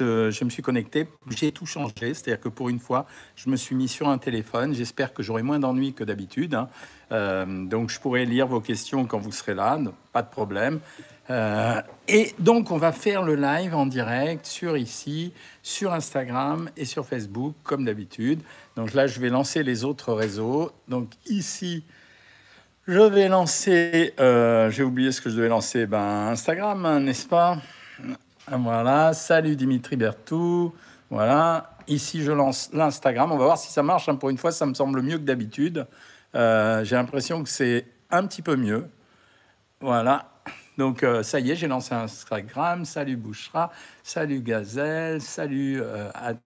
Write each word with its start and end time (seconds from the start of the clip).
je, 0.00 0.44
me 0.44 0.50
suis 0.50 0.62
connecté, 0.62 1.06
j'ai 1.30 1.52
tout 1.52 1.66
changé. 1.66 2.14
C'est-à-dire 2.14 2.40
que 2.40 2.48
pour 2.48 2.68
une 2.68 2.78
fois, 2.78 3.06
je 3.36 3.48
me 3.48 3.56
suis 3.56 3.74
mis 3.74 3.88
sur 3.88 4.08
un 4.08 4.18
téléphone. 4.18 4.74
J'espère 4.74 5.12
que 5.12 5.22
j'aurai 5.22 5.42
moins 5.42 5.58
d'ennuis 5.58 5.92
que 5.92 6.04
d'habitude. 6.04 6.54
Hein. 6.54 6.68
Euh, 7.12 7.66
donc, 7.66 7.90
je 7.90 8.00
pourrai 8.00 8.24
lire 8.24 8.46
vos 8.46 8.60
questions 8.60 9.04
quand 9.04 9.18
vous 9.18 9.32
serez 9.32 9.54
là, 9.54 9.78
pas 10.12 10.22
de 10.22 10.30
problème. 10.30 10.80
Euh, 11.30 11.80
et 12.08 12.34
donc, 12.38 12.70
on 12.70 12.76
va 12.76 12.92
faire 12.92 13.22
le 13.22 13.34
live 13.34 13.74
en 13.74 13.86
direct 13.86 14.46
sur 14.46 14.76
ici, 14.76 15.32
sur 15.62 15.92
Instagram 15.92 16.68
et 16.76 16.84
sur 16.84 17.06
Facebook, 17.06 17.54
comme 17.62 17.84
d'habitude. 17.84 18.40
Donc 18.76 18.92
là, 18.94 19.06
je 19.06 19.20
vais 19.20 19.30
lancer 19.30 19.62
les 19.62 19.84
autres 19.84 20.12
réseaux. 20.12 20.72
Donc 20.88 21.10
ici, 21.26 21.84
je 22.86 23.00
vais 23.00 23.28
lancer, 23.28 24.12
euh, 24.20 24.70
j'ai 24.70 24.82
oublié 24.82 25.10
ce 25.12 25.22
que 25.22 25.30
je 25.30 25.36
devais 25.36 25.48
lancer, 25.48 25.86
ben, 25.86 26.28
Instagram, 26.28 26.84
hein, 26.84 27.00
n'est-ce 27.00 27.26
pas? 27.26 27.56
Voilà, 28.50 29.14
salut 29.14 29.56
Dimitri 29.56 29.96
Bertou. 29.96 30.74
Voilà, 31.08 31.78
ici 31.88 32.22
je 32.22 32.30
lance 32.30 32.68
l'Instagram. 32.74 33.32
On 33.32 33.38
va 33.38 33.44
voir 33.46 33.58
si 33.58 33.72
ça 33.72 33.82
marche. 33.82 34.08
Hein. 34.10 34.16
Pour 34.16 34.28
une 34.28 34.36
fois, 34.36 34.52
ça 34.52 34.66
me 34.66 34.74
semble 34.74 35.00
mieux 35.00 35.16
que 35.16 35.22
d'habitude. 35.22 35.86
Euh, 36.34 36.84
j'ai 36.84 36.94
l'impression 36.94 37.42
que 37.42 37.48
c'est 37.48 37.86
un 38.10 38.26
petit 38.26 38.42
peu 38.42 38.56
mieux. 38.56 38.86
Voilà, 39.80 40.30
donc 40.76 41.02
euh, 41.02 41.22
ça 41.22 41.40
y 41.40 41.52
est, 41.52 41.56
j'ai 41.56 41.68
lancé 41.68 41.94
Instagram. 41.94 42.84
Salut 42.84 43.16
Bouchra, 43.16 43.70
salut 44.02 44.40
Gazelle, 44.40 45.22
salut 45.22 45.82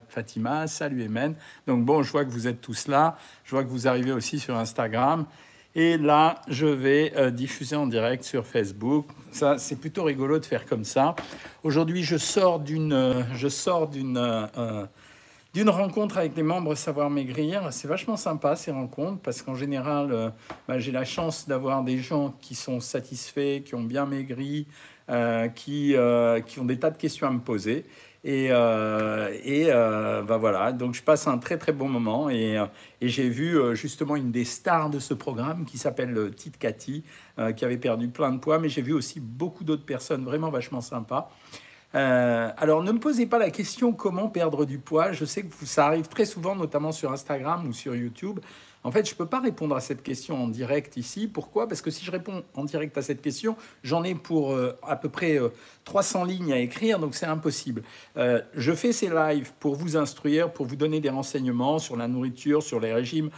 Fatima, 0.09 0.69
salut 0.69 1.03
Emen. 1.03 1.35
Donc 1.67 1.85
bon, 1.85 2.05
je 2.05 2.13
vois 2.13 2.25
que 2.25 2.31
vous 2.31 2.47
êtes 2.47 2.61
tous 2.61 2.87
là. 2.87 3.17
Je 3.43 3.51
vois 3.51 3.65
que 3.65 3.71
vous 3.71 3.89
arrivez 3.89 4.13
aussi 4.13 4.39
sur 4.39 4.57
Instagram. 4.57 5.27
Et 5.75 5.99
là, 5.99 6.41
je 6.49 6.67
vais 6.67 7.13
euh, 7.17 7.31
diffuser 7.31 7.77
en 7.77 7.87
direct 7.87 8.25
sur 8.25 8.47
Facebook. 8.47 9.07
Ça, 9.33 9.59
c'est 9.59 9.77
plutôt 9.77 10.05
rigolo 10.05 10.39
de 10.39 10.47
faire 10.47 10.65
comme 10.65 10.85
ça. 10.85 11.15
Aujourd'hui, 11.63 12.03
je 12.03 12.17
sors 12.17 12.59
d'une, 12.59 12.93
euh, 12.93 13.23
je 13.35 13.49
sors 13.49 13.87
d'une, 13.87 14.17
euh, 14.17 14.87
d'une 15.53 15.69
rencontre 15.69 16.17
avec 16.17 16.35
les 16.37 16.43
membres 16.43 16.75
Savoir 16.75 17.11
Maigrir. 17.11 17.69
C'est 17.71 17.87
vachement 17.87 18.17
sympa 18.17 18.57
ces 18.57 18.71
rencontres 18.71 19.21
parce 19.21 19.43
qu'en 19.43 19.55
général, 19.55 20.33
bah, 20.67 20.79
j'ai 20.79 20.93
la 20.93 21.05
chance 21.05 21.47
d'avoir 21.47 21.85
des 21.85 21.99
gens 21.99 22.35
qui 22.41 22.55
sont 22.55 22.81
satisfaits, 22.81 23.61
qui 23.65 23.75
ont 23.75 23.83
bien 23.83 24.07
maigri, 24.07 24.67
qui, 25.55 25.95
qui 26.47 26.61
ont 26.61 26.65
des 26.65 26.79
tas 26.79 26.91
de 26.91 26.99
questions 26.99 27.27
à 27.27 27.31
me 27.31 27.41
poser. 27.41 27.87
Et, 28.25 28.49
euh, 28.51 29.33
et 29.45 29.67
euh, 29.69 30.23
bah 30.23 30.39
voilà, 30.39 30.73
donc 30.73 30.95
je 30.95 31.03
passe 31.03 31.29
un 31.29 31.39
très 31.39 31.57
très 31.57 31.73
bon 31.73 31.89
moment. 31.89 32.29
Et, 32.29 32.59
euh, 32.59 32.67
et 33.01 33.09
j'ai 33.09 33.29
vu 33.29 33.59
justement 33.77 34.17
une 34.17 34.33
des 34.33 34.45
stars 34.45 34.91
de 34.91 34.99
ce 34.99 35.15
programme 35.15 35.65
qui 35.65 35.79
s'appelle 35.79 36.33
Tite 36.35 36.59
Cathy, 36.59 37.05
qui 37.57 37.65
avait 37.65 37.79
perdu 37.79 38.09
plein 38.09 38.33
de 38.33 38.39
poids, 38.39 38.59
mais 38.59 38.69
j'ai 38.69 38.83
vu 38.83 38.93
aussi 38.93 39.21
beaucoup 39.21 39.63
d'autres 39.63 39.85
personnes 39.85 40.25
vraiment 40.25 40.51
vachement 40.51 40.81
sympas. 40.81 41.31
alors 41.93 42.83
ne 42.83 42.91
me 42.93 42.99
posez 42.99 43.27
pas 43.27 43.39
la 43.39 43.51
question 43.51 43.93
comment 43.93 44.29
perdre 44.29 44.65
du 44.65 44.79
poids. 44.79 45.13
Je 45.13 45.25
sais 45.25 45.45
que 45.45 45.65
ça 45.65 45.87
arrive 45.87 46.09
très 46.09 46.25
souvent, 46.25 46.57
notamment 46.57 46.91
sur 46.91 47.13
Instagram 47.13 47.69
ou 47.69 47.73
sur 47.73 47.95
YouTube. 47.95 48.41
En 48.85 48.93
fait, 48.93 49.07
je 49.07 49.13
ne 49.13 49.19
peux 49.19 49.27
pas 49.27 49.41
répondre 49.41 49.75
à 49.75 49.81
cette 49.81 50.03
question 50.03 50.45
en 50.45 50.49
direct 50.49 50.97
ici. 50.97 51.27
Pourquoi? 51.27 51.69
Parce 51.69 51.83
que 51.83 51.91
si 51.91 52.05
je 52.05 52.11
réponds 52.11 52.45
en 52.55 52.65
direct 52.65 52.97
à 52.97 53.03
cette 53.03 53.21
question, 53.21 53.57
j'en 53.83 54.05
ai 54.05 54.15
pour 54.15 54.53
euh, 54.53 54.79
à 54.87 54.97
peu 54.97 55.09
près 55.09 55.39
300 55.85 56.23
euh, 56.23 56.27
lignes 56.27 56.53
à 56.53 56.59
écrire, 56.59 56.99
donc 56.99 57.15
c'est 57.15 57.27
impossible. 57.27 57.83
Euh, 58.17 58.41
je 58.55 58.73
fais 58.73 58.93
ces 58.93 59.09
lives 59.09 59.53
pour 59.59 59.75
vous 59.75 59.97
instruire, 59.97 60.53
pour 60.53 60.67
vous 60.67 60.77
donner 60.77 61.01
des 61.01 61.11
renseignements 61.11 61.79
sur 61.79 61.97
la 61.97 62.07
nourriture, 62.07 62.63
sur 62.63 62.81
les 62.81 62.93
régimes, 62.93 63.31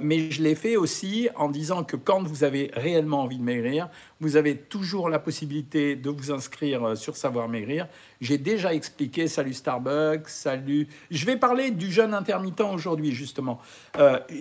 mais 0.00 0.30
je 0.30 0.44
les 0.44 0.54
fais 0.54 0.76
aussi 0.76 1.28
en 1.34 1.48
disant 1.48 1.82
que 1.82 1.96
quand 1.96 2.22
vous 2.22 2.44
avez 2.44 2.70
réellement 2.74 3.22
envie 3.22 3.38
de 3.38 3.42
maigrir, 3.42 3.88
vous 4.22 4.36
avez 4.36 4.56
toujours 4.56 5.08
la 5.08 5.18
possibilité 5.18 5.96
de 5.96 6.08
vous 6.08 6.30
inscrire 6.30 6.96
sur 6.96 7.16
Savoir 7.16 7.48
Maigrir. 7.48 7.88
J'ai 8.20 8.38
déjà 8.38 8.72
expliqué, 8.72 9.26
salut 9.26 9.52
Starbucks, 9.52 10.28
salut... 10.28 10.86
Je 11.10 11.26
vais 11.26 11.36
parler 11.36 11.72
du 11.72 11.90
jeûne 11.90 12.14
intermittent 12.14 12.60
aujourd'hui, 12.60 13.10
justement. 13.10 13.60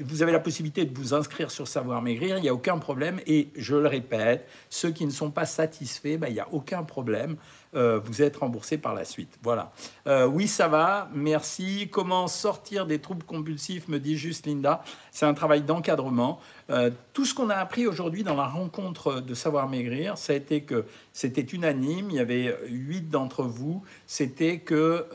vous 0.06 0.22
avez 0.22 0.32
la 0.32 0.40
possibilité 0.40 0.86
de 0.86 0.96
vous 0.96 1.16
inscrire 1.16 1.50
sur 1.50 1.68
Savoir 1.68 2.02
Maigrir, 2.04 2.38
il 2.38 2.44
n'y 2.44 2.50
a 2.50 2.54
aucun 2.54 2.78
problème. 2.78 3.20
Et 3.26 3.50
je 3.56 3.76
le 3.76 3.88
répète, 3.88 4.48
ceux 4.70 4.92
qui 4.92 5.06
ne 5.06 5.12
sont 5.12 5.32
pas 5.32 5.46
satisfaits, 5.46 6.18
ben, 6.18 6.28
il 6.28 6.34
n'y 6.34 6.40
a 6.40 6.48
aucun 6.52 6.84
problème. 6.84 7.38
Euh, 7.74 8.00
vous 8.04 8.22
êtes 8.22 8.36
remboursé 8.36 8.78
par 8.78 8.94
la 8.94 9.06
suite. 9.06 9.40
Voilà. 9.44 9.72
Euh, 10.06 10.26
oui, 10.26 10.48
ça 10.48 10.68
va, 10.68 11.10
merci. 11.14 11.88
Comment 11.90 12.28
sortir 12.28 12.86
des 12.86 13.00
troubles 13.00 13.24
compulsifs, 13.24 13.88
me 13.88 14.00
dit 14.00 14.18
juste 14.18 14.46
Linda. 14.46 14.84
C'est 15.12 15.26
un 15.26 15.34
travail 15.34 15.62
d'encadrement. 15.62 16.40
Euh, 16.70 16.90
tout 17.14 17.24
ce 17.26 17.34
qu'on 17.34 17.50
a 17.50 17.56
appris 17.56 17.88
aujourd'hui 17.88 18.24
dans 18.24 18.36
la 18.36 18.48
rencontre 18.48 19.22
de 19.22 19.34
Savoir 19.34 19.70
Maigrir, 19.70 20.18
ça 20.18 20.34
a 20.34 20.36
été 20.36 20.64
que 20.64 20.86
c'était 21.14 21.42
unanime. 21.42 22.08
Il 22.10 22.18
y 22.18 22.20
avait 22.20 22.58
huit 22.68 23.10
d'entre 23.10 23.44
vous. 23.44 23.84
C'était 24.06 24.60
que 24.60 25.08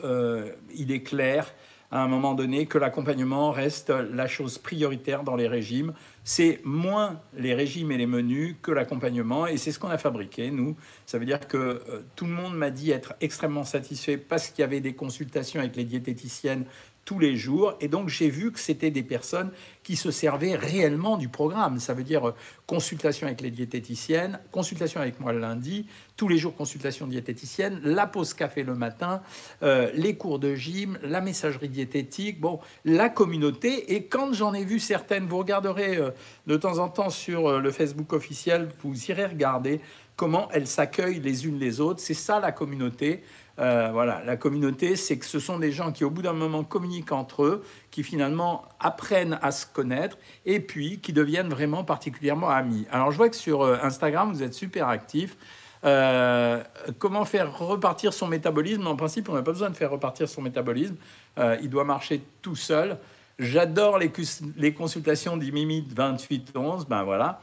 il 0.73 0.91
est 0.91 1.03
clair 1.03 1.53
à 1.91 2.01
un 2.01 2.07
moment 2.07 2.33
donné 2.33 2.65
que 2.65 2.77
l'accompagnement 2.77 3.51
reste 3.51 3.89
la 3.89 4.27
chose 4.27 4.57
prioritaire 4.57 5.23
dans 5.23 5.35
les 5.35 5.47
régimes. 5.47 5.93
C'est 6.29 6.59
moins 6.65 7.21
les 7.37 7.53
régimes 7.53 7.89
et 7.93 7.97
les 7.97 8.05
menus 8.05 8.57
que 8.61 8.71
l'accompagnement, 8.71 9.47
et 9.47 9.55
c'est 9.55 9.71
ce 9.71 9.79
qu'on 9.79 9.87
a 9.87 9.97
fabriqué, 9.97 10.51
nous. 10.51 10.75
Ça 11.05 11.19
veut 11.19 11.25
dire 11.25 11.47
que 11.47 11.55
euh, 11.57 12.01
tout 12.17 12.25
le 12.25 12.31
monde 12.31 12.53
m'a 12.53 12.69
dit 12.69 12.91
être 12.91 13.13
extrêmement 13.21 13.63
satisfait 13.63 14.17
parce 14.17 14.49
qu'il 14.49 14.61
y 14.61 14.65
avait 14.65 14.81
des 14.81 14.93
consultations 14.93 15.61
avec 15.61 15.77
les 15.77 15.85
diététiciennes 15.85 16.65
tous 17.07 17.19
les 17.19 17.37
jours. 17.37 17.73
Et 17.79 17.87
donc, 17.87 18.09
j'ai 18.09 18.29
vu 18.29 18.51
que 18.51 18.59
c'était 18.59 18.91
des 18.91 19.01
personnes 19.01 19.49
qui 19.81 19.95
se 19.95 20.11
servaient 20.11 20.55
réellement 20.55 21.15
du 21.15 21.29
programme. 21.29 21.79
Ça 21.79 21.93
veut 21.93 22.03
dire 22.03 22.27
euh, 22.27 22.35
consultation 22.65 23.27
avec 23.27 23.39
les 23.39 23.49
diététiciennes, 23.49 24.41
consultation 24.51 24.99
avec 24.99 25.21
moi 25.21 25.31
le 25.31 25.39
lundi, 25.39 25.87
tous 26.17 26.27
les 26.27 26.37
jours 26.37 26.53
consultation 26.53 27.07
diététicienne, 27.07 27.79
la 27.81 28.07
pause 28.07 28.33
café 28.33 28.61
le 28.61 28.75
matin, 28.75 29.21
euh, 29.63 29.89
les 29.93 30.17
cours 30.17 30.37
de 30.37 30.53
gym, 30.53 30.99
la 31.01 31.21
messagerie 31.21 31.69
diététique, 31.69 32.41
bon, 32.41 32.59
la 32.83 33.07
communauté. 33.07 33.95
Et 33.95 34.03
quand 34.03 34.33
j'en 34.33 34.53
ai 34.53 34.65
vu 34.65 34.77
certaines, 34.77 35.27
vous 35.27 35.37
regarderez 35.37 35.95
euh, 35.95 36.11
de 36.45 36.57
temps 36.57 36.79
en 36.79 36.89
temps 36.89 37.09
sur 37.09 37.61
le 37.61 37.71
Facebook 37.71 38.11
officiel, 38.11 38.67
vous 38.83 39.05
irez 39.05 39.27
regarder 39.27 39.79
comment 40.17 40.49
elles 40.51 40.67
s'accueillent 40.67 41.21
les 41.21 41.45
unes 41.45 41.57
les 41.57 41.79
autres. 41.79 42.01
C'est 42.01 42.13
ça 42.13 42.41
la 42.41 42.51
communauté. 42.51 43.23
Euh, 43.59 43.89
voilà, 43.91 44.21
la 44.23 44.37
communauté, 44.37 44.95
c'est 44.95 45.17
que 45.17 45.25
ce 45.25 45.39
sont 45.39 45.57
des 45.57 45.71
gens 45.71 45.91
qui, 45.91 46.03
au 46.03 46.09
bout 46.09 46.21
d'un 46.21 46.33
moment, 46.33 46.63
communiquent 46.63 47.11
entre 47.11 47.43
eux, 47.43 47.63
qui 47.89 48.03
finalement 48.03 48.65
apprennent 48.79 49.39
à 49.41 49.51
se 49.51 49.65
connaître 49.65 50.17
et 50.45 50.59
puis 50.59 50.99
qui 50.99 51.11
deviennent 51.11 51.49
vraiment 51.49 51.83
particulièrement 51.83 52.49
amis. 52.49 52.85
Alors, 52.91 53.11
je 53.11 53.17
vois 53.17 53.29
que 53.29 53.35
sur 53.35 53.63
euh, 53.63 53.77
Instagram, 53.81 54.31
vous 54.31 54.43
êtes 54.43 54.53
super 54.53 54.87
actifs. 54.89 55.37
Euh, 55.85 56.63
comment 56.99 57.25
faire 57.25 57.57
repartir 57.57 58.13
son 58.13 58.27
métabolisme? 58.27 58.85
En 58.85 58.95
principe, 58.95 59.29
on 59.29 59.33
n'a 59.33 59.41
pas 59.41 59.51
besoin 59.51 59.69
de 59.69 59.75
faire 59.75 59.91
repartir 59.91 60.27
son 60.29 60.41
métabolisme. 60.41 60.95
il 61.61 61.69
doit 61.69 61.83
marcher 61.83 62.21
tout 62.41 62.55
seul. 62.55 62.97
J'adore 63.39 63.99
les, 63.99 64.11
les, 64.55 64.73
consultations 64.73 65.37
d'Imimi 65.37 65.83
2811. 65.83 66.87
Ben 66.87 67.03
voilà. 67.03 67.39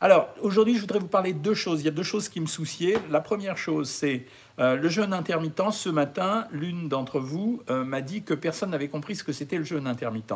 Alors, 0.00 0.28
aujourd'hui, 0.40 0.74
je 0.74 0.80
voudrais 0.80 0.98
vous 0.98 1.06
parler 1.06 1.32
de 1.32 1.38
deux 1.38 1.54
choses. 1.54 1.80
Il 1.80 1.84
y 1.84 1.88
a 1.88 1.90
deux 1.90 2.02
choses 2.02 2.28
qui 2.28 2.40
me 2.40 2.46
souciaient. 2.46 2.98
La 3.10 3.20
première 3.20 3.56
chose, 3.56 3.88
c'est 3.88 4.26
euh, 4.58 4.76
le 4.76 4.88
jeûne 4.88 5.12
intermittent. 5.12 5.72
Ce 5.72 5.88
matin, 5.88 6.46
l'une 6.52 6.88
d'entre 6.88 7.20
vous 7.20 7.62
euh, 7.70 7.84
m'a 7.84 8.00
dit 8.00 8.22
que 8.22 8.34
personne 8.34 8.70
n'avait 8.70 8.88
compris 8.88 9.16
ce 9.16 9.24
que 9.24 9.32
c'était 9.32 9.58
le 9.58 9.64
jeûne 9.64 9.86
intermittent. 9.86 10.34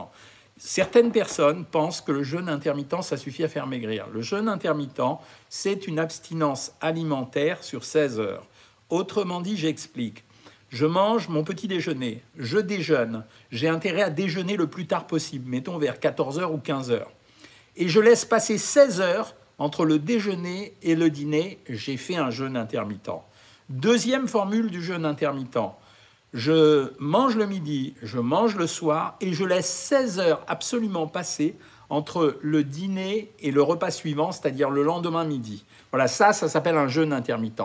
Certaines 0.56 1.12
personnes 1.12 1.64
pensent 1.64 2.00
que 2.00 2.10
le 2.10 2.24
jeûne 2.24 2.48
intermittent, 2.48 3.02
ça 3.02 3.16
suffit 3.16 3.44
à 3.44 3.48
faire 3.48 3.68
maigrir. 3.68 4.08
Le 4.12 4.22
jeûne 4.22 4.48
intermittent, 4.48 5.18
c'est 5.48 5.86
une 5.86 6.00
abstinence 6.00 6.72
alimentaire 6.80 7.62
sur 7.62 7.84
16 7.84 8.18
heures. 8.18 8.46
Autrement 8.90 9.40
dit, 9.40 9.56
j'explique. 9.56 10.24
Je 10.70 10.84
mange 10.84 11.28
mon 11.28 11.44
petit 11.44 11.66
déjeuner, 11.66 12.22
je 12.36 12.58
déjeune, 12.58 13.24
j'ai 13.50 13.68
intérêt 13.68 14.02
à 14.02 14.10
déjeuner 14.10 14.56
le 14.56 14.66
plus 14.66 14.86
tard 14.86 15.06
possible, 15.06 15.48
mettons 15.48 15.78
vers 15.78 15.98
14h 15.98 16.52
ou 16.52 16.58
15h. 16.58 17.04
Et 17.76 17.88
je 17.88 18.00
laisse 18.00 18.26
passer 18.26 18.58
16 18.58 19.00
heures 19.00 19.34
entre 19.56 19.86
le 19.86 19.98
déjeuner 19.98 20.74
et 20.82 20.94
le 20.94 21.08
dîner, 21.08 21.58
j'ai 21.68 21.96
fait 21.96 22.16
un 22.16 22.30
jeûne 22.30 22.56
intermittent. 22.56 23.10
Deuxième 23.68 24.28
formule 24.28 24.70
du 24.70 24.82
jeûne 24.82 25.04
intermittent. 25.04 25.58
Je 26.32 26.90
mange 26.98 27.36
le 27.36 27.44
midi, 27.44 27.92
je 28.02 28.18
mange 28.18 28.56
le 28.56 28.66
soir 28.66 29.16
et 29.20 29.34
je 29.34 29.44
laisse 29.44 29.68
16 29.68 30.20
heures 30.20 30.42
absolument 30.46 31.06
passer 31.06 31.54
entre 31.90 32.38
le 32.40 32.64
dîner 32.64 33.30
et 33.40 33.50
le 33.50 33.60
repas 33.60 33.90
suivant, 33.90 34.32
c'est-à-dire 34.32 34.70
le 34.70 34.82
lendemain 34.82 35.24
midi. 35.24 35.66
Voilà, 35.90 36.08
ça, 36.08 36.32
ça 36.32 36.48
s'appelle 36.48 36.78
un 36.78 36.88
jeûne 36.88 37.12
intermittent. 37.12 37.60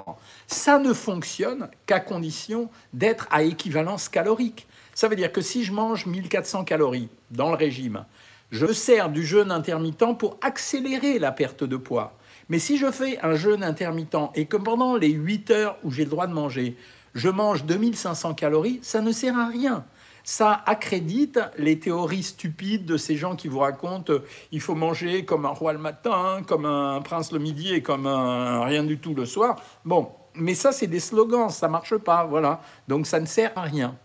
Ça 0.48 0.78
ne 0.78 0.92
fonctionne 0.92 1.70
qu'à 1.86 2.02
condition 2.02 2.70
d'être 2.92 3.26
à 3.32 3.44
équivalence 3.44 4.10
calorique. 4.10 4.68
Ça 4.94 5.08
veut 5.08 5.16
dire 5.16 5.32
que 5.32 5.40
si 5.40 5.64
je 5.64 5.72
mange 5.72 6.06
1400 6.06 6.66
calories 6.66 7.08
dans 7.32 7.50
le 7.50 7.56
régime, 7.56 8.04
je 8.52 8.74
sers 8.74 9.10
du 9.10 9.26
jeûne 9.26 9.52
intermittent 9.52 10.18
pour 10.18 10.38
accélérer 10.42 11.18
la 11.18 11.32
perte 11.32 11.64
de 11.64 11.78
poids. 11.78 12.14
Mais 12.54 12.60
si 12.60 12.78
je 12.78 12.92
fais 12.92 13.18
un 13.24 13.34
jeûne 13.34 13.64
intermittent 13.64 14.30
et 14.36 14.46
que 14.46 14.58
pendant 14.58 14.96
les 14.96 15.10
8 15.10 15.50
heures 15.50 15.78
où 15.84 15.90
j'ai 15.90 16.04
le 16.04 16.12
droit 16.12 16.28
de 16.28 16.34
manger, 16.34 16.78
je 17.16 17.28
mange 17.28 17.64
2500 17.66 18.36
calories, 18.36 18.78
ça 18.84 19.02
ne 19.02 19.12
sert 19.12 19.36
à 19.36 19.48
rien. 19.48 19.86
Ça 20.24 20.62
accrédite 20.68 21.40
les 21.58 21.80
théories 21.80 22.22
stupides 22.22 22.86
de 22.86 22.96
ces 22.96 23.16
gens 23.16 23.36
qui 23.36 23.48
vous 23.48 23.58
racontent 23.58 24.14
euh, 24.14 24.20
il 24.52 24.62
faut 24.62 24.76
manger 24.76 25.26
comme 25.26 25.48
un 25.48 25.50
roi 25.50 25.74
le 25.74 25.80
matin, 25.80 26.44
comme 26.46 26.68
un 26.68 27.02
prince 27.02 27.32
le 27.32 27.40
midi 27.40 27.74
et 27.74 27.82
comme 27.82 28.06
un 28.06 28.64
rien 28.66 28.84
du 28.84 29.00
tout 29.00 29.16
le 29.16 29.26
soir. 29.26 29.60
Bon, 29.84 30.12
mais 30.36 30.54
ça, 30.54 30.72
c'est 30.72 30.86
des 30.86 31.00
slogans, 31.00 31.50
ça 31.50 31.68
marche 31.68 31.98
pas, 31.98 32.24
voilà. 32.26 32.62
Donc 32.88 33.08
ça 33.08 33.20
ne 33.20 33.26
sert 33.26 33.52
à 33.56 33.62
rien. 33.62 33.96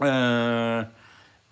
Euh, 0.00 0.84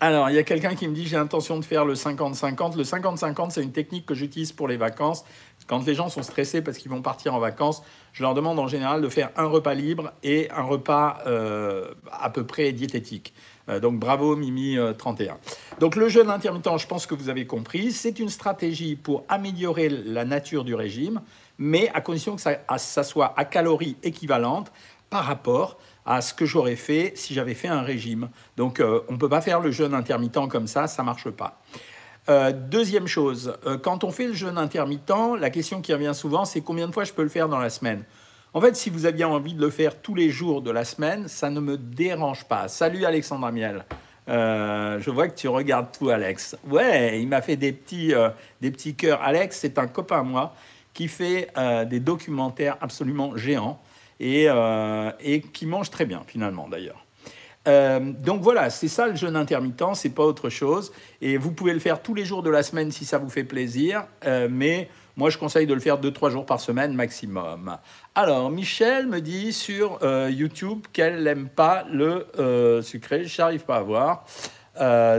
alors, 0.03 0.31
il 0.31 0.35
y 0.35 0.39
a 0.39 0.43
quelqu'un 0.43 0.75
qui 0.75 0.89
me 0.89 0.95
dit 0.97 1.07
j'ai 1.07 1.15
l'intention 1.15 1.61
de 1.61 1.65
faire 1.65 1.85
le 1.85 1.95
50-50. 1.95 2.77
Le 2.77 2.83
50-50, 2.83 3.51
c'est 3.51 3.63
une 3.63 3.71
technique 3.71 4.05
que 4.05 4.15
j'utilise 4.15 4.51
pour 4.51 4.67
les 4.67 4.77
vacances. 4.77 5.25
Quand 5.73 5.87
les 5.87 5.95
gens 5.95 6.11
sont 6.11 6.23
stressés 6.23 6.61
parce 6.61 6.77
qu'ils 6.77 6.91
vont 6.91 7.01
partir 7.01 7.35
en 7.35 7.39
vacances, 7.39 7.83
je 8.13 8.23
leur 8.23 8.35
demande 8.35 8.59
en 8.59 8.67
général 8.67 9.01
de 9.01 9.09
faire 9.09 9.31
un 9.39 9.47
repas 9.47 9.73
libre 9.73 10.13
et 10.23 10.51
un 10.51 10.65
repas 10.65 11.21
euh, 11.27 11.95
à 12.11 12.29
peu 12.29 12.45
près 12.45 12.73
diététique. 12.73 13.33
Euh, 13.71 13.81
donc 13.81 13.99
bravo 13.99 14.37
Mimi 14.37 14.77
31. 14.99 15.39
Donc 15.81 15.97
le 15.97 16.11
jeûne 16.11 16.29
intermittent, 16.29 16.77
je 16.77 16.87
pense 16.87 17.07
que 17.07 17.15
vous 17.15 17.31
avez 17.31 17.47
compris, 17.47 17.91
c'est 17.91 18.19
une 18.19 18.29
stratégie 18.29 18.97
pour 18.97 19.25
améliorer 19.31 19.89
la 19.89 20.27
nature 20.27 20.65
du 20.65 20.75
régime, 20.75 21.23
mais 21.57 21.91
à 21.95 22.03
condition 22.03 22.37
que 22.37 22.43
ça, 22.43 23.03
soit 23.03 23.33
à 23.39 23.47
calories 23.47 23.97
équivalentes 24.03 24.71
par 25.09 25.25
rapport 25.25 25.79
à 26.05 26.21
ce 26.21 26.35
que 26.35 26.45
j'aurais 26.45 26.77
fait 26.77 27.15
si 27.17 27.33
j'avais 27.33 27.55
fait 27.55 27.69
un 27.69 27.81
régime. 27.81 28.29
Donc 28.59 28.79
euh, 28.79 29.01
on 29.09 29.13
ne 29.13 29.19
peut 29.19 29.31
pas 29.31 29.41
faire 29.41 29.61
le 29.61 29.71
jeûne 29.71 29.95
intermittent 29.95 30.49
comme 30.51 30.67
ça, 30.67 30.87
ça 30.87 31.01
ne 31.01 31.07
marche 31.07 31.31
pas. 31.31 31.63
Euh, 32.29 32.53
deuxième 32.53 33.09
chose, 33.09 33.57
euh, 33.67 33.77
quand 33.77 34.05
on 34.05 34.13
fait 34.13 34.29
le 34.29 34.33
jeûne 34.33 34.57
intermittent, 34.57 35.13
la 35.41 35.51
question 35.51 35.81
qui 35.81 35.93
revient 35.93 36.13
souvent, 36.15 36.45
c'est 36.45 36.61
combien 36.61 36.87
de 36.87 36.93
fois 36.93 37.03
je 37.03 37.13
peux 37.13 37.23
le 37.23 37.29
faire 37.29 37.49
dans 37.49 37.59
la 37.59 37.71
semaine? 37.71 38.05
En 38.55 38.61
fait, 38.61 38.77
si 38.77 38.91
vous 38.91 39.07
aviez 39.07 39.25
envie 39.25 39.55
de 39.55 39.61
le 39.61 39.71
faire 39.71 40.01
tous 40.01 40.15
les 40.15 40.31
jours 40.31 40.63
de 40.63 40.71
la 40.71 40.85
semaine, 40.85 41.27
ça 41.27 41.51
ne 41.51 41.59
me 41.59 41.77
dérange 41.77 42.45
pas. 42.45 42.69
Salut 42.69 43.05
Alexandre 43.05 43.47
Amiel. 43.47 43.85
je 44.29 45.11
vois 45.11 45.27
que 45.29 45.35
tu 45.35 45.49
regardes 45.49 45.91
tout, 45.91 46.11
Alex. 46.11 46.57
Ouais, 46.69 47.21
il 47.21 47.29
m'a 47.29 47.43
fait 47.43 47.57
des 47.57 47.73
petits, 47.73 48.13
des 48.61 48.71
petits 48.71 48.95
cœurs. 48.95 49.23
Alex, 49.23 49.59
c'est 49.59 49.79
un 49.79 49.87
copain 49.87 50.21
à 50.21 50.23
moi 50.23 50.55
qui 50.93 51.09
fait 51.09 51.49
des 51.89 51.99
documentaires 51.99 52.77
absolument 52.83 53.39
géants 53.39 53.81
et 54.21 54.49
qui 55.55 55.65
mange 55.65 55.91
très 55.91 56.05
bien, 56.05 56.23
finalement, 56.27 56.69
d'ailleurs. 56.69 57.02
Euh, 57.69 58.01
donc 58.01 58.43
voilà, 58.43 58.71
c'est 58.71 58.89
ça 58.89 59.07
le 59.07 59.15
jeûne 59.15 59.37
intermittent, 59.37 59.95
c'est 59.95 60.11
pas 60.11 60.25
autre 60.25 60.49
chose. 60.49 60.93
Et 61.21 61.37
vous 61.37 61.53
pouvez 61.53 61.73
le 61.73 61.79
faire 61.79 62.03
tous 62.03 62.15
les 62.15 62.25
jours 62.25 62.43
de 62.43 62.51
la 62.51 62.63
semaine 62.63 62.91
si 62.91 63.05
ça 63.05 63.19
vous 63.19 63.29
fait 63.29 63.45
plaisir, 63.45 64.05
euh, 64.25 64.49
mais 64.51 64.89
moi 65.17 65.31
je 65.31 65.39
conseille 65.39 65.67
de 65.67 65.75
le 65.75 65.81
faire 65.81 66.01
2-3 66.01 66.31
jours 66.31 66.47
par 66.47 66.61
semaine 66.61 66.95
maximum. 66.95 67.77
Alors, 68.15 68.51
Michel 68.51 69.07
me 69.07 69.21
dit 69.21 69.53
sur 69.53 69.99
euh, 70.03 70.31
YouTube 70.31 70.87
qu'elle 70.93 71.23
n'aime 71.23 71.49
pas 71.49 71.85
le 71.91 72.27
sucré, 72.83 73.25
je 73.25 73.41
n'arrive 73.41 73.65
pas 73.65 73.77
à 73.77 73.83
voir. 73.83 74.25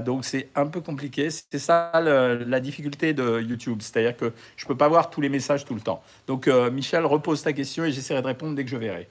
donc 0.04 0.26
c'est 0.26 0.50
un 0.56 0.68
peu 0.68 0.82
compliqué. 0.82 1.30
C'est 1.30 1.60
ça 1.60 1.92
la 2.02 2.60
difficulté 2.60 3.14
de 3.14 3.40
YouTube, 3.40 3.80
c'est-à-dire 3.82 4.18
que 4.18 4.34
je 4.58 4.66
ne 4.66 4.68
peux 4.68 4.78
pas 4.78 4.90
voir 4.90 5.10
tous 5.10 5.22
les 5.22 5.30
messages 5.30 5.64
tout 5.64 5.76
le 5.76 5.82
temps. 5.82 6.04
Donc 6.28 6.48
Michel, 6.48 7.06
repose 7.06 7.42
ta 7.42 7.54
question 7.54 7.86
et 7.86 7.92
j'essaierai 7.92 8.22
de 8.22 8.28
répondre 8.28 8.56
dès 8.56 8.66
que 8.66 8.70
je 8.70 8.78
verrai. 8.78 9.08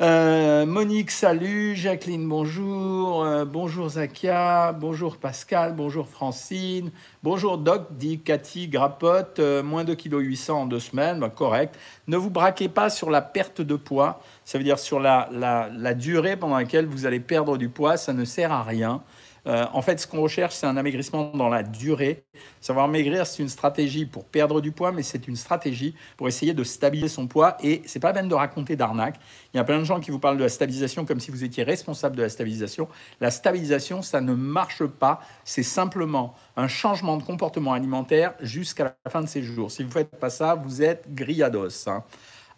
Euh, 0.00 0.66
Monique, 0.66 1.12
salut. 1.12 1.76
Jacqueline, 1.76 2.28
bonjour. 2.28 3.24
Euh, 3.24 3.44
bonjour 3.44 3.90
Zakia. 3.90 4.72
Bonjour 4.72 5.18
Pascal. 5.18 5.72
Bonjour 5.72 6.08
Francine. 6.08 6.90
Bonjour 7.22 7.58
Doc, 7.58 7.86
dit 7.92 8.18
Cathy 8.18 8.66
Grapotte. 8.66 9.38
Euh, 9.38 9.62
moins 9.62 9.84
de 9.84 9.94
kg 9.94 10.18
800 10.18 10.62
en 10.62 10.66
deux 10.66 10.80
semaines. 10.80 11.20
Bah, 11.20 11.30
correct. 11.30 11.78
Ne 12.08 12.16
vous 12.16 12.30
braquez 12.30 12.68
pas 12.68 12.90
sur 12.90 13.08
la 13.08 13.22
perte 13.22 13.60
de 13.60 13.76
poids. 13.76 14.20
Ça 14.44 14.58
veut 14.58 14.64
dire 14.64 14.80
sur 14.80 14.98
la, 14.98 15.28
la 15.30 15.94
durée 15.94 16.36
pendant 16.36 16.56
laquelle 16.56 16.86
vous 16.86 17.06
allez 17.06 17.20
perdre 17.20 17.56
du 17.56 17.68
poids. 17.68 17.96
Ça 17.96 18.12
ne 18.12 18.24
sert 18.24 18.50
à 18.50 18.64
rien. 18.64 19.00
Euh, 19.46 19.66
en 19.72 19.82
fait, 19.82 20.00
ce 20.00 20.06
qu'on 20.06 20.20
recherche, 20.20 20.54
c'est 20.54 20.66
un 20.66 20.76
amaigrissement 20.76 21.30
dans 21.34 21.48
la 21.48 21.62
durée. 21.62 22.24
Savoir 22.60 22.88
maigrir, 22.88 23.26
c'est 23.26 23.42
une 23.42 23.48
stratégie 23.48 24.06
pour 24.06 24.24
perdre 24.24 24.60
du 24.60 24.72
poids, 24.72 24.92
mais 24.92 25.02
c'est 25.02 25.28
une 25.28 25.36
stratégie 25.36 25.94
pour 26.16 26.28
essayer 26.28 26.54
de 26.54 26.64
stabiliser 26.64 27.08
son 27.08 27.26
poids. 27.26 27.56
Et 27.62 27.82
c'est 27.86 28.00
pas 28.00 28.08
la 28.08 28.14
peine 28.14 28.28
de 28.28 28.34
raconter 28.34 28.76
d'arnaque. 28.76 29.16
Il 29.52 29.58
y 29.58 29.60
a 29.60 29.64
plein 29.64 29.78
de 29.78 29.84
gens 29.84 30.00
qui 30.00 30.10
vous 30.10 30.18
parlent 30.18 30.38
de 30.38 30.42
la 30.42 30.48
stabilisation 30.48 31.04
comme 31.04 31.20
si 31.20 31.30
vous 31.30 31.44
étiez 31.44 31.62
responsable 31.62 32.16
de 32.16 32.22
la 32.22 32.28
stabilisation. 32.28 32.88
La 33.20 33.30
stabilisation, 33.30 34.02
ça 34.02 34.20
ne 34.20 34.34
marche 34.34 34.84
pas. 34.84 35.20
C'est 35.44 35.62
simplement 35.62 36.34
un 36.56 36.68
changement 36.68 37.16
de 37.16 37.22
comportement 37.22 37.72
alimentaire 37.72 38.34
jusqu'à 38.40 38.96
la 39.04 39.10
fin 39.10 39.20
de 39.20 39.28
ses 39.28 39.42
jours. 39.42 39.70
Si 39.70 39.82
vous 39.82 39.90
faites 39.90 40.10
pas 40.10 40.30
ça, 40.30 40.54
vous 40.54 40.82
êtes 40.82 41.12
grillados. 41.14 41.88
Hein. 41.88 42.02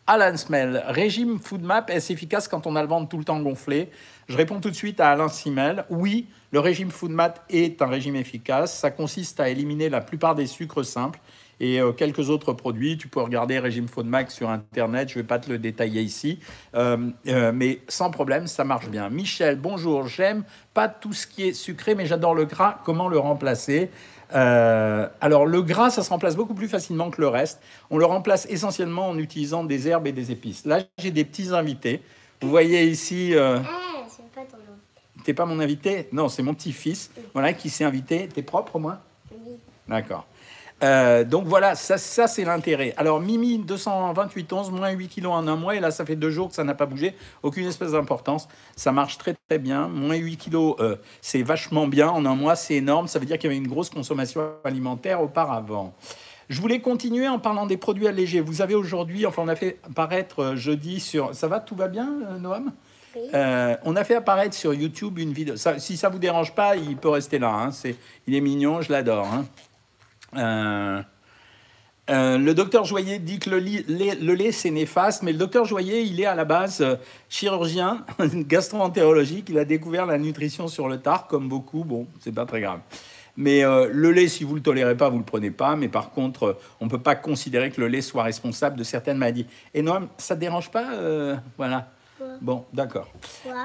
Alan 0.09 0.37
Smell, 0.37 0.85
régime 0.87 1.41
Food 1.41 1.63
Map, 1.63 1.87
est-ce 1.89 2.13
efficace 2.13 2.47
quand 2.47 2.69
on 2.69 2.77
a 2.77 2.83
le 2.83 2.89
ventre 2.89 3.09
tout 3.09 3.19
le 3.19 3.25
temps 3.25 3.41
gonflé? 3.41 3.91
Je 4.29 4.37
réponds 4.37 4.61
tout 4.61 4.71
de 4.71 4.77
suite 4.77 5.01
à 5.01 5.11
Alain 5.11 5.29
Simel. 5.29 5.85
Oui, 5.91 6.29
le 6.53 6.61
régime 6.61 6.91
FoodMap 6.91 7.41
est 7.51 7.83
un 7.83 7.87
régime 7.87 8.17
efficace. 8.17 8.79
Ça 8.79 8.91
consiste 8.91 9.41
à 9.41 9.49
éliminer 9.49 9.89
la 9.89 10.01
plupart 10.01 10.37
des 10.37 10.47
sucres 10.47 10.85
simples 10.85 11.19
et 11.59 11.81
euh, 11.81 11.93
quelques 11.93 12.31
autres 12.31 12.53
produits. 12.53 12.99
Tu 12.99 13.09
peux 13.09 13.21
regarder 13.21 13.59
Régime 13.59 13.89
FoodMap 13.89 14.31
sur 14.31 14.49
Internet, 14.49 15.09
je 15.09 15.19
ne 15.19 15.23
vais 15.23 15.27
pas 15.27 15.39
te 15.39 15.51
le 15.51 15.59
détailler 15.59 16.03
ici, 16.03 16.39
euh, 16.75 17.11
euh, 17.27 17.53
mais 17.53 17.81
sans 17.89 18.11
problème, 18.11 18.47
ça 18.47 18.65
marche 18.65 18.89
bien. 18.89 19.11
Michel, 19.11 19.57
bonjour, 19.57 20.07
j'aime 20.07 20.45
pas 20.73 20.89
tout 20.89 21.13
ce 21.13 21.27
qui 21.27 21.49
est 21.49 21.53
sucré, 21.53 21.95
mais 21.95 22.07
j'adore 22.07 22.35
le 22.35 22.45
gras. 22.45 22.81
Comment 22.85 23.09
le 23.09 23.19
remplacer? 23.19 23.91
Alors 24.31 25.47
le 25.47 25.63
gras, 25.63 25.91
ça 25.91 26.03
se 26.03 26.11
remplace 26.11 26.37
beaucoup 26.37 26.55
plus 26.55 26.69
facilement 26.69 27.11
que 27.11 27.21
le 27.21 27.29
reste. 27.29 27.61
On 27.91 27.99
le 27.99 28.05
remplace 28.05 28.47
essentiellement 28.51 29.09
en 29.09 29.19
utilisant 29.19 29.65
des 29.65 29.89
herbes 29.89 30.07
et 30.07 30.13
des 30.13 30.31
épices. 30.31 30.65
Là, 30.67 30.81
j'ai 30.99 31.11
des 31.11 31.25
petits 31.25 31.51
invités. 31.55 32.03
Vous 32.41 32.51
voyez 32.51 32.85
ici... 32.85 33.35
T'es 35.25 35.35
pas 35.35 35.45
mon 35.45 35.59
invité? 35.59 36.09
Non, 36.13 36.29
c'est 36.29 36.45
mon 36.45 36.55
petit-fils, 36.55 37.11
voilà, 37.33 37.53
qui 37.53 37.69
s'est 37.69 37.83
invité. 37.83 38.29
T'es 38.29 38.43
propre, 38.43 38.79
moi 38.79 39.01
Oui. 39.33 39.57
D'accord. 39.89 40.25
Euh, 40.83 41.25
donc 41.25 41.47
voilà, 41.47 41.75
ça, 41.75 41.97
ça 41.97 42.27
c'est 42.27 42.45
l'intérêt. 42.45 42.93
Alors 42.99 43.21
Mimi, 43.21 43.59
228 43.59 44.53
11, 44.53 44.71
moins 44.71 44.91
8 44.91 45.09
kilos 45.09 45.33
en 45.33 45.49
un 45.49 45.57
mois, 45.57 45.75
et 45.75 45.81
là 45.81 45.91
ça 45.91 46.05
fait 46.05 46.17
deux 46.17 46.31
jours 46.31 46.49
que 46.49 46.55
ça 46.55 46.65
n'a 46.65 46.75
pas 46.75 46.85
bougé, 46.87 47.15
aucune 47.43 47.67
espèce 47.67 47.93
d'importance. 47.93 48.47
Ça 48.77 48.93
marche 48.93 49.17
très 49.17 49.35
très 49.49 49.59
bien. 49.59 49.89
Moins 49.89 50.17
8 50.17 50.37
kilos, 50.37 50.77
euh, 50.81 50.97
c'est 51.23 51.43
vachement 51.43 51.87
bien 51.87 52.09
en 52.09 52.27
un 52.27 52.35
mois, 52.35 52.57
c'est 52.57 52.75
énorme. 52.75 53.09
Ça 53.09 53.19
veut 53.19 53.27
dire 53.27 53.39
qu'il 53.39 53.51
y 53.51 53.53
avait 53.55 53.63
une 53.63 53.69
grosse 53.69 53.89
consommation 53.89 54.51
alimentaire 54.65 55.23
auparavant. 55.23 55.95
Je 56.49 56.61
voulais 56.61 56.81
continuer 56.81 57.27
en 57.27 57.39
parlant 57.39 57.67
des 57.67 57.77
produits 57.77 58.07
allégés. 58.07 58.41
Vous 58.41 58.61
avez 58.61 58.75
aujourd'hui, 58.75 59.27
enfin 59.27 59.43
on 59.45 59.49
a 59.49 59.57
fait 59.57 59.79
apparaître 59.89 60.41
euh, 60.41 60.57
jeudi 60.57 61.01
sur... 61.01 61.35
Ça 61.35 61.49
va, 61.49 61.59
tout 61.59 61.75
va 61.75 61.89
bien, 61.89 62.11
Noam? 62.39 62.73
Euh, 63.35 63.77
on 63.85 63.97
a 63.97 64.05
fait 64.05 64.15
apparaître 64.15 64.55
sur 64.55 64.75
YouTube 64.75 65.19
une 65.19 65.33
vidéo. 65.33 65.55
si 65.79 65.97
ça 65.97 66.09
vous 66.09 66.19
dérange 66.19 66.55
pas, 66.55 66.77
il 66.77 66.97
peut 66.97 67.09
rester 67.09 67.39
là. 67.39 67.51
Hein. 67.51 67.71
il 68.27 68.35
est 68.35 68.41
mignon, 68.41 68.83
je 68.83 68.93
l'adore. 68.93 69.27
Hein. 69.27 69.47
Euh, 70.35 71.03
euh, 72.09 72.39
le 72.39 72.55
docteur 72.55 72.85
Joyer 72.85 73.19
dit 73.19 73.39
que 73.39 73.51
le, 73.51 73.59
lait, 74.35 74.53
c'est 74.53 74.71
néfaste, 74.71 75.23
mais 75.23 75.33
le 75.33 75.39
docteur 75.39 75.65
Joyer, 75.65 76.03
il 76.03 76.21
est 76.21 76.27
à 76.27 76.35
la 76.35 76.45
base 76.45 76.85
chirurgien 77.29 78.05
gastro-entérologique. 78.21 79.49
Il 79.49 79.59
a 79.59 79.65
découvert 79.65 80.07
la 80.07 80.19
nutrition 80.19 80.69
sur 80.69 80.89
le 80.89 80.99
tard, 80.99 81.27
comme 81.27 81.49
beaucoup. 81.49 81.85
Bon, 81.85 82.07
c'est 82.21 82.35
pas 82.35 82.47
très 82.47 82.61
grave. 82.61 82.81
Mais 83.39 83.63
le 83.63 84.13
lait, 84.13 84.29
si 84.29 84.45
vous 84.45 84.53
ne 84.53 84.57
le 84.57 84.63
tolérez 84.63 84.97
pas, 84.97 85.11
vous 85.11 85.17
ne 85.17 85.21
le 85.21 85.27
prenez 85.27 85.51
pas. 85.51 85.77
Mais 85.77 85.89
par 85.89 86.11
contre, 86.11 86.57
on 86.81 86.87
ne 86.87 86.91
peut 86.91 87.03
pas 87.03 87.17
considérer 87.17 87.71
que 87.71 87.83
le 87.83 87.89
lait 87.89 88.01
soit 88.01 88.23
responsable 88.23 88.79
de 88.79 88.85
certaines 88.85 89.19
maladies. 89.19 89.47
Et 89.75 89.83
non, 89.83 90.09
ça 90.17 90.37
ne 90.37 90.41
dérange 90.41 90.71
pas 90.71 90.87
Voilà. 91.59 91.91
Bon, 92.41 92.65
d'accord. 92.73 93.09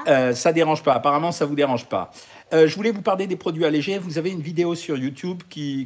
Euh, 0.06 0.34
ça 0.34 0.52
dérange 0.52 0.82
pas. 0.82 0.94
Apparemment, 0.94 1.32
ça 1.32 1.46
vous 1.46 1.54
dérange 1.54 1.86
pas. 1.86 2.10
Euh, 2.52 2.68
je 2.68 2.76
voulais 2.76 2.90
vous 2.90 3.00
parler 3.00 3.26
des 3.26 3.36
produits 3.36 3.64
allégés. 3.64 3.98
Vous 3.98 4.18
avez 4.18 4.30
une 4.30 4.42
vidéo 4.42 4.74
sur 4.74 4.98
YouTube 4.98 5.42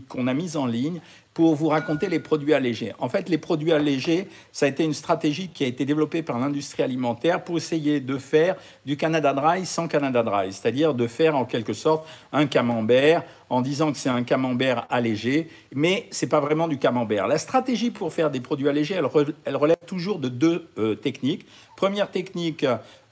qu'on 0.08 0.26
a 0.26 0.35
mise 0.35 0.56
en 0.56 0.66
ligne 0.66 1.00
pour 1.32 1.54
vous 1.54 1.68
raconter 1.68 2.08
les 2.08 2.18
produits 2.18 2.54
allégés. 2.54 2.92
En 2.99 3.08
fait, 3.08 3.28
les 3.28 3.38
produits 3.38 3.73
allégés, 3.73 4.26
ça 4.50 4.66
a 4.66 4.68
été 4.68 4.82
une 4.82 4.94
stratégie 4.94 5.49
qui 5.49 5.62
a 5.62 5.66
été 5.68 5.85
développée 5.85 6.23
par 6.23 6.38
l'industrie 6.40 6.82
alimentaire 6.82 7.44
pour 7.44 7.58
essayer 7.58 8.00
de 8.00 8.18
faire 8.18 8.56
du 8.85 8.96
Canada 8.96 9.32
Dry 9.32 9.64
sans 9.64 9.87
Canada 9.87 10.25
Dry, 10.25 10.52
c'est-à-dire 10.52 10.94
de 10.94 11.06
faire 11.06 11.37
en 11.37 11.44
quelque 11.44 11.75
sorte 11.75 12.08
un 12.32 12.46
camembert 12.46 13.23
en 13.49 13.61
disant 13.61 13.92
que 13.92 13.99
c'est 13.99 14.08
un 14.08 14.25
camembert 14.25 14.87
allégé, 14.90 15.49
mais 15.73 16.08
c'est 16.11 16.26
pas 16.26 16.40
vraiment 16.40 16.66
du 16.66 16.78
camembert. 16.78 17.28
La 17.28 17.38
stratégie 17.38 17.90
pour 17.90 18.12
faire 18.12 18.30
des 18.30 18.40
produits 18.40 18.68
allégés, 18.68 18.99
elle, 19.44 19.56
relève 19.56 19.76
toujours 19.87 20.18
de 20.18 20.28
deux 20.28 20.68
euh, 20.78 20.96
techniques. 20.96 21.46
Première 21.76 22.11
technique, 22.11 22.64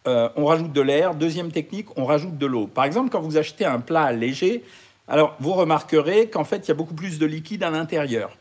euh, 0.06 0.28
on 0.36 0.44
rajoute 0.46 0.72
de 0.72 0.80
l'air. 0.80 1.14
Deuxième 1.14 1.50
technique, 1.50 1.86
on 1.96 2.04
rajoute 2.04 2.36
de 2.36 2.46
l'eau. 2.46 2.66
Par 2.66 2.84
exemple, 2.84 3.10
quand 3.10 3.20
vous 3.20 3.36
achetez 3.36 3.64
un 3.64 3.80
plat 3.80 4.12
léger, 4.12 4.62
alors 5.08 5.36
vous 5.40 5.52
remarquerez 5.52 6.28
qu'en 6.28 6.44
fait, 6.44 6.66
il 6.66 6.68
y 6.68 6.70
a 6.72 6.74
beaucoup 6.74 6.94
plus 6.94 7.18
de 7.18 7.26
liquide 7.26 7.62
à 7.62 7.70
l'intérieur. 7.70 8.36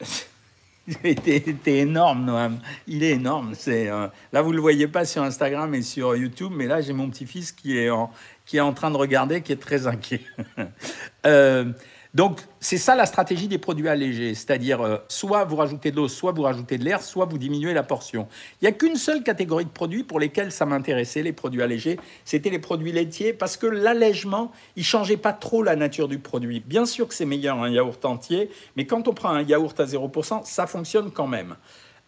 T'es 1.02 1.78
énorme, 1.78 2.24
Noam. 2.24 2.58
Il 2.86 3.02
est 3.02 3.10
énorme. 3.10 3.52
C'est 3.54 3.88
euh, 3.88 4.06
là, 4.32 4.42
vous 4.42 4.52
le 4.52 4.60
voyez 4.60 4.88
pas 4.88 5.04
sur 5.04 5.22
Instagram 5.22 5.74
et 5.74 5.82
sur 5.82 6.16
YouTube, 6.16 6.52
mais 6.54 6.66
là, 6.66 6.80
j'ai 6.80 6.92
mon 6.92 7.10
petit-fils 7.10 7.52
qui 7.52 7.78
est 7.78 7.90
en 7.90 8.10
qui 8.46 8.56
est 8.56 8.60
en 8.60 8.72
train 8.72 8.90
de 8.90 8.96
regarder, 8.96 9.42
qui 9.42 9.52
est 9.52 9.60
très 9.60 9.86
inquiet. 9.86 10.22
euh, 11.26 11.66
donc, 12.14 12.40
c'est 12.58 12.78
ça 12.78 12.96
la 12.96 13.04
stratégie 13.04 13.48
des 13.48 13.58
produits 13.58 13.88
allégés, 13.88 14.34
c'est-à-dire 14.34 14.80
euh, 14.80 14.96
soit 15.08 15.44
vous 15.44 15.56
rajoutez 15.56 15.90
de 15.90 15.96
l'eau, 15.96 16.08
soit 16.08 16.32
vous 16.32 16.42
rajoutez 16.42 16.78
de 16.78 16.84
l'air, 16.84 17.02
soit 17.02 17.26
vous 17.26 17.36
diminuez 17.36 17.74
la 17.74 17.82
portion. 17.82 18.26
Il 18.60 18.64
n'y 18.64 18.68
a 18.68 18.72
qu'une 18.72 18.96
seule 18.96 19.22
catégorie 19.22 19.66
de 19.66 19.70
produits 19.70 20.04
pour 20.04 20.18
lesquels 20.18 20.50
ça 20.50 20.64
m'intéressait, 20.64 21.22
les 21.22 21.34
produits 21.34 21.60
allégés, 21.60 22.00
c'était 22.24 22.48
les 22.48 22.58
produits 22.58 22.92
laitiers, 22.92 23.34
parce 23.34 23.58
que 23.58 23.66
l'allègement, 23.66 24.52
il 24.76 24.84
changeait 24.84 25.18
pas 25.18 25.34
trop 25.34 25.62
la 25.62 25.76
nature 25.76 26.08
du 26.08 26.18
produit. 26.18 26.60
Bien 26.60 26.86
sûr 26.86 27.06
que 27.08 27.14
c'est 27.14 27.26
meilleur 27.26 27.62
un 27.62 27.70
yaourt 27.70 28.02
entier, 28.06 28.50
mais 28.76 28.86
quand 28.86 29.06
on 29.06 29.12
prend 29.12 29.30
un 29.30 29.42
yaourt 29.42 29.78
à 29.78 29.84
0%, 29.84 30.44
ça 30.44 30.66
fonctionne 30.66 31.10
quand 31.10 31.26
même. 31.26 31.56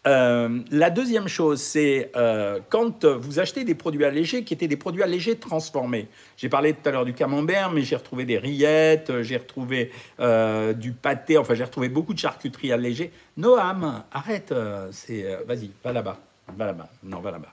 Euh, 0.06 0.60
la 0.70 0.88
deuxième 0.88 1.28
chose, 1.28 1.60
c'est 1.60 2.10
euh, 2.16 2.58
quand 2.70 3.04
vous 3.04 3.38
achetez 3.38 3.64
des 3.64 3.74
produits 3.74 4.04
allégés 4.04 4.44
qui 4.44 4.54
étaient 4.54 4.68
des 4.68 4.78
produits 4.78 5.02
allégés 5.02 5.36
transformés. 5.36 6.08
J'ai 6.38 6.48
parlé 6.48 6.72
tout 6.72 6.88
à 6.88 6.92
l'heure 6.92 7.04
du 7.04 7.12
camembert, 7.12 7.70
mais 7.70 7.82
j'ai 7.82 7.96
retrouvé 7.96 8.24
des 8.24 8.38
rillettes, 8.38 9.20
j'ai 9.20 9.36
retrouvé 9.36 9.92
euh, 10.18 10.72
du 10.72 10.92
pâté, 10.92 11.36
enfin 11.36 11.54
j'ai 11.54 11.64
retrouvé 11.64 11.90
beaucoup 11.90 12.14
de 12.14 12.18
charcuterie 12.18 12.72
allégée. 12.72 13.10
Noam, 13.36 14.02
arrête, 14.10 14.52
vas-y, 14.52 15.70
va 15.84 15.92
là-bas, 15.92 16.18
va 16.56 16.66
là-bas, 16.66 16.88
non, 17.02 17.20
va 17.20 17.30
là-bas. 17.32 17.52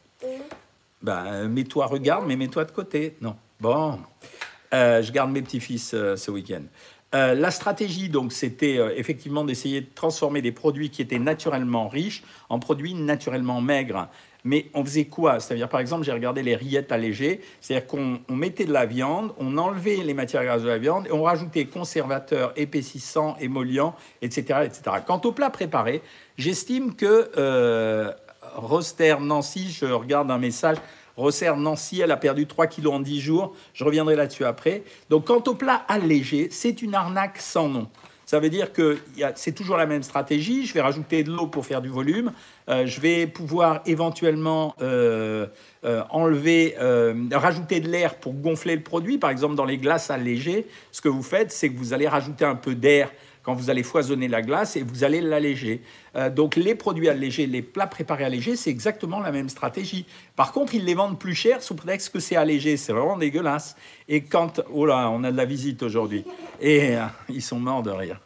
Ben, 1.01 1.47
mets-toi, 1.49 1.85
regarde, 1.85 2.25
mais 2.27 2.37
mets-toi 2.37 2.63
de 2.63 2.71
côté. 2.71 3.17
Non, 3.19 3.35
bon, 3.59 3.99
je 4.71 5.11
garde 5.11 5.31
mes 5.31 5.41
petits-fils 5.41 5.89
ce 5.89 6.31
week-end. 6.31 6.63
Euh, 7.15 7.35
la 7.35 7.51
stratégie, 7.51 8.09
donc, 8.09 8.33
c'était 8.33 8.77
euh, 8.77 8.93
effectivement 8.97 9.45
d'essayer 9.45 9.81
de 9.81 9.87
transformer 9.95 10.41
des 10.41 10.51
produits 10.51 10.89
qui 10.89 11.01
étaient 11.01 11.19
naturellement 11.19 11.87
riches 11.87 12.23
en 12.49 12.59
produits 12.59 12.93
naturellement 12.93 13.61
maigres. 13.61 14.09
Mais 14.43 14.69
on 14.73 14.83
faisait 14.83 15.05
quoi? 15.05 15.39
C'est-à-dire, 15.39 15.69
par 15.69 15.79
exemple, 15.79 16.03
j'ai 16.03 16.11
regardé 16.11 16.43
les 16.43 16.55
rillettes 16.55 16.91
allégées, 16.91 17.41
c'est-à-dire 17.59 17.87
qu'on 17.87 18.19
mettait 18.29 18.65
de 18.65 18.73
la 18.73 18.85
viande, 18.85 19.33
on 19.39 19.57
enlevait 19.57 19.97
les 19.97 20.13
matières 20.13 20.43
grasses 20.43 20.63
de 20.63 20.67
la 20.67 20.77
viande 20.77 21.07
et 21.07 21.11
on 21.11 21.23
rajoutait 21.23 21.65
conservateurs, 21.65 22.53
épaississants, 22.55 23.35
émollients, 23.39 23.95
etc. 24.21 24.59
etc. 24.63 24.97
Quant 25.05 25.21
au 25.25 25.31
plat 25.31 25.49
préparé, 25.49 26.01
j'estime 26.37 26.95
que 26.95 27.31
euh, 27.37 28.11
Roster 28.55 29.15
Nancy, 29.19 29.69
je 29.71 29.85
regarde 29.85 30.31
un 30.31 30.37
message, 30.37 30.77
Resserre 31.17 31.57
Nancy, 31.57 31.99
elle 32.01 32.11
a 32.11 32.17
perdu 32.17 32.47
3 32.47 32.67
kilos 32.67 32.93
en 32.93 32.99
10 32.99 33.19
jours. 33.19 33.55
Je 33.73 33.83
reviendrai 33.83 34.15
là-dessus 34.15 34.45
après. 34.45 34.83
Donc, 35.09 35.25
quant 35.25 35.43
au 35.47 35.55
plat 35.55 35.83
allégé, 35.87 36.47
c'est 36.51 36.81
une 36.81 36.95
arnaque 36.95 37.39
sans 37.39 37.67
nom. 37.67 37.87
Ça 38.27 38.41
veut 38.41 38.49
dire 38.49 38.73
que 38.73 38.97
c'est 39.35 39.53
toujours 39.53 39.77
la 39.77 39.85
même 39.85 40.03
stratégie. 40.03 40.65
Je 40.65 40.73
vais 40.73 40.81
rajouter 40.81 41.23
de 41.23 41.31
l'eau 41.31 41.47
pour 41.47 41.65
faire 41.65 41.81
du 41.81 41.87
volume. 41.87 42.33
Euh, 42.67 42.85
je 42.85 42.99
vais 42.99 43.25
pouvoir 43.25 43.79
éventuellement 43.85 44.75
euh, 44.81 45.47
euh, 45.85 46.03
enlever, 46.09 46.75
rajouter 47.31 47.79
de 47.79 47.87
l'air 47.87 48.15
pour 48.15 48.33
gonfler 48.33 48.75
le 48.75 48.83
produit. 48.83 49.17
Par 49.17 49.29
exemple, 49.29 49.55
dans 49.55 49.63
les 49.63 49.77
glaces 49.77 50.11
allégées, 50.11 50.67
ce 50.91 50.99
que 50.99 51.07
vous 51.07 51.23
faites, 51.23 51.53
c'est 51.53 51.69
que 51.69 51.77
vous 51.77 51.93
allez 51.93 52.07
rajouter 52.07 52.43
un 52.43 52.55
peu 52.55 52.75
d'air 52.75 53.13
quand 53.47 53.53
vous 53.53 53.69
allez 53.69 53.83
foisonner 53.83 54.27
la 54.27 54.41
glace 54.41 54.75
et 54.75 54.83
vous 54.83 55.05
allez 55.05 55.21
l'alléger. 55.21 55.81
Euh, 56.17 56.29
donc 56.29 56.57
les 56.57 56.75
produits 56.75 57.07
allégés, 57.07 57.47
les 57.47 57.61
plats 57.61 57.87
préparés 57.87 58.25
allégés, 58.25 58.57
c'est 58.57 58.69
exactement 58.69 59.21
la 59.21 59.31
même 59.31 59.47
stratégie. 59.47 60.05
Par 60.35 60.51
contre, 60.51 60.75
ils 60.75 60.83
les 60.83 60.95
vendent 60.95 61.17
plus 61.17 61.33
cher 61.33 61.63
sous 61.63 61.73
prétexte 61.73 62.09
que 62.09 62.19
c'est 62.19 62.35
allégé. 62.35 62.75
C'est 62.75 62.91
vraiment 62.91 63.15
dégueulasse. 63.15 63.77
Et 64.09 64.19
quand... 64.19 64.59
Oh 64.73 64.85
là, 64.85 65.09
on 65.09 65.23
a 65.23 65.31
de 65.31 65.37
la 65.37 65.45
visite 65.45 65.81
aujourd'hui. 65.81 66.25
Et 66.59 66.97
euh, 66.97 67.05
ils 67.29 67.41
sont 67.41 67.57
morts 67.57 67.83
de 67.83 67.91
rire. 67.91 68.19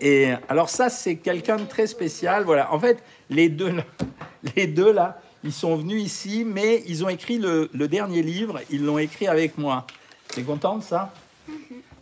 Et 0.00 0.32
alors 0.48 0.68
ça, 0.68 0.88
c'est 0.88 1.14
quelqu'un 1.14 1.58
de 1.58 1.64
très 1.66 1.86
spécial. 1.86 2.42
Voilà. 2.42 2.74
En 2.74 2.80
fait, 2.80 3.04
les 3.30 3.48
deux, 3.48 3.72
les 4.56 4.66
deux 4.66 4.90
là, 4.90 5.20
ils 5.44 5.52
sont 5.52 5.76
venus 5.76 6.02
ici, 6.02 6.44
mais 6.44 6.82
ils 6.88 7.04
ont 7.04 7.08
écrit 7.08 7.38
le, 7.38 7.70
le 7.72 7.86
dernier 7.86 8.20
livre. 8.20 8.58
Ils 8.70 8.84
l'ont 8.84 8.98
écrit 8.98 9.28
avec 9.28 9.58
moi. 9.58 9.86
T'es 10.34 10.42
content 10.42 10.78
de 10.78 10.82
ça? 10.82 11.12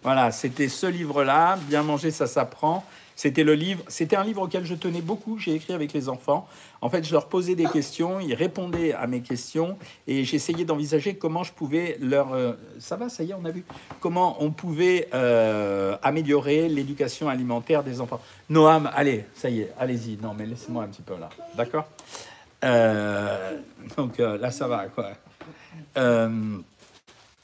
Voilà, 0.04 0.30
c'était 0.30 0.68
ce 0.68 0.87
livre-là, 0.87 1.58
Bien 1.66 1.82
manger, 1.82 2.11
ça 2.11 2.26
s'apprend. 2.26 2.84
C'était 3.16 3.44
le 3.44 3.54
livre, 3.54 3.82
c'était 3.88 4.16
un 4.16 4.25
livre 4.25 4.42
auquel 4.42 4.66
je 4.66 4.75
tenais 4.75 5.00
beaucoup. 5.00 5.38
J'ai 5.38 5.54
écrit 5.54 5.73
avec 5.73 5.92
les 5.92 6.08
enfants. 6.08 6.46
En 6.82 6.90
fait, 6.90 7.04
je 7.04 7.12
leur 7.12 7.28
posais 7.28 7.54
des 7.54 7.64
questions, 7.64 8.20
ils 8.20 8.34
répondaient 8.34 8.92
à 8.92 9.06
mes 9.06 9.20
questions, 9.20 9.78
et 10.06 10.25
j'essayais 10.25 10.64
d'envisager 10.64 11.14
comment 11.14 11.42
je 11.42 11.52
pouvais 11.52 11.96
leur. 12.00 12.34
Euh, 12.34 12.52
ça 12.78 12.96
va, 12.96 13.08
ça 13.08 13.23
y 13.23 13.30
est, 13.30 13.34
on 13.34 13.44
a 13.44 13.50
vu. 13.50 13.64
Comment 14.00 14.42
on 14.42 14.50
pouvait 14.50 15.08
euh, 15.14 15.96
améliorer 16.02 16.68
l'éducation 16.68 17.28
alimentaire 17.28 17.82
des 17.82 18.00
enfants. 18.00 18.20
Noam, 18.50 18.90
allez, 18.94 19.25
ça 19.34 19.49
y 19.49 19.61
est, 19.61 19.73
allez-y. 19.78 20.18
Non, 20.20 20.34
mais 20.37 20.44
laissez-moi 20.44 20.84
un 20.84 20.88
petit 20.88 21.02
peu 21.02 21.14
là, 21.18 21.30
d'accord? 21.56 21.87
Euh, 22.64 23.58
Donc 23.96 24.18
là, 24.18 24.50
ça 24.50 24.68
va, 24.68 24.87
quoi. 24.87 25.12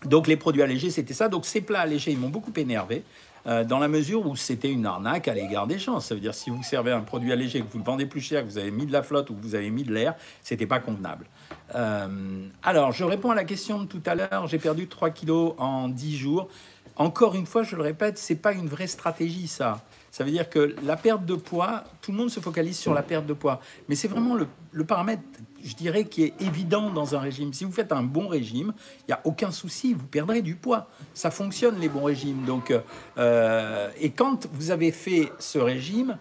Donc 0.07 0.27
les 0.27 0.37
produits 0.37 0.63
allégés, 0.63 0.91
c'était 0.91 1.15
ça. 1.15 1.29
Donc 1.29 1.45
ces 1.47 1.61
plats 1.61 1.81
allégés, 1.81 2.13
ils 2.13 2.19
m'ont 2.19 2.31
beaucoup 2.31 2.53
énervé. 2.57 3.05
Euh, 3.47 3.65
dans 3.65 3.79
la 3.79 3.89
mesure 3.89 4.27
où 4.27 4.37
c'était 4.37 4.71
une 4.71 4.85
arnaque 4.85 5.27
à 5.27 5.35
l'égard 5.35 5.67
des 5.67 5.79
gens. 5.79 5.99
Ça 6.01 6.15
veut 6.15 6.21
dire 6.21 6.35
si 6.35 6.51
vous 6.51 6.63
servez 6.63 6.93
un 6.93 7.01
produit 7.01 7.33
allégé, 7.33 7.61
que 7.61 7.73
vous 7.73 7.79
le 7.79 7.85
vendez 7.85 8.05
plus 8.05 8.21
cher, 8.21 8.43
que 8.43 8.51
vous 8.51 8.59
avez 8.59 8.71
mis 8.71 8.85
de 8.85 8.93
la 8.93 9.03
flotte 9.03 9.31
ou 9.31 9.35
que 9.35 9.41
vous 9.41 9.55
avez 9.55 9.71
mis 9.71 9.83
de 9.83 9.93
l'air, 9.93 10.15
c'était 10.43 10.67
pas 10.67 10.79
convenable. 10.79 11.27
Euh, 11.75 12.47
alors, 12.63 12.93
je 12.93 13.05
réponds 13.05 13.31
à 13.31 13.35
la 13.35 13.45
question 13.45 13.81
de 13.81 13.87
tout 13.87 14.03
à 14.05 14.15
l'heure. 14.15 14.47
J'ai 14.47 14.59
perdu 14.59 14.89
3 14.89 15.11
kilos 15.11 15.55
en 15.57 15.89
10 15.89 16.17
jours. 16.17 16.49
Encore 16.97 17.35
une 17.35 17.47
fois, 17.47 17.63
je 17.63 17.77
le 17.77 17.83
répète, 17.83 18.19
c'est 18.19 18.37
pas 18.37 18.53
une 18.53 18.69
vraie 18.69 18.87
stratégie, 18.87 19.49
ça. 19.49 19.81
Ça 20.11 20.25
veut 20.25 20.31
dire 20.31 20.51
que 20.51 20.75
la 20.85 20.97
perte 20.97 21.25
de 21.25 21.35
poids, 21.35 21.85
tout 22.03 22.11
le 22.11 22.19
monde 22.19 22.31
se 22.31 22.41
focalise 22.41 22.77
sur 22.77 22.93
la 22.93 23.03
perte 23.03 23.27
de 23.27 23.33
poids. 23.33 23.61
Mais 23.89 23.95
c'est 23.95 24.09
vraiment 24.09 24.35
le, 24.35 24.85
paramètre, 24.85 25.23
je 25.65 25.75
dirais, 25.75 26.05
qui 26.05 26.25
est 26.25 26.35
évident 26.41 26.91
dans 26.91 27.15
un 27.15 27.19
régime. 27.19 27.53
Si 27.53 27.65
vous 27.65 27.73
faites 27.73 27.93
un 27.93 28.03
bon 28.03 28.29
régime, 28.29 28.73
il 29.01 29.05
n'y 29.09 29.15
a 29.15 29.21
aucun 29.25 29.51
souci, 29.51 29.95
vous 29.95 30.07
perdrez 30.07 30.43
du 30.43 30.55
poids. 30.55 30.89
Ça 31.15 31.31
fonctionne, 31.31 31.79
les 31.79 31.89
bons 31.89 32.05
régimes. 32.05 32.45
Donc, 32.45 32.73
euh, 33.19 33.89
et 34.01 34.11
quand 34.11 34.49
vous 34.53 34.71
avez 34.71 34.93
fait 34.93 35.31
ce 35.39 35.59
régime, 35.59 36.17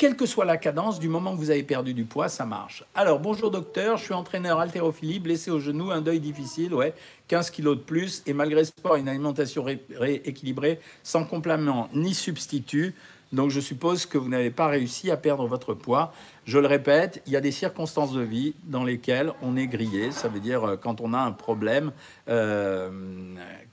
quelle 0.00 0.16
que 0.16 0.24
soit 0.24 0.46
la 0.46 0.56
cadence, 0.56 0.98
du 0.98 1.08
moment 1.08 1.32
que 1.32 1.36
vous 1.36 1.50
avez 1.50 1.62
perdu 1.62 1.92
du 1.92 2.06
poids, 2.06 2.30
ça 2.30 2.46
marche. 2.46 2.84
Alors, 2.94 3.18
bonjour 3.18 3.50
docteur, 3.50 3.98
je 3.98 4.04
suis 4.04 4.14
entraîneur 4.14 4.58
haltérophilie, 4.58 5.20
blessé 5.20 5.50
au 5.50 5.60
genou, 5.60 5.90
un 5.90 6.00
deuil 6.00 6.20
difficile, 6.20 6.72
ouais, 6.72 6.94
15 7.28 7.50
kilos 7.50 7.76
de 7.76 7.82
plus, 7.82 8.22
et 8.24 8.32
malgré 8.32 8.64
sport, 8.64 8.96
une 8.96 9.10
alimentation 9.10 9.62
rééquilibrée, 9.62 10.80
sans 11.02 11.24
complément 11.24 11.90
ni 11.92 12.14
substitut. 12.14 12.94
Donc 13.32 13.50
je 13.50 13.60
suppose 13.60 14.06
que 14.06 14.18
vous 14.18 14.28
n'avez 14.28 14.50
pas 14.50 14.66
réussi 14.66 15.10
à 15.10 15.16
perdre 15.16 15.46
votre 15.46 15.74
poids. 15.74 16.12
Je 16.46 16.58
le 16.58 16.66
répète, 16.66 17.22
il 17.26 17.32
y 17.32 17.36
a 17.36 17.40
des 17.40 17.52
circonstances 17.52 18.12
de 18.12 18.22
vie 18.22 18.54
dans 18.64 18.82
lesquelles 18.82 19.32
on 19.42 19.56
est 19.56 19.68
grillé. 19.68 20.10
Ça 20.10 20.28
veut 20.28 20.40
dire 20.40 20.64
euh, 20.64 20.76
quand 20.76 21.00
on 21.00 21.14
a 21.14 21.18
un 21.18 21.32
problème, 21.32 21.92
euh, 22.28 22.90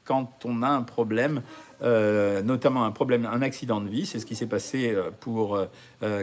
quand 0.06 0.46
on 0.46 0.62
a 0.62 0.70
un 0.70 0.84
problème, 0.84 1.42
euh, 1.82 2.42
notamment 2.44 2.86
un 2.86 2.92
problème, 2.92 3.26
un 3.26 3.42
accident 3.42 3.82
de 3.82 3.90
vie. 3.90 4.06
C'est 4.06 4.20
ce 4.20 4.26
qui 4.26 4.36
s'est 4.36 4.48
passé 4.48 4.96
pour 5.20 5.60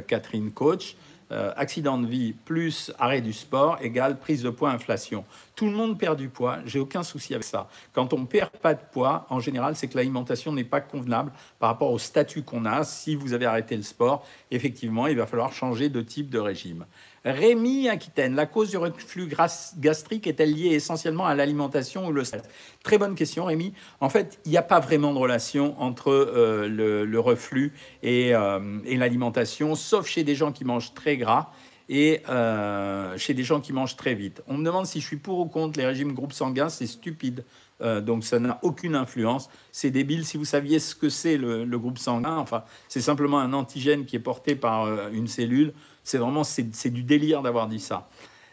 Catherine 0.06 0.50
Coach. 0.50 0.96
Euh, 1.34 1.52
accident 1.56 1.98
de 1.98 2.06
vie 2.06 2.32
plus 2.32 2.92
arrêt 2.96 3.20
du 3.20 3.32
sport 3.32 3.78
égale 3.80 4.18
prise 4.20 4.44
de 4.44 4.50
poids 4.50 4.70
inflation. 4.70 5.24
Tout 5.56 5.66
le 5.66 5.72
monde 5.72 5.98
perd 5.98 6.16
du 6.16 6.28
poids, 6.28 6.58
j'ai 6.64 6.78
aucun 6.78 7.02
souci 7.02 7.34
avec 7.34 7.42
ça. 7.42 7.68
Quand 7.92 8.12
on 8.12 8.24
perd 8.24 8.50
pas 8.50 8.74
de 8.74 8.80
poids, 8.92 9.26
en 9.30 9.40
général, 9.40 9.74
c'est 9.74 9.88
que 9.88 9.96
l'alimentation 9.96 10.52
n'est 10.52 10.62
pas 10.62 10.80
convenable 10.80 11.32
par 11.58 11.70
rapport 11.70 11.90
au 11.90 11.98
statut 11.98 12.42
qu'on 12.42 12.64
a. 12.66 12.84
Si 12.84 13.16
vous 13.16 13.32
avez 13.32 13.46
arrêté 13.46 13.76
le 13.76 13.82
sport, 13.82 14.24
effectivement, 14.52 15.08
il 15.08 15.16
va 15.16 15.26
falloir 15.26 15.52
changer 15.52 15.88
de 15.88 16.02
type 16.02 16.30
de 16.30 16.38
régime. 16.38 16.86
Rémi 17.25 17.88
Aquitaine, 17.88 18.35
la 18.35 18.45
cause 18.45 18.69
du 18.69 18.76
reflux 18.76 19.31
gastrique 19.78 20.26
est-elle 20.26 20.52
liée 20.52 20.75
essentiellement 20.75 21.25
à 21.25 21.35
l'alimentation 21.35 22.07
ou 22.07 22.12
le 22.12 22.23
stress? 22.23 22.43
Très 22.83 22.99
bonne 22.99 23.14
question, 23.14 23.47
Rémi. 23.47 23.73
En 24.00 24.11
fait, 24.11 24.38
il 24.45 24.50
n'y 24.50 24.59
a 24.59 24.62
pas 24.62 24.78
vraiment 24.78 25.14
de 25.14 25.19
relation 25.19 25.81
entre 25.81 26.11
euh, 26.11 26.69
le, 26.69 27.21
reflux 27.21 27.73
euh, 28.04 28.81
et, 28.85 28.97
l'alimentation, 28.99 29.75
sauf 29.75 30.07
chez 30.07 30.23
des 30.23 30.35
gens 30.35 30.52
qui 30.52 30.66
mangent 30.66 30.93
très 30.93 31.16
gras 31.16 31.50
et 31.88 32.21
euh, 32.28 33.16
chez 33.16 33.33
des 33.33 33.43
gens 33.43 33.62
qui 33.62 33.73
mangent 33.73 33.97
très 33.97 34.14
vite. 34.14 34.43
On 34.47 34.59
me 34.59 34.64
demande 34.64 34.85
si 34.85 35.00
je 35.00 35.07
suis 35.07 35.16
pour 35.16 35.38
ou 35.38 35.47
contre 35.47 35.78
les 35.78 35.87
régimes 35.87 36.12
groupes 36.12 36.35
sanguins, 36.35 36.69
c'est 36.69 36.87
stupide. 36.87 37.45
donc 37.81 38.25
ça 38.25 38.38
n'a 38.38 38.59
aucune 38.62 38.95
influence. 38.95 39.49
C'est 39.73 39.90
débile. 39.90 40.26
Si 40.26 40.37
vous 40.37 40.45
saviez 40.45 40.78
ce 40.78 40.95
que 40.95 41.09
c'est 41.09 41.38
le, 41.38 41.64
le, 41.64 41.78
groupe 41.78 41.99
sanguin, 41.99 42.37
enfin, 42.37 42.64
c'est 42.88 43.00
simplement 43.00 43.38
un 43.38 43.52
antigène 43.54 44.04
qui 44.04 44.16
est 44.16 44.21
porté 44.21 44.57
par 44.57 45.11
une 45.11 45.26
cellule. 45.26 45.73
C'est 46.04 46.18
vraiment, 46.18 46.44
c'est 46.44 46.90
du 46.90 47.02
délire 47.02 47.42
d'avoir 47.42 47.66
dit 47.66 47.80
ça. 47.80 48.08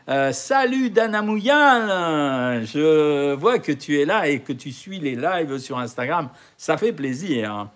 Euh, 0.10 0.32
salut 0.32 0.90
Dana 0.90 1.22
Mouyal, 1.22 2.66
je 2.66 3.36
vois 3.36 3.60
que 3.60 3.72
tu 3.72 4.00
es 4.00 4.06
là 4.06 4.28
et 4.28 4.40
que 4.40 4.52
tu 4.52 4.72
suis 4.72 5.00
les 5.00 5.16
lives 5.16 5.60
sur 5.60 5.78
Instagram, 5.78 6.30
ça 6.58 6.78
fait 6.78 6.92
plaisir. 6.92 7.70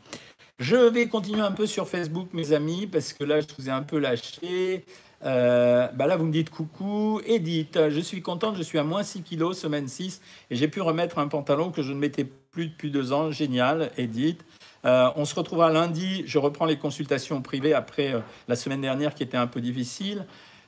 Je 0.58 0.76
vais 0.76 1.08
continuer 1.08 1.42
un 1.42 1.52
peu 1.52 1.68
sur 1.68 1.88
Facebook, 1.88 2.30
mes 2.34 2.54
amis, 2.54 2.88
parce 2.88 3.14
que 3.14 3.26
là, 3.26 3.42
je 3.42 3.48
vous 3.58 3.68
ai 3.68 3.72
un 3.72 3.84
peu 3.84 4.00
lâché. 4.00 4.86
Euh, 5.24 5.88
bah 5.94 6.08
là, 6.08 6.16
vous 6.16 6.26
me 6.26 6.32
dites 6.32 6.50
coucou. 6.50 7.20
Edith, 7.26 7.78
je 7.90 8.00
suis 8.00 8.22
contente, 8.22 8.56
je 8.56 8.64
suis 8.64 8.80
à 8.80 8.84
moins 8.84 9.04
6 9.04 9.22
kilos, 9.22 9.58
semaine 9.60 9.88
6, 9.88 10.22
et 10.50 10.56
j'ai 10.56 10.70
pu 10.70 10.80
remettre 10.82 11.20
un 11.20 11.28
pantalon 11.28 11.72
que 11.72 11.84
je 11.84 11.92
ne 11.92 12.00
mettais 12.00 12.24
plus 12.24 12.68
depuis 12.68 12.90
deux 12.90 13.12
ans. 13.12 13.32
Génial, 13.32 13.92
Edith. 13.98 14.46
Euh, 14.86 15.10
on 15.16 15.26
se 15.26 15.36
retrouvera 15.36 15.72
lundi. 15.72 16.24
Je 16.28 16.38
reprends 16.38 16.66
les 16.66 16.78
consultations 16.78 17.42
privées 17.42 17.74
après 17.74 18.14
euh, 18.14 18.20
la 18.48 18.56
semaine 18.56 18.82
dernière 18.82 19.16
qui 19.16 19.24
était 19.24 19.38
un 19.38 19.48
peu 19.48 19.62
difficile. 19.62 20.26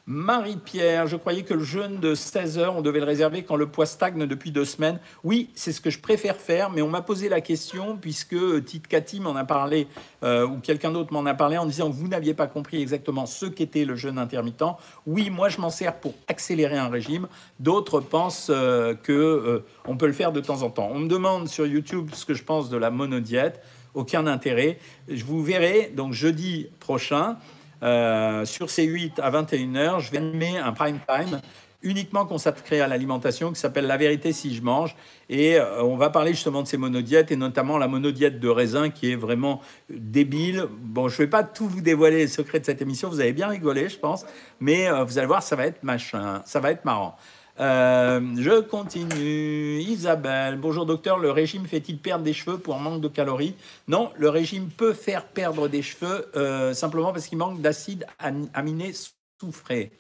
Marie-Pierre, 0.10 1.06
je 1.08 1.18
croyais 1.18 1.44
que 1.44 1.54
le 1.54 1.66
jeûne 1.66 2.00
de 2.00 2.16
16 2.16 2.60
heures, 2.60 2.78
on 2.78 2.82
devait 2.82 3.02
le 3.02 3.06
réserver 3.06 3.44
quand 3.44 3.58
le 3.58 3.68
poids 3.68 3.86
stagne 3.86 4.26
depuis 4.26 4.52
deux 4.52 4.64
semaines. 4.64 5.02
Oui, 5.26 5.50
c'est 5.54 5.74
ce 5.74 5.82
que 5.82 5.90
je 5.90 6.00
préfère 6.00 6.38
faire, 6.38 6.70
mais 6.70 6.82
on 6.82 6.88
m'a 6.88 7.02
posé 7.02 7.28
la 7.28 7.42
question 7.42 7.98
puisque 7.98 8.32
euh, 8.32 8.62
Tite 8.62 8.88
Cathy 8.88 9.20
m'en 9.20 9.36
a 9.36 9.44
parlé 9.44 9.88
ou 10.24 10.58
quelqu'un 10.64 10.92
d'autre 10.92 11.14
m'en 11.14 11.26
a 11.26 11.34
parlé 11.34 11.58
en 11.58 11.66
disant 11.66 11.92
que 11.92 11.96
vous 11.96 12.08
n'aviez 12.08 12.34
pas 12.34 12.48
compris 12.48 12.82
exactement 12.82 13.26
ce 13.26 13.46
qu'était 13.46 13.86
le 13.86 13.96
jeûne 13.96 14.18
intermittent. 14.18 14.64
Oui, 15.06 15.30
moi 15.30 15.50
je 15.50 15.60
m'en 15.60 15.70
sers 15.70 15.94
pour 15.94 16.16
accélérer 16.28 16.78
un 16.78 16.90
régime. 16.90 17.28
D'autres 17.60 18.00
pensent 18.00 18.48
que 18.48 19.64
on 19.86 19.96
peut 19.96 20.08
le 20.08 20.14
faire 20.14 20.32
de 20.32 20.42
temps 20.42 20.64
en 20.64 20.70
temps. 20.70 20.90
On 20.92 21.00
me 21.00 21.08
demande 21.08 21.48
sur 21.50 21.68
YouTube 21.68 22.10
ce 22.14 22.26
que 22.26 22.34
je 22.34 22.44
pense 22.44 22.70
de 22.70 22.78
la 22.78 22.90
monodiète 22.90 23.62
aucun 23.98 24.28
intérêt. 24.28 24.78
Je 25.10 25.26
vous 25.26 25.44
verrai 25.44 25.92
donc 25.96 26.14
jeudi 26.14 26.68
prochain. 26.80 27.38
euh, 27.84 28.46
sur 28.46 28.70
ces 28.70 28.86
8 28.86 29.20
à 29.20 29.30
21h, 29.30 30.00
je 30.00 30.12
vais 30.12 30.18
animer 30.18 30.58
un 30.58 30.72
prime 30.72 31.00
time 31.08 31.40
uniquement 31.84 32.26
consacré 32.26 32.82
à 32.82 32.88
l'alimentation 32.88 33.52
qui 33.52 33.60
s'appelle 33.60 33.86
La 33.86 33.98
vérité 33.98 34.34
si 34.34 34.56
je 34.56 34.64
mange. 34.64 34.96
Et 35.30 35.58
euh, 35.58 35.84
on 35.84 35.96
va 35.96 36.10
parler 36.10 36.32
justement 36.32 36.64
de 36.64 36.68
ces 36.68 36.78
monodiètes 36.78 37.32
et 37.32 37.36
notamment 37.36 37.78
la 37.78 37.88
monodiète 37.88 38.40
de 38.40 38.50
raisin 38.50 38.90
qui 38.90 39.12
est 39.12 39.16
vraiment 39.16 39.62
débile. 39.90 40.66
Bon, 40.72 41.08
je 41.08 41.14
ne 41.16 41.26
vais 41.26 41.30
pas 41.30 41.44
tout 41.44 41.68
vous 41.68 41.82
dévoiler 41.82 42.18
les 42.18 42.28
secrets 42.28 42.60
de 42.60 42.66
cette 42.66 42.82
émission, 42.82 43.10
vous 43.10 43.20
avez 43.20 43.34
bien 43.34 43.48
rigolé, 43.48 43.90
je 43.90 44.00
pense, 44.00 44.26
mais 44.60 44.90
euh, 44.90 45.04
vous 45.04 45.18
allez 45.18 45.28
voir, 45.28 45.44
ça 45.44 45.56
va 45.56 45.68
être 45.68 45.84
machin, 45.84 46.42
ça 46.46 46.60
va 46.60 46.72
être 46.72 46.84
marrant. 46.84 47.16
Euh, 47.60 48.22
je 48.38 48.62
continue. 48.62 49.80
Isabelle, 49.80 50.58
bonjour 50.58 50.86
docteur, 50.86 51.18
le 51.18 51.32
régime 51.32 51.66
fait-il 51.66 51.98
perdre 51.98 52.24
des 52.24 52.34
cheveux 52.34 52.58
pour 52.58 52.78
manque 52.80 53.02
de 53.02 53.08
calories? 53.08 53.56
Non, 53.88 54.12
le 54.16 54.30
régime 54.30 54.70
peut 54.70 54.94
faire 54.94 55.26
perdre 55.26 55.68
des 55.68 55.82
cheveux 55.82 56.30
simplement 56.74 57.12
parce 57.14 57.28
qu'il 57.28 57.38
manque 57.38 57.62
d'acides 57.62 58.06
aminés 58.54 58.94
soufrés. 59.42 59.92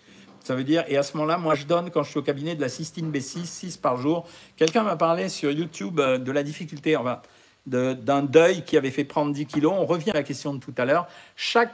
Ça 0.47 0.55
veut 0.55 0.63
dire, 0.63 0.85
et 0.87 0.95
à 0.95 1.03
ce 1.03 1.17
moment-là, 1.17 1.37
moi, 1.37 1.55
je 1.55 1.65
donne, 1.65 1.91
quand 1.91 2.03
je 2.03 2.09
suis 2.09 2.19
au 2.19 2.23
cabinet, 2.23 2.55
de 2.55 2.61
la 2.61 2.69
cystine 2.69 3.11
B6, 3.11 3.43
6 3.43 3.75
par 3.75 3.97
jour. 3.97 4.25
Quelqu'un 4.55 4.83
m'a 4.83 4.95
parlé 4.95 5.27
sur 5.27 5.51
YouTube 5.51 5.99
euh, 5.99 6.17
de 6.17 6.31
la 6.31 6.41
difficulté, 6.41 6.95
enfin, 6.95 7.21
d'un 7.65 8.23
deuil 8.23 8.63
qui 8.63 8.77
avait 8.77 8.91
fait 8.91 9.03
prendre 9.03 9.33
10 9.33 9.45
kilos. 9.45 9.73
On 9.75 9.85
revient 9.85 10.11
à 10.11 10.13
la 10.13 10.23
question 10.23 10.53
de 10.53 10.59
tout 10.59 10.73
à 10.77 10.85
l'heure. 10.85 11.07
Chaque 11.35 11.73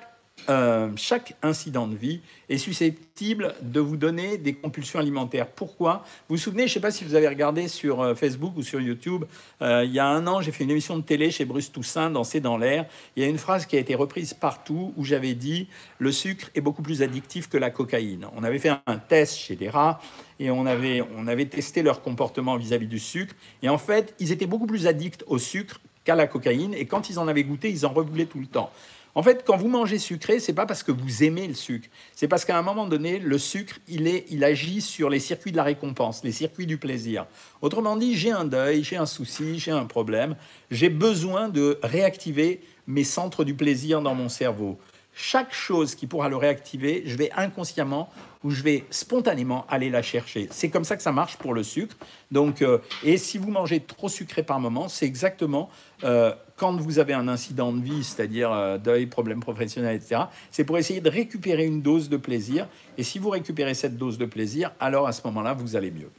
euh, 0.50 0.90
chaque 0.98 1.36
incident 1.42 1.88
de 1.88 1.96
vie 1.96 2.20
est 2.50 2.58
susceptible 2.58 3.56
de 3.62 3.80
vous 3.80 3.96
donner 3.96 4.38
des 4.38 4.54
compulsions 4.54 5.00
alimentaires. 5.00 5.48
Pourquoi? 5.48 6.04
Vous 6.28 6.36
vous 6.36 6.42
souvenez, 6.42 6.64
je 6.64 6.72
ne 6.72 6.74
sais 6.74 6.80
pas 6.82 6.92
si 6.92 7.06
vous 7.06 7.16
avez 7.16 7.30
regardé 7.30 7.70
sur 7.70 8.02
euh, 8.02 8.14
Facebook 8.14 8.58
ou 8.58 8.62
sur 8.62 8.82
YouTube, 8.82 9.24
euh, 9.62 9.86
il 9.86 9.94
y 9.94 10.00
a 10.00 10.08
un 10.08 10.28
an, 10.28 10.42
j'ai 10.42 10.52
fait 10.52 10.66
une 10.66 10.72
émission 10.72 10.98
de 10.98 11.04
télé 11.04 11.32
chez 11.32 11.46
Bruce 11.46 11.72
Toussaint, 11.72 12.10
Danser 12.10 12.42
dans 12.42 12.58
l'air. 12.58 12.86
Il 13.16 13.24
y 13.24 13.26
a 13.26 13.30
une 13.30 13.38
phrase 13.38 13.66
qui 13.66 13.78
a 13.78 13.80
été 13.80 13.96
reprise 13.96 14.34
partout 14.34 14.94
où 14.98 15.06
j'avais 15.06 15.34
dit 15.34 15.68
le 15.98 16.12
sucre 16.12 16.50
est 16.56 16.62
beaucoup 16.62 16.82
plus 16.82 17.02
addictif 17.02 17.48
que 17.48 17.58
la 17.58 17.70
cocaïne. 17.70 18.28
On 18.36 18.44
avait 18.44 18.60
fait 18.60 18.74
un 18.86 18.98
test 18.98 19.38
chez 19.38 19.56
des 19.56 19.70
rats 19.70 20.02
et 20.40 20.52
on 20.52 20.66
avait, 20.66 21.02
on 21.16 21.28
avait 21.28 21.46
testé 21.46 21.84
leur 21.84 22.02
comportement 22.02 22.58
vis-à-vis 22.58 22.86
-vis 22.86 22.90
du 22.90 23.00
sucre. 23.00 23.34
Et 23.62 23.70
en 23.70 23.78
fait, 23.78 24.14
ils 24.20 24.34
étaient 24.34 24.48
beaucoup 24.48 24.68
plus 24.68 24.88
addicts 24.88 25.24
au 25.28 25.38
sucre 25.38 25.80
qu'à 26.04 26.16
la 26.16 26.28
cocaïne. 26.28 26.74
Et 26.74 26.86
quand 26.86 27.10
ils 27.10 27.18
en 27.18 27.30
avaient 27.30 27.46
goûté, 27.46 27.70
ils 27.70 27.86
en 27.86 27.94
revoulaient 27.94 28.26
tout 28.26 28.40
le 28.40 28.48
temps. 28.48 28.72
En 29.16 29.22
fait, 29.22 29.44
quand 29.46 29.58
vous 29.58 29.68
mangez 29.68 30.00
sucré, 30.00 30.40
c'est 30.40 30.54
pas 30.54 30.66
parce 30.66 30.82
que 30.82 30.92
vous 30.92 31.24
aimez 31.24 31.48
le 31.48 31.54
sucre, 31.54 31.88
c'est 32.16 32.28
parce 32.28 32.46
qu'à 32.46 32.58
un 32.58 32.64
moment 32.64 32.88
donné, 32.88 33.20
le 33.20 33.38
sucre, 33.38 33.78
il, 33.88 34.08
est, 34.08 34.26
il 34.32 34.44
agit 34.44 34.82
sur 34.82 35.10
les 35.10 35.20
circuits 35.20 35.52
de 35.52 35.58
la 35.58 35.64
récompense, 35.64 36.24
les 36.24 36.32
circuits 36.32 36.66
du 36.66 36.78
plaisir. 36.78 37.28
Autrement 37.62 37.96
dit, 37.96 38.16
j'ai 38.16 38.32
un 38.32 38.46
deuil, 38.46 38.84
j'ai 38.84 38.98
un 38.98 39.06
souci, 39.06 39.60
j'ai 39.60 39.72
un 39.72 39.86
problème, 39.86 40.36
j'ai 40.72 40.90
besoin 40.90 41.48
de 41.48 41.80
réactiver 41.84 42.62
mes 42.88 43.04
centres 43.04 43.44
du 43.44 43.54
plaisir 43.54 44.02
dans 44.02 44.16
mon 44.16 44.30
cerveau. 44.30 44.80
Chaque 45.16 45.54
chose 45.54 45.94
qui 45.94 46.08
pourra 46.08 46.28
le 46.28 46.38
réactiver, 46.38 47.04
je 47.06 47.16
vais 47.16 47.32
inconsciemment 47.34 48.10
ou 48.44 48.50
je 48.50 48.64
vais 48.64 48.84
spontanément 48.90 49.66
aller 49.70 49.92
la 49.92 50.02
chercher. 50.02 50.48
C'est 50.50 50.70
comme 50.70 50.84
ça 50.84 50.98
que 50.98 51.04
ça 51.04 51.12
marche 51.12 51.38
pour 51.38 51.54
le 51.54 51.62
sucre. 51.62 51.96
Donc, 52.32 52.64
euh, 52.64 52.80
et 53.04 53.18
si 53.18 53.38
vous 53.38 53.52
mangez 53.52 53.80
trop 53.80 54.10
sucré 54.10 54.42
par 54.42 54.60
moment, 54.60 54.90
c'est 54.90 55.06
exactement 55.06 55.70
euh, 56.04 56.34
quand 56.64 56.78
vous 56.78 56.98
avez 56.98 57.12
un 57.12 57.28
incident 57.28 57.74
de 57.74 57.82
vie, 57.82 58.06
c'est-à-dire 58.06 58.50
euh, 58.54 58.78
deuil, 58.78 59.06
problème 59.06 59.42
professionnel, 59.42 59.98
etc., 59.98 60.22
c'est 60.50 60.64
pour 60.64 60.78
essayer 60.78 61.02
de 61.02 61.10
récupérer 61.10 61.66
une 61.66 61.82
dose 61.82 62.08
de 62.08 62.16
plaisir. 62.16 62.70
Et 62.98 63.04
si 63.04 63.20
vous 63.20 63.32
récupérez 63.32 63.74
cette 63.74 63.98
dose 63.98 64.18
de 64.18 64.24
plaisir, 64.24 64.72
alors 64.80 65.06
à 65.06 65.12
ce 65.12 65.20
moment-là, 65.26 65.52
vous 65.52 65.76
allez 65.76 65.92
mieux. 65.92 66.10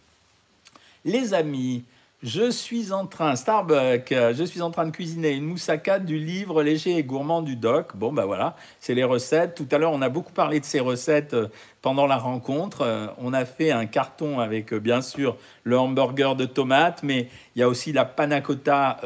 Les 1.07 1.33
amis, 1.33 1.85
je 2.23 2.51
suis 2.51 2.93
en 2.93 3.07
train, 3.07 3.37
Starbucks, 3.37 4.11
je 4.11 4.45
suis 4.45 4.61
en 4.61 4.71
train 4.71 4.85
de 4.85 4.91
cuisiner 4.91 5.31
une 5.31 5.47
moussaka 5.47 5.99
du 5.99 6.19
livre 6.19 6.63
léger 6.63 6.99
et 6.99 7.05
gourmand 7.05 7.41
du 7.41 7.57
doc. 7.57 7.97
Bon, 7.97 8.13
ben 8.13 8.27
voilà, 8.27 8.55
c'est 8.81 8.95
les 8.95 9.05
recettes. 9.05 9.55
Tout 9.55 9.69
à 9.71 9.79
l'heure, 9.79 9.93
on 9.93 10.03
a 10.03 10.11
beaucoup 10.11 10.33
parlé 10.33 10.61
de 10.61 10.67
ces 10.67 10.81
recettes 10.81 11.33
euh, 11.33 11.49
pendant 11.81 12.07
la 12.07 12.19
rencontre. 12.19 12.83
Euh, 12.83 13.07
on 13.17 13.33
a 13.33 13.47
fait 13.47 13.71
un 13.71 13.87
carton 13.87 14.41
avec, 14.41 14.75
bien 14.75 15.01
sûr, 15.01 15.39
le 15.63 15.79
hamburger 15.79 16.37
de 16.37 16.45
tomates, 16.45 17.03
mais 17.03 17.31
il 17.57 17.61
y 17.61 17.63
a 17.63 17.69
aussi 17.69 17.93
la 17.95 18.05
panna 18.05 18.43
cotta. 18.43 19.01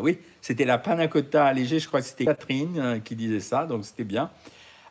oui, 0.00 0.18
c'était 0.44 0.66
la 0.66 0.76
panna 0.76 1.08
cotta 1.08 1.50
léger. 1.54 1.78
Je 1.78 1.88
crois 1.88 2.02
que 2.02 2.06
c'était 2.06 2.26
Catherine 2.26 3.00
qui 3.02 3.16
disait 3.16 3.40
ça, 3.40 3.64
donc 3.64 3.86
c'était 3.86 4.04
bien. 4.04 4.28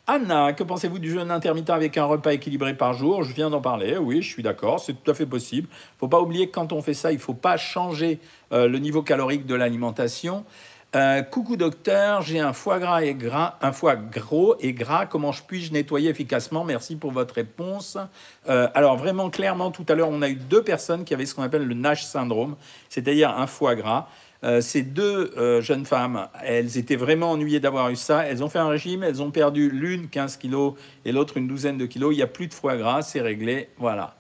Anna, 0.08 0.52
que 0.54 0.64
pensez-vous 0.64 0.98
du 0.98 1.12
jeûne 1.12 1.30
intermittent 1.30 1.70
avec 1.70 1.96
un 1.96 2.06
repas 2.06 2.34
équilibré 2.34 2.74
par 2.74 2.96
jour? 2.96 3.22
Je 3.22 3.36
viens 3.36 3.52
d'en 3.52 3.62
parler, 3.62 3.98
oui, 3.98 4.24
je 4.24 4.30
suis 4.30 4.42
d'accord, 4.42 4.80
c'est 4.80 4.94
tout 4.94 5.12
à 5.12 5.14
fait 5.14 5.28
possible. 5.28 5.68
Il 5.70 5.96
ne 5.96 6.00
faut 6.00 6.08
pas 6.08 6.20
oublier 6.20 6.48
que 6.48 6.56
quand 6.56 6.74
on 6.74 6.82
fait 6.82 6.96
ça, 6.96 7.12
il 7.12 7.18
ne 7.18 7.22
faut 7.22 7.36
pas 7.36 7.58
changer 7.58 8.20
euh, 8.52 8.68
le 8.68 8.80
niveau 8.80 9.04
calorique 9.04 9.46
de 9.46 9.54
l'alimentation. 9.54 10.44
Euh, 10.96 11.22
coucou 11.22 11.56
docteur, 11.56 12.24
j'ai 12.24 12.40
un 12.40 12.54
foie 12.54 12.80
gras 12.80 13.04
et 13.04 13.14
gras, 13.14 13.58
un 13.62 13.72
foie 13.72 13.96
gros 13.96 14.56
et 14.60 14.74
gras. 14.74 15.06
Comment 15.06 15.32
je 15.32 15.44
puis-je 15.44 15.72
nettoyer 15.72 16.10
efficacement? 16.10 16.64
Merci 16.64 16.96
pour 16.96 17.12
votre 17.12 17.36
réponse. 17.36 17.98
Euh, 18.50 18.68
alors 18.74 18.98
vraiment 18.98 19.30
clairement, 19.30 19.70
tout 19.70 19.86
à 19.88 19.94
l'heure, 19.94 20.10
on 20.10 20.24
a 20.24 20.30
eu 20.30 20.36
deux 20.36 20.64
personnes 20.64 21.04
qui 21.04 21.14
avaient 21.14 21.28
ce 21.28 21.36
qu'on 21.36 21.44
appelle 21.44 21.66
le 21.66 21.76
Nash 21.76 22.04
syndrome, 22.04 22.56
c'est-à-dire 22.90 23.30
un 23.38 23.46
foie 23.46 23.76
gras. 23.76 24.08
Euh, 24.44 24.60
ces 24.60 24.82
deux 24.82 25.34
euh, 25.38 25.62
jeunes 25.62 25.86
femmes, 25.86 26.28
elles 26.44 26.78
étaient 26.78 26.98
vraiment 26.98 27.32
ennuyées 27.32 27.62
d'avoir 27.62 27.90
eu 27.90 27.96
ça. 27.96 28.26
Elles 28.26 28.44
ont 28.44 28.50
fait 28.50 28.60
un 28.60 28.68
régime, 28.68 29.02
elles 29.04 29.22
ont 29.22 29.32
perdu 29.32 29.70
l'une 29.70 30.10
15 30.10 30.38
kilos 30.38 30.74
et 31.06 31.14
l'autre 31.14 31.38
une 31.38 31.48
douzaine 31.48 31.78
de 31.78 31.86
kilos. 31.86 32.14
Il 32.14 32.18
n'y 32.18 32.24
a 32.24 32.28
plus 32.28 32.48
de 32.48 32.54
foie 32.54 32.76
gras, 32.76 33.04
c'est 33.04 33.22
réglé. 33.22 33.70
Voilà. 33.78 34.16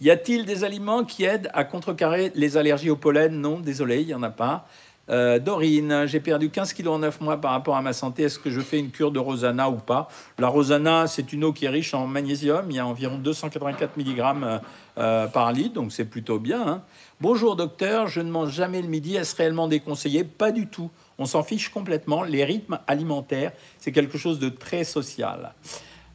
Y 0.00 0.10
a-t-il 0.10 0.44
des 0.44 0.64
aliments 0.64 1.04
qui 1.04 1.24
aident 1.24 1.50
à 1.52 1.64
contrecarrer 1.64 2.32
les 2.34 2.56
allergies 2.56 2.90
au 2.90 2.96
pollen? 2.96 3.40
Non, 3.40 3.60
désolé, 3.60 4.00
il 4.00 4.06
n'y 4.06 4.14
en 4.14 4.22
a 4.22 4.30
pas. 4.30 4.66
Euh, 5.10 5.38
Dorine, 5.38 6.06
j'ai 6.06 6.20
perdu 6.20 6.50
15 6.50 6.72
kilos 6.72 6.94
en 6.94 6.98
9 7.00 7.20
mois 7.20 7.40
par 7.40 7.50
rapport 7.50 7.76
à 7.76 7.82
ma 7.82 7.92
santé. 7.92 8.24
Est-ce 8.24 8.38
que 8.38 8.50
je 8.50 8.60
fais 8.60 8.78
une 8.78 8.90
cure 8.90 9.10
de 9.10 9.18
Rosana 9.18 9.68
ou 9.68 9.76
pas? 9.76 10.08
La 10.38 10.48
Rosana, 10.48 11.06
c'est 11.06 11.32
une 11.32 11.44
eau 11.44 11.52
qui 11.52 11.64
est 11.64 11.68
riche 11.68 11.94
en 11.94 12.06
magnésium. 12.06 12.66
Il 12.70 12.76
y 12.76 12.78
a 12.78 12.86
environ 12.86 13.18
284 13.18 13.96
mg 13.96 14.60
par 15.32 15.52
litre, 15.52 15.74
donc 15.74 15.92
c'est 15.92 16.04
plutôt 16.04 16.38
bien. 16.38 16.66
Hein. 16.66 16.82
Bonjour 17.20 17.56
docteur, 17.56 18.06
je 18.06 18.20
ne 18.20 18.30
mange 18.30 18.52
jamais 18.52 18.80
le 18.80 18.88
midi, 18.88 19.16
est-ce 19.16 19.36
réellement 19.36 19.68
déconseillé? 19.68 20.24
Pas 20.24 20.52
du 20.52 20.68
tout. 20.68 20.90
On 21.18 21.26
s'en 21.26 21.42
fiche 21.42 21.68
complètement. 21.68 22.22
Les 22.22 22.44
rythmes 22.44 22.78
alimentaires, 22.86 23.52
c'est 23.78 23.92
quelque 23.92 24.16
chose 24.16 24.38
de 24.38 24.48
très 24.48 24.84
social. 24.84 25.52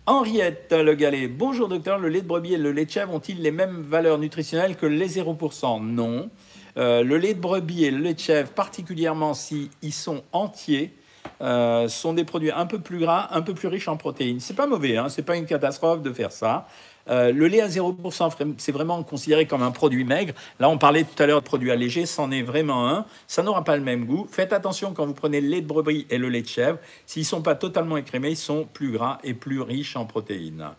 Henriette 0.08 0.72
Le 0.72 0.94
Galet, 0.94 1.28
bonjour 1.28 1.68
docteur, 1.68 1.98
le 1.98 2.10
lait 2.10 2.22
de 2.22 2.28
brebis 2.28 2.54
et 2.54 2.58
le 2.58 2.72
lait 2.72 2.86
de 2.86 2.92
chèvre 2.92 3.14
ont-ils 3.14 3.42
les 3.42 3.52
mêmes 3.52 3.82
valeurs 3.82 4.20
nutritionnelles 4.20 4.76
que 4.76 4.86
les 4.86 5.20
0% 5.20 5.84
Non. 5.84 6.30
Euh, 6.78 7.04
le 7.04 7.18
lait 7.18 7.34
de 7.34 7.40
brebis 7.40 7.86
et 7.86 7.92
le 7.92 8.00
lait 8.00 8.14
de 8.14 8.20
chèvre, 8.20 8.50
particulièrement 8.50 9.34
s'ils 9.34 9.70
sont 9.92 10.24
entiers, 10.34 10.94
euh, 11.42 11.88
sont 11.88 12.14
des 12.14 12.24
produits 12.24 12.52
un 12.52 12.66
peu 12.66 12.80
plus 12.80 13.00
gras, 13.00 13.30
un 13.32 13.42
peu 13.42 13.54
plus 13.54 13.68
riches 13.68 13.88
en 13.88 13.98
protéines. 13.98 14.40
C'est 14.40 14.54
pas 14.54 14.68
mauvais, 14.68 14.98
hein, 14.98 15.10
c'est 15.10 15.24
pas 15.24 15.36
une 15.36 15.46
catastrophe 15.46 16.02
de 16.02 16.12
faire 16.12 16.32
ça. 16.32 16.68
Euh, 17.08 17.32
le 17.32 17.48
lait 17.48 17.62
à 17.62 17.68
0%, 17.68 18.56
c'est 18.58 18.72
vraiment 18.72 19.04
considéré 19.04 19.46
comme 19.46 19.62
un 19.62 19.72
produit 19.72 20.04
maigre. 20.04 20.34
Là, 20.60 20.70
on 20.70 20.78
parlait 20.78 21.04
tout 21.04 21.22
à 21.22 21.28
l'heure 21.28 21.42
de 21.42 21.46
produits 21.46 21.72
allégés, 21.72 22.06
c'en 22.06 22.32
est 22.32 22.42
vraiment 22.42 22.90
un. 22.90 23.06
Ça 23.28 23.44
n'aura 23.44 23.64
pas 23.64 23.78
le 23.78 23.84
même 23.84 24.06
goût. 24.06 24.28
Faites 24.30 24.54
attention 24.54 24.94
quand 24.94 25.06
vous 25.06 25.14
prenez 25.14 25.40
le 25.40 25.48
lait 25.48 25.62
de 25.62 25.68
brebis 25.68 26.08
et 26.10 26.18
le 26.18 26.30
lait 26.30 26.42
de 26.42 26.48
chèvre. 26.48 26.80
S'ils 27.06 27.22
ne 27.22 27.28
sont 27.28 27.42
pas 27.42 27.56
totalement 27.56 27.98
écrémés, 27.98 28.32
ils 28.32 28.38
sont 28.38 28.68
plus 28.74 28.92
gras 28.92 29.20
et 29.24 29.34
plus 29.34 29.62
riches 29.62 29.96
en 29.96 30.06
protéines. 30.06 30.70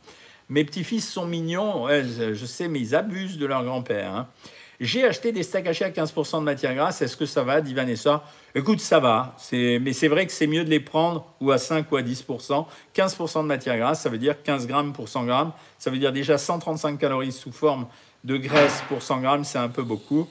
Mes 0.49 0.65
petits-fils 0.65 1.09
sont 1.09 1.27
mignons, 1.27 1.87
je 1.89 2.47
sais, 2.47 2.69
mais 2.69 2.81
ils 2.81 2.95
abusent 2.95 3.39
de 3.39 3.47
leur 3.47 3.65
grand-père. 3.65 4.15
Hein. 4.15 4.29
J'ai 4.81 5.05
acheté 5.05 5.33
des 5.33 5.43
steaks 5.43 5.67
hachés 5.67 5.85
à 5.85 5.91
15% 5.91 6.41
de 6.41 6.45
matière 6.45 6.75
grasse. 6.75 7.01
Est-ce 7.01 7.17
que 7.17 7.25
ça 7.25 7.43
va, 7.43 7.61
dit 7.61 7.73
Vanessa? 7.73 8.23
Écoute, 8.55 8.81
ça 8.81 9.01
va. 9.01 9.35
Mais 9.53 9.93
c'est 9.93 10.09
vrai 10.09 10.27
que 10.27 10.33
c'est 10.33 10.47
mieux 10.47 10.65
de 10.65 10.71
les 10.71 10.81
prendre 10.81 11.27
ou 11.41 11.51
à 11.51 11.59
5 11.59 11.91
ou 11.91 11.97
à 11.97 12.03
10%. 12.03 12.67
15% 12.95 13.43
de 13.43 13.47
matière 13.47 13.79
grasse, 13.79 14.03
ça 14.03 14.11
veut 14.11 14.19
dire 14.19 14.43
15 14.43 14.67
grammes 14.67 14.93
pour 14.93 15.09
100 15.09 15.25
grammes. 15.25 15.53
Ça 15.79 15.91
veut 15.91 15.99
dire 15.99 16.12
déjà 16.12 16.37
135 16.37 16.99
calories 16.99 17.33
sous 17.33 17.53
forme 17.53 17.87
de 18.25 18.37
graisse 18.37 18.83
pour 18.89 19.03
100 19.03 19.21
grammes. 19.21 19.45
C'est 19.45 19.59
un 19.59 19.69
peu 19.69 19.83
beaucoup. 19.83 20.29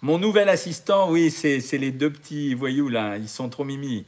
Mon 0.00 0.18
nouvel 0.18 0.48
assistant, 0.48 1.10
oui, 1.10 1.30
c'est 1.30 1.78
les 1.78 1.90
deux 1.90 2.10
petits 2.10 2.54
voyous 2.54 2.88
là. 2.88 3.16
Ils 3.16 3.28
sont 3.28 3.48
trop 3.48 3.64
mimi. 3.64 4.04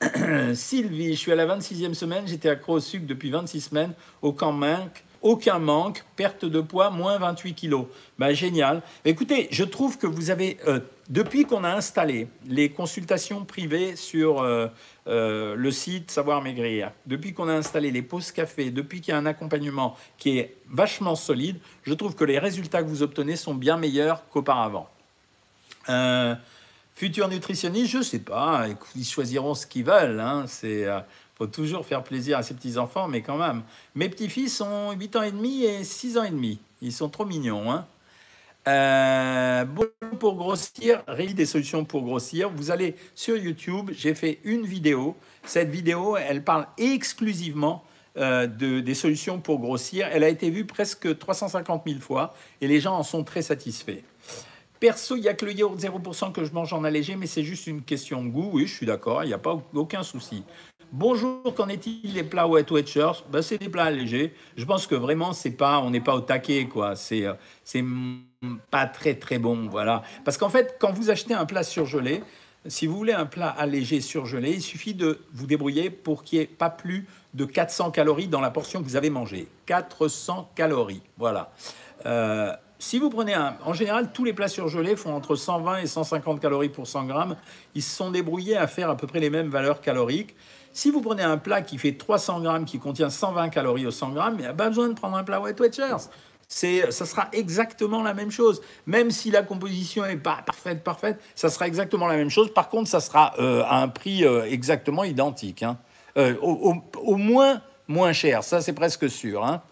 Sylvie, 0.54 1.14
je 1.14 1.18
suis 1.18 1.32
à 1.32 1.34
la 1.34 1.46
26e 1.46 1.94
semaine. 1.94 2.24
J'étais 2.26 2.50
accro 2.50 2.74
au 2.74 2.80
sucre 2.80 3.06
depuis 3.06 3.30
26 3.30 3.60
semaines 3.60 3.94
au 4.20 4.32
camp 4.32 4.52
Minc 4.52 5.04
aucun 5.22 5.58
manque, 5.58 6.04
perte 6.16 6.44
de 6.44 6.60
poids, 6.60 6.90
moins 6.90 7.18
28 7.18 7.54
kilos. 7.54 7.86
Ben, 8.18 8.32
génial. 8.32 8.82
Écoutez, 9.04 9.48
je 9.50 9.64
trouve 9.64 9.98
que 9.98 10.06
vous 10.06 10.30
avez, 10.30 10.58
euh, 10.66 10.80
depuis 11.08 11.44
qu'on 11.44 11.64
a 11.64 11.70
installé 11.70 12.28
les 12.46 12.70
consultations 12.70 13.44
privées 13.44 13.96
sur 13.96 14.40
euh, 14.40 14.68
euh, 15.06 15.54
le 15.54 15.70
site 15.70 16.10
Savoir 16.10 16.42
Maigrir, 16.42 16.92
depuis 17.06 17.34
qu'on 17.34 17.48
a 17.48 17.54
installé 17.54 17.90
les 17.90 18.02
pauses 18.02 18.32
café, 18.32 18.70
depuis 18.70 19.00
qu'il 19.00 19.12
y 19.12 19.14
a 19.14 19.18
un 19.18 19.26
accompagnement 19.26 19.96
qui 20.18 20.38
est 20.38 20.56
vachement 20.68 21.16
solide, 21.16 21.58
je 21.82 21.94
trouve 21.94 22.14
que 22.14 22.24
les 22.24 22.38
résultats 22.38 22.82
que 22.82 22.88
vous 22.88 23.02
obtenez 23.02 23.36
sont 23.36 23.54
bien 23.54 23.76
meilleurs 23.76 24.28
qu'auparavant. 24.28 24.88
Futur 26.94 27.28
nutritionniste, 27.28 27.92
je 27.92 27.98
ne 27.98 28.02
sais 28.02 28.18
pas, 28.18 28.66
ils 28.94 29.06
choisiront 29.06 29.54
ce 29.54 29.66
qu'ils 29.66 29.84
veulent. 29.84 30.20
Hein. 30.20 30.44
C'est 30.46 30.86
faut 31.40 31.46
toujours 31.46 31.86
faire 31.86 32.04
plaisir 32.04 32.36
à 32.36 32.42
ses 32.42 32.52
petits-enfants, 32.52 33.08
mais 33.08 33.22
quand 33.22 33.38
même. 33.38 33.62
Mes 33.94 34.10
petits-fils 34.10 34.60
ont 34.60 34.92
8 34.92 35.16
ans 35.16 35.22
et 35.22 35.32
demi 35.32 35.64
et 35.64 35.84
6 35.84 36.18
ans 36.18 36.24
et 36.24 36.30
demi. 36.30 36.58
Ils 36.82 36.92
sont 36.92 37.08
trop 37.08 37.24
mignons. 37.24 37.72
Hein 37.72 37.86
euh, 38.68 39.64
pour 40.18 40.36
grossir, 40.36 41.02
Rémi 41.08 41.32
des 41.32 41.46
solutions 41.46 41.86
pour 41.86 42.02
grossir. 42.02 42.50
Vous 42.50 42.70
allez 42.70 42.94
sur 43.14 43.38
YouTube, 43.38 43.90
j'ai 43.94 44.14
fait 44.14 44.38
une 44.44 44.66
vidéo. 44.66 45.16
Cette 45.42 45.70
vidéo, 45.70 46.18
elle 46.18 46.44
parle 46.44 46.66
exclusivement 46.76 47.84
euh, 48.18 48.46
de, 48.46 48.80
des 48.80 48.94
solutions 48.94 49.40
pour 49.40 49.60
grossir. 49.60 50.08
Elle 50.12 50.24
a 50.24 50.28
été 50.28 50.50
vue 50.50 50.66
presque 50.66 51.18
350 51.18 51.84
000 51.86 52.00
fois 52.00 52.34
et 52.60 52.68
les 52.68 52.80
gens 52.80 52.98
en 52.98 53.02
sont 53.02 53.24
très 53.24 53.40
satisfaits. 53.40 54.02
Perso, 54.78 55.16
il 55.16 55.22
n'y 55.22 55.28
a 55.28 55.34
que 55.34 55.46
le 55.46 55.52
yaourt 55.52 55.78
0% 55.78 56.32
que 56.32 56.44
je 56.44 56.52
mange 56.52 56.74
en 56.74 56.84
allégé, 56.84 57.16
mais 57.16 57.26
c'est 57.26 57.44
juste 57.44 57.66
une 57.66 57.80
question 57.80 58.22
de 58.22 58.28
goût. 58.28 58.50
Oui, 58.52 58.66
je 58.66 58.74
suis 58.74 58.86
d'accord, 58.86 59.24
il 59.24 59.28
n'y 59.28 59.34
a 59.34 59.38
pas 59.38 59.58
aucun 59.74 60.02
souci. 60.02 60.42
Bonjour, 60.92 61.54
qu'en 61.54 61.68
est-il 61.68 62.12
des 62.14 62.24
plats 62.24 62.48
Wet 62.48 62.68
Watchers 62.72 63.22
ben, 63.30 63.42
C'est 63.42 63.58
des 63.58 63.68
plats 63.68 63.84
allégés. 63.84 64.34
Je 64.56 64.64
pense 64.64 64.88
que 64.88 64.96
vraiment, 64.96 65.32
c'est 65.32 65.52
pas, 65.52 65.78
on 65.78 65.90
n'est 65.90 66.00
pas 66.00 66.16
au 66.16 66.20
taquet, 66.20 66.66
quoi. 66.66 66.96
C'est, 66.96 67.26
euh, 67.26 67.34
c'est 67.62 67.84
pas 68.72 68.86
très 68.86 69.14
très 69.14 69.38
bon, 69.38 69.68
voilà. 69.70 70.02
Parce 70.24 70.36
qu'en 70.36 70.48
fait, 70.48 70.76
quand 70.80 70.90
vous 70.92 71.08
achetez 71.10 71.32
un 71.32 71.46
plat 71.46 71.62
surgelé, 71.62 72.24
si 72.66 72.88
vous 72.88 72.96
voulez 72.96 73.12
un 73.12 73.26
plat 73.26 73.50
allégé 73.50 74.00
surgelé, 74.00 74.50
il 74.50 74.62
suffit 74.62 74.94
de 74.94 75.20
vous 75.32 75.46
débrouiller 75.46 75.90
pour 75.90 76.24
qu'il 76.24 76.40
n'y 76.40 76.44
ait 76.44 76.48
pas 76.48 76.70
plus 76.70 77.06
de 77.34 77.44
400 77.44 77.92
calories 77.92 78.26
dans 78.26 78.40
la 78.40 78.50
portion 78.50 78.80
que 78.80 78.84
vous 78.84 78.96
avez 78.96 79.10
mangée. 79.10 79.46
400 79.66 80.50
calories, 80.56 81.02
voilà. 81.16 81.52
Euh, 82.04 82.52
si 82.80 82.98
vous 82.98 83.10
prenez 83.10 83.34
un... 83.34 83.56
En 83.64 83.74
général, 83.74 84.10
tous 84.12 84.24
les 84.24 84.32
plats 84.32 84.48
surgelés 84.48 84.96
font 84.96 85.14
entre 85.14 85.36
120 85.36 85.82
et 85.82 85.86
150 85.86 86.40
calories 86.40 86.70
pour 86.70 86.88
100 86.88 87.04
grammes. 87.04 87.36
Ils 87.76 87.82
se 87.82 87.94
sont 87.94 88.10
débrouillés 88.10 88.56
à 88.56 88.66
faire 88.66 88.90
à 88.90 88.96
peu 88.96 89.06
près 89.06 89.20
les 89.20 89.30
mêmes 89.30 89.50
valeurs 89.50 89.80
caloriques. 89.82 90.34
Si 90.72 90.90
vous 90.90 91.00
prenez 91.00 91.22
un 91.22 91.36
plat 91.36 91.62
qui 91.62 91.78
fait 91.78 91.92
300 91.92 92.40
grammes, 92.40 92.64
qui 92.64 92.78
contient 92.78 93.10
120 93.10 93.48
calories 93.48 93.86
au 93.86 93.90
100 93.90 94.10
grammes, 94.10 94.34
il 94.38 94.42
n'y 94.42 94.46
a 94.46 94.54
pas 94.54 94.68
besoin 94.68 94.88
de 94.88 94.94
prendre 94.94 95.16
un 95.16 95.24
plat 95.24 95.40
Wet 95.40 95.60
Watchers. 95.60 96.08
C'est, 96.52 96.90
ça 96.90 97.06
sera 97.06 97.28
exactement 97.32 98.02
la 98.02 98.12
même 98.12 98.30
chose. 98.30 98.60
Même 98.86 99.10
si 99.10 99.30
la 99.30 99.42
composition 99.42 100.04
n'est 100.04 100.16
pas 100.16 100.42
parfaite, 100.44 100.82
parfaite, 100.82 101.20
ça 101.34 101.48
sera 101.48 101.66
exactement 101.66 102.08
la 102.08 102.16
même 102.16 102.30
chose. 102.30 102.52
Par 102.52 102.68
contre, 102.68 102.88
ça 102.88 103.00
sera 103.00 103.34
euh, 103.38 103.62
à 103.64 103.80
un 103.80 103.88
prix 103.88 104.24
euh, 104.24 104.44
exactement 104.44 105.04
identique. 105.04 105.62
Hein. 105.62 105.78
Euh, 106.16 106.34
au, 106.40 107.16
moins 107.16 107.62
moins 107.86 108.12
cher, 108.12 108.42
ça 108.42 108.60
c'est 108.60 108.72
presque 108.72 109.08
sûr. 109.08 109.44
Hein. 109.44 109.62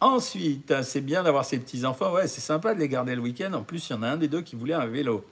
Ensuite, 0.00 0.82
c'est 0.82 1.00
bien 1.00 1.22
d'avoir 1.22 1.46
ces 1.46 1.58
petits-enfants. 1.58 2.12
Ouais, 2.12 2.26
c'est 2.26 2.40
sympa 2.40 2.74
de 2.74 2.80
les 2.80 2.88
garder 2.88 3.14
le 3.14 3.22
week-end. 3.22 3.52
En 3.54 3.62
plus, 3.62 3.88
il 3.88 3.92
y 3.94 3.96
en 3.96 4.02
a 4.02 4.08
un 4.08 4.16
des 4.16 4.28
deux 4.28 4.42
qui 4.42 4.56
voulait 4.56 4.74
un 4.74 4.86
vélo. 4.86 5.24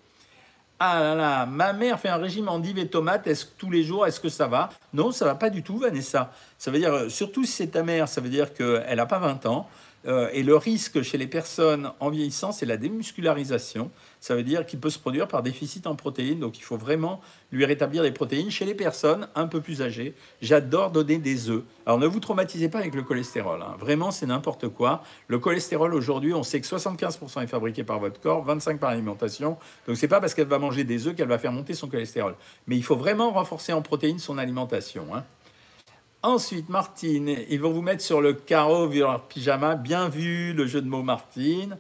Ah 0.83 0.99
là 0.99 1.15
là, 1.15 1.45
ma 1.45 1.75
mère 1.75 2.01
fait 2.01 2.09
un 2.09 2.17
régime 2.17 2.49
endive 2.49 2.79
et 2.79 2.89
tomates. 2.89 3.27
Est-ce 3.27 3.45
que 3.45 3.51
tous 3.59 3.71
les 3.71 3.85
jours, 3.85 4.07
est-ce 4.07 4.19
que 4.19 4.31
ça 4.31 4.47
va? 4.47 4.71
Non, 4.95 5.13
ça 5.13 5.27
va 5.27 5.35
pas 5.35 5.51
du 5.51 5.63
tout, 5.63 5.77
Vanessa. 5.77 6.33
Ça 6.57 6.71
veut 6.71 6.79
dire, 6.79 6.95
euh, 6.95 7.09
surtout 7.11 7.45
si 7.45 7.53
c'est 7.53 7.67
ta 7.67 7.83
mère, 7.83 8.09
ça 8.09 8.23
veut 8.23 8.31
dire 8.31 8.55
qu'elle 8.55 8.97
n'a 8.97 9.05
pas 9.05 9.19
20 9.19 9.45
ans. 9.45 9.69
Euh, 10.07 10.31
et 10.33 10.43
le 10.43 10.57
risque 10.57 11.03
chez 11.03 11.19
les 11.19 11.27
personnes 11.27 11.93
en 12.01 12.11
vieillissant, 12.11 12.53
c'est 12.53 12.67
la 12.67 12.77
démuscularisation. 12.77 13.91
Ça 14.21 14.35
veut 14.35 14.43
dire 14.43 14.65
qu'il 14.67 14.81
peut 14.81 14.91
se 14.91 14.99
produire 14.99 15.29
par 15.29 15.43
déficit 15.43 15.87
en 15.87 15.95
protéines. 15.95 16.41
Donc 16.41 16.59
il 16.59 16.63
faut 16.63 16.77
vraiment 16.77 17.21
lui 17.53 17.65
rétablir 17.65 18.03
les 18.03 18.13
protéines. 18.13 18.51
Chez 18.51 18.65
les 18.65 18.75
personnes 18.75 19.29
un 19.35 19.47
peu 19.47 19.61
plus 19.61 19.83
âgées, 19.83 20.15
j'adore 20.41 20.91
donner 20.91 21.19
des 21.19 21.51
œufs. 21.51 21.63
Alors 21.85 21.99
ne 21.99 22.07
vous 22.07 22.21
traumatisez 22.21 22.69
pas 22.69 22.79
avec 22.79 22.95
le 22.95 23.03
cholestérol. 23.03 23.61
Hein. 23.63 23.77
Vraiment, 23.79 24.11
c'est 24.11 24.27
n'importe 24.27 24.69
quoi. 24.69 25.03
Le 25.29 25.39
cholestérol, 25.39 25.95
aujourd'hui, 25.95 26.33
on 26.33 26.43
sait 26.43 26.61
que 26.61 26.67
75% 26.67 27.43
est 27.43 27.47
fabriqué 27.47 27.85
par 27.85 27.99
votre 27.99 28.21
corps, 28.21 28.47
25% 28.47 28.79
par 28.79 28.91
l'alimentation. 28.91 29.59
Donc 29.87 29.97
c'est 29.97 30.09
pas 30.09 30.21
parce 30.21 30.35
qu'elle 30.35 30.49
va 30.49 30.59
manger 30.59 30.85
des 30.85 31.07
œufs 31.07 31.15
qu'elle 31.15 31.29
va 31.29 31.39
faire 31.39 31.53
monter 31.53 31.75
son 31.75 31.89
cholestérol. 31.89 32.37
Mais 32.67 32.77
il 32.77 32.85
faut 32.85 32.97
vraiment 32.97 33.31
renforcer 33.33 33.73
en 33.73 33.83
protéines 33.83 34.19
son 34.19 34.39
alimentation. 34.39 35.15
Hein. 35.15 35.25
Ensuite, 36.23 36.69
Martine, 36.69 37.35
ils 37.49 37.59
vont 37.59 37.71
vous 37.71 37.81
mettre 37.81 38.03
sur 38.03 38.21
le 38.21 38.35
carreau 38.35 38.87
vu 38.87 38.99
leur 38.99 39.23
pyjama. 39.23 39.75
Bien 39.75 40.11
vu 40.11 40.53
le 40.53 40.67
jeu 40.67 40.83
de 40.83 40.87
mots, 40.87 41.03
Martine. 41.03 41.79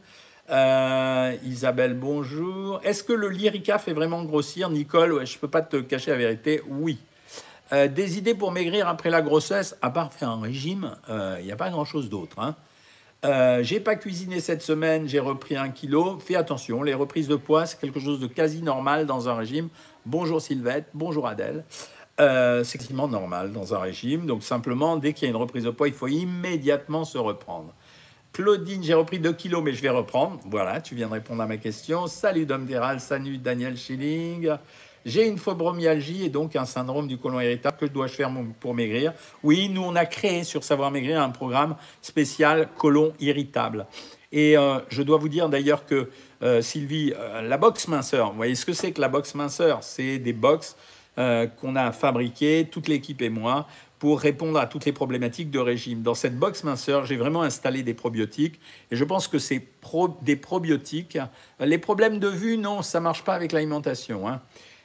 Euh, 0.48 1.36
Isabelle, 1.44 1.92
bonjour. 1.92 2.80
Est-ce 2.82 3.04
que 3.04 3.12
le 3.12 3.28
Lyrica 3.28 3.78
fait 3.78 3.92
vraiment 3.92 4.24
grossir 4.24 4.70
Nicole, 4.70 5.26
je 5.26 5.34
ne 5.34 5.40
peux 5.40 5.48
pas 5.48 5.60
te 5.60 5.76
cacher 5.76 6.12
la 6.12 6.16
vérité, 6.16 6.62
oui. 6.70 6.96
Euh, 7.74 7.86
des 7.86 8.16
idées 8.16 8.34
pour 8.34 8.50
maigrir 8.50 8.88
après 8.88 9.10
la 9.10 9.20
grossesse, 9.20 9.76
à 9.82 9.90
part 9.90 10.10
faire 10.10 10.30
un 10.30 10.40
régime, 10.40 10.96
il 11.08 11.14
euh, 11.14 11.42
n'y 11.42 11.52
a 11.52 11.56
pas 11.56 11.68
grand-chose 11.68 12.08
d'autre. 12.08 12.38
Hein. 12.38 12.56
j'ai 13.62 13.78
pas 13.78 13.94
cuisiné 13.94 14.40
cette 14.40 14.62
semaine, 14.62 15.06
j'ai 15.06 15.20
repris 15.20 15.56
un 15.56 15.68
kilo. 15.68 16.18
Fais 16.18 16.36
attention, 16.36 16.82
les 16.82 16.94
reprises 16.94 17.28
de 17.28 17.36
poids, 17.36 17.66
c'est 17.66 17.78
quelque 17.78 18.00
chose 18.00 18.20
de 18.20 18.26
quasi 18.26 18.62
normal 18.62 19.04
dans 19.04 19.28
un 19.28 19.34
régime. 19.34 19.68
Bonjour 20.06 20.40
Sylvette, 20.40 20.86
bonjour 20.94 21.28
Adèle. 21.28 21.62
Euh, 22.20 22.64
c'est 22.64 22.76
quasiment 22.76 23.08
normal 23.08 23.50
dans 23.52 23.74
un 23.74 23.78
régime. 23.78 24.26
Donc 24.26 24.42
simplement, 24.42 24.98
dès 24.98 25.14
qu'il 25.14 25.26
y 25.26 25.26
a 25.28 25.30
une 25.30 25.40
reprise 25.40 25.64
de 25.64 25.70
poids, 25.70 25.88
il 25.88 25.94
faut 25.94 26.08
immédiatement 26.08 27.04
se 27.04 27.16
reprendre. 27.16 27.72
Claudine, 28.32 28.84
j'ai 28.84 28.94
repris 28.94 29.18
2 29.18 29.32
kilos, 29.32 29.62
mais 29.64 29.72
je 29.72 29.80
vais 29.80 29.88
reprendre. 29.88 30.38
Voilà, 30.44 30.80
tu 30.82 30.94
viens 30.94 31.08
de 31.08 31.14
répondre 31.14 31.42
à 31.42 31.46
ma 31.46 31.56
question. 31.56 32.06
Salut 32.06 32.44
Dom 32.44 32.66
Déral, 32.66 33.00
salut 33.00 33.38
Daniel 33.38 33.76
Schilling. 33.76 34.50
J'ai 35.06 35.26
une 35.26 35.38
fibromyalgie 35.38 36.26
et 36.26 36.28
donc 36.28 36.56
un 36.56 36.66
syndrome 36.66 37.08
du 37.08 37.16
côlon 37.16 37.40
irritable. 37.40 37.78
Que 37.78 37.86
dois-je 37.86 38.12
faire 38.12 38.30
pour 38.60 38.74
maigrir? 38.74 39.14
Oui, 39.42 39.70
nous, 39.70 39.82
on 39.82 39.96
a 39.96 40.04
créé 40.04 40.44
sur 40.44 40.62
Savoir 40.62 40.90
Maigrir 40.90 41.22
un 41.22 41.30
programme 41.30 41.74
spécial 42.02 42.68
côlon 42.76 43.14
irritable. 43.18 43.86
Et 44.30 44.58
euh, 44.58 44.78
je 44.90 45.02
dois 45.02 45.16
vous 45.16 45.30
dire 45.30 45.48
d'ailleurs 45.48 45.86
que 45.86 46.10
euh, 46.42 46.60
Sylvie, 46.60 47.14
la 47.42 47.56
boxe 47.56 47.88
minceur, 47.88 48.30
vous 48.30 48.36
voyez 48.36 48.54
ce 48.54 48.66
que 48.66 48.74
c'est 48.74 48.92
que 48.92 49.00
la 49.00 49.08
boxe 49.08 49.34
minceur? 49.34 49.82
C'est 49.82 50.18
des 50.18 50.34
box 50.34 50.76
euh, 51.20 51.46
qu'on 51.46 51.76
a 51.76 51.92
fabriqué, 51.92 52.66
toute 52.70 52.88
l'équipe 52.88 53.20
et 53.20 53.28
moi, 53.28 53.68
pour 53.98 54.18
répondre 54.18 54.58
à 54.58 54.66
toutes 54.66 54.86
les 54.86 54.92
problématiques 54.92 55.50
de 55.50 55.58
régime. 55.58 56.00
Dans 56.00 56.14
cette 56.14 56.38
box 56.38 56.64
minceur, 56.64 57.04
j'ai 57.04 57.16
vraiment 57.16 57.42
installé 57.42 57.82
des 57.82 57.92
probiotiques 57.92 58.58
et 58.90 58.96
je 58.96 59.04
pense 59.04 59.28
que 59.28 59.38
c'est 59.38 59.62
des 60.22 60.36
probiotiques. 60.36 61.18
Les 61.60 61.76
problèmes 61.76 62.18
de 62.18 62.28
vue, 62.28 62.56
non, 62.56 62.80
ça 62.80 63.00
marche 63.00 63.22
pas 63.22 63.34
avec 63.34 63.52
l'alimentation. 63.52 64.26
Hein. 64.26 64.40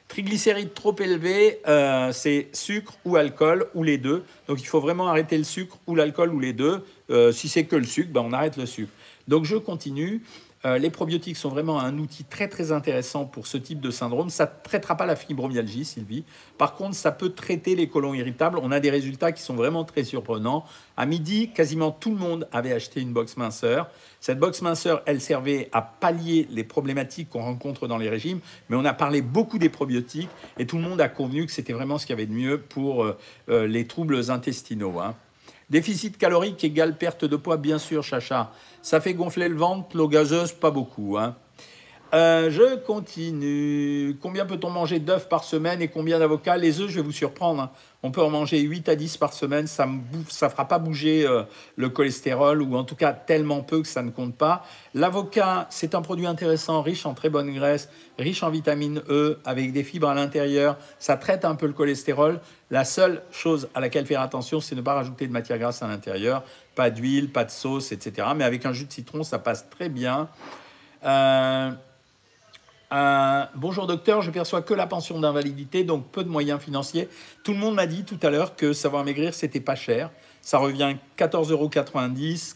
Triglycérides 0.08 0.74
trop 0.74 0.94
élevés, 1.00 1.60
euh, 1.66 2.12
c'est 2.12 2.48
sucre 2.52 2.98
ou 3.06 3.16
alcool 3.16 3.66
ou 3.74 3.82
les 3.82 3.96
deux. 3.96 4.22
Donc 4.46 4.60
il 4.60 4.66
faut 4.66 4.80
vraiment 4.80 5.08
arrêter 5.08 5.38
le 5.38 5.44
sucre 5.44 5.78
ou 5.86 5.94
l'alcool 5.94 6.34
ou 6.34 6.38
les 6.38 6.52
deux. 6.52 6.84
Euh, 7.08 7.32
si 7.32 7.48
c'est 7.48 7.64
que 7.64 7.76
le 7.76 7.84
sucre, 7.84 8.10
ben, 8.12 8.20
on 8.20 8.34
arrête 8.34 8.58
le 8.58 8.66
sucre. 8.66 8.92
Donc 9.26 9.46
je 9.46 9.56
continue. 9.56 10.22
Euh, 10.64 10.78
les 10.78 10.90
probiotiques 10.90 11.36
sont 11.36 11.48
vraiment 11.48 11.80
un 11.80 11.98
outil 11.98 12.24
très 12.24 12.48
très 12.48 12.72
intéressant 12.72 13.24
pour 13.24 13.46
ce 13.46 13.58
type 13.58 13.80
de 13.80 13.90
syndrome. 13.90 14.30
Ça 14.30 14.46
ne 14.46 14.50
traitera 14.64 14.96
pas 14.96 15.06
la 15.06 15.16
fibromyalgie, 15.16 15.84
Sylvie. 15.84 16.24
Par 16.58 16.74
contre, 16.74 16.94
ça 16.94 17.12
peut 17.12 17.30
traiter 17.30 17.76
les 17.76 17.88
colons 17.88 18.14
irritables. 18.14 18.58
On 18.62 18.72
a 18.72 18.80
des 18.80 18.90
résultats 18.90 19.32
qui 19.32 19.42
sont 19.42 19.54
vraiment 19.54 19.84
très 19.84 20.04
surprenants. 20.04 20.64
À 20.96 21.06
midi, 21.06 21.50
quasiment 21.52 21.90
tout 21.90 22.10
le 22.10 22.16
monde 22.16 22.48
avait 22.52 22.72
acheté 22.72 23.00
une 23.00 23.12
box 23.12 23.36
minceur. 23.36 23.90
Cette 24.20 24.38
box 24.38 24.62
minceur, 24.62 25.02
elle 25.06 25.20
servait 25.20 25.68
à 25.72 25.82
pallier 25.82 26.48
les 26.50 26.64
problématiques 26.64 27.28
qu'on 27.28 27.42
rencontre 27.42 27.86
dans 27.86 27.98
les 27.98 28.08
régimes, 28.08 28.40
mais 28.68 28.76
on 28.76 28.84
a 28.84 28.94
parlé 28.94 29.22
beaucoup 29.22 29.58
des 29.58 29.68
probiotiques 29.68 30.30
et 30.58 30.66
tout 30.66 30.76
le 30.76 30.82
monde 30.82 31.00
a 31.00 31.08
convenu 31.08 31.46
que 31.46 31.52
c'était 31.52 31.74
vraiment 31.74 31.98
ce 31.98 32.06
qu'il 32.06 32.14
y 32.14 32.18
avait 32.18 32.26
de 32.26 32.32
mieux 32.32 32.60
pour 32.60 33.04
euh, 33.04 33.16
euh, 33.50 33.66
les 33.66 33.86
troubles 33.86 34.30
intestinaux. 34.30 34.98
Hein. 34.98 35.14
Déficit 35.68 36.16
calorique 36.16 36.62
égale 36.62 36.96
perte 36.96 37.24
de 37.24 37.36
poids, 37.36 37.56
bien 37.56 37.78
sûr, 37.78 38.04
Chacha. 38.04 38.52
Ça 38.82 39.00
fait 39.00 39.14
gonfler 39.14 39.48
le 39.48 39.56
ventre, 39.56 39.96
l'eau 39.96 40.08
gazeuse, 40.08 40.52
pas 40.52 40.70
beaucoup. 40.70 41.18
Hein. 41.18 41.36
Euh, 42.14 42.50
je 42.50 42.76
continue. 42.76 44.16
Combien 44.22 44.46
peut-on 44.46 44.70
manger 44.70 45.00
d'œufs 45.00 45.28
par 45.28 45.42
semaine 45.42 45.82
et 45.82 45.88
combien 45.88 46.20
d'avocats? 46.20 46.56
Les 46.56 46.80
œufs, 46.80 46.88
je 46.88 46.96
vais 46.96 47.02
vous 47.02 47.12
surprendre. 47.12 47.62
Hein. 47.62 47.70
On 48.04 48.12
peut 48.12 48.22
en 48.22 48.30
manger 48.30 48.60
8 48.60 48.88
à 48.88 48.94
10 48.94 49.16
par 49.16 49.32
semaine. 49.32 49.66
Ça 49.66 49.86
ne 49.86 50.48
fera 50.48 50.68
pas 50.68 50.78
bouger 50.78 51.26
euh, 51.26 51.42
le 51.74 51.88
cholestérol, 51.88 52.62
ou 52.62 52.76
en 52.76 52.84
tout 52.84 52.94
cas 52.94 53.12
tellement 53.12 53.62
peu 53.62 53.82
que 53.82 53.88
ça 53.88 54.02
ne 54.02 54.10
compte 54.10 54.36
pas. 54.36 54.64
L'avocat, 54.94 55.66
c'est 55.70 55.96
un 55.96 56.02
produit 56.02 56.26
intéressant, 56.26 56.80
riche 56.80 57.06
en 57.06 57.14
très 57.14 57.28
bonne 57.28 57.52
graisse, 57.52 57.88
riche 58.18 58.44
en 58.44 58.50
vitamine 58.50 59.02
E, 59.08 59.40
avec 59.44 59.72
des 59.72 59.82
fibres 59.82 60.08
à 60.08 60.14
l'intérieur. 60.14 60.76
Ça 61.00 61.16
traite 61.16 61.44
un 61.44 61.56
peu 61.56 61.66
le 61.66 61.72
cholestérol. 61.72 62.40
La 62.70 62.84
seule 62.84 63.22
chose 63.32 63.68
à 63.74 63.80
laquelle 63.80 64.06
faire 64.06 64.20
attention, 64.20 64.60
c'est 64.60 64.76
ne 64.76 64.80
pas 64.80 64.94
rajouter 64.94 65.26
de 65.26 65.32
matière 65.32 65.58
grasse 65.58 65.82
à 65.82 65.88
l'intérieur. 65.88 66.44
Pas 66.76 66.90
d'huile, 66.90 67.32
pas 67.32 67.44
de 67.44 67.50
sauce, 67.50 67.90
etc. 67.90 68.28
Mais 68.36 68.44
avec 68.44 68.64
un 68.64 68.72
jus 68.72 68.84
de 68.84 68.92
citron, 68.92 69.24
ça 69.24 69.40
passe 69.40 69.68
très 69.68 69.88
bien. 69.88 70.28
Euh, 71.04 71.70
euh, 72.92 73.44
bonjour 73.56 73.86
docteur, 73.86 74.22
je 74.22 74.30
perçois 74.30 74.62
que 74.62 74.72
la 74.72 74.86
pension 74.86 75.18
d'invalidité, 75.18 75.82
donc 75.82 76.06
peu 76.06 76.22
de 76.22 76.28
moyens 76.28 76.60
financiers. 76.60 77.08
Tout 77.42 77.52
le 77.52 77.58
monde 77.58 77.74
m'a 77.74 77.86
dit 77.86 78.04
tout 78.04 78.18
à 78.22 78.30
l'heure 78.30 78.54
que 78.54 78.72
savoir 78.72 79.04
maigrir, 79.04 79.34
c'était 79.34 79.60
pas 79.60 79.74
cher. 79.74 80.10
Ça 80.40 80.58
revient 80.58 80.96
14,90 81.18 81.50
euros, 81.52 81.70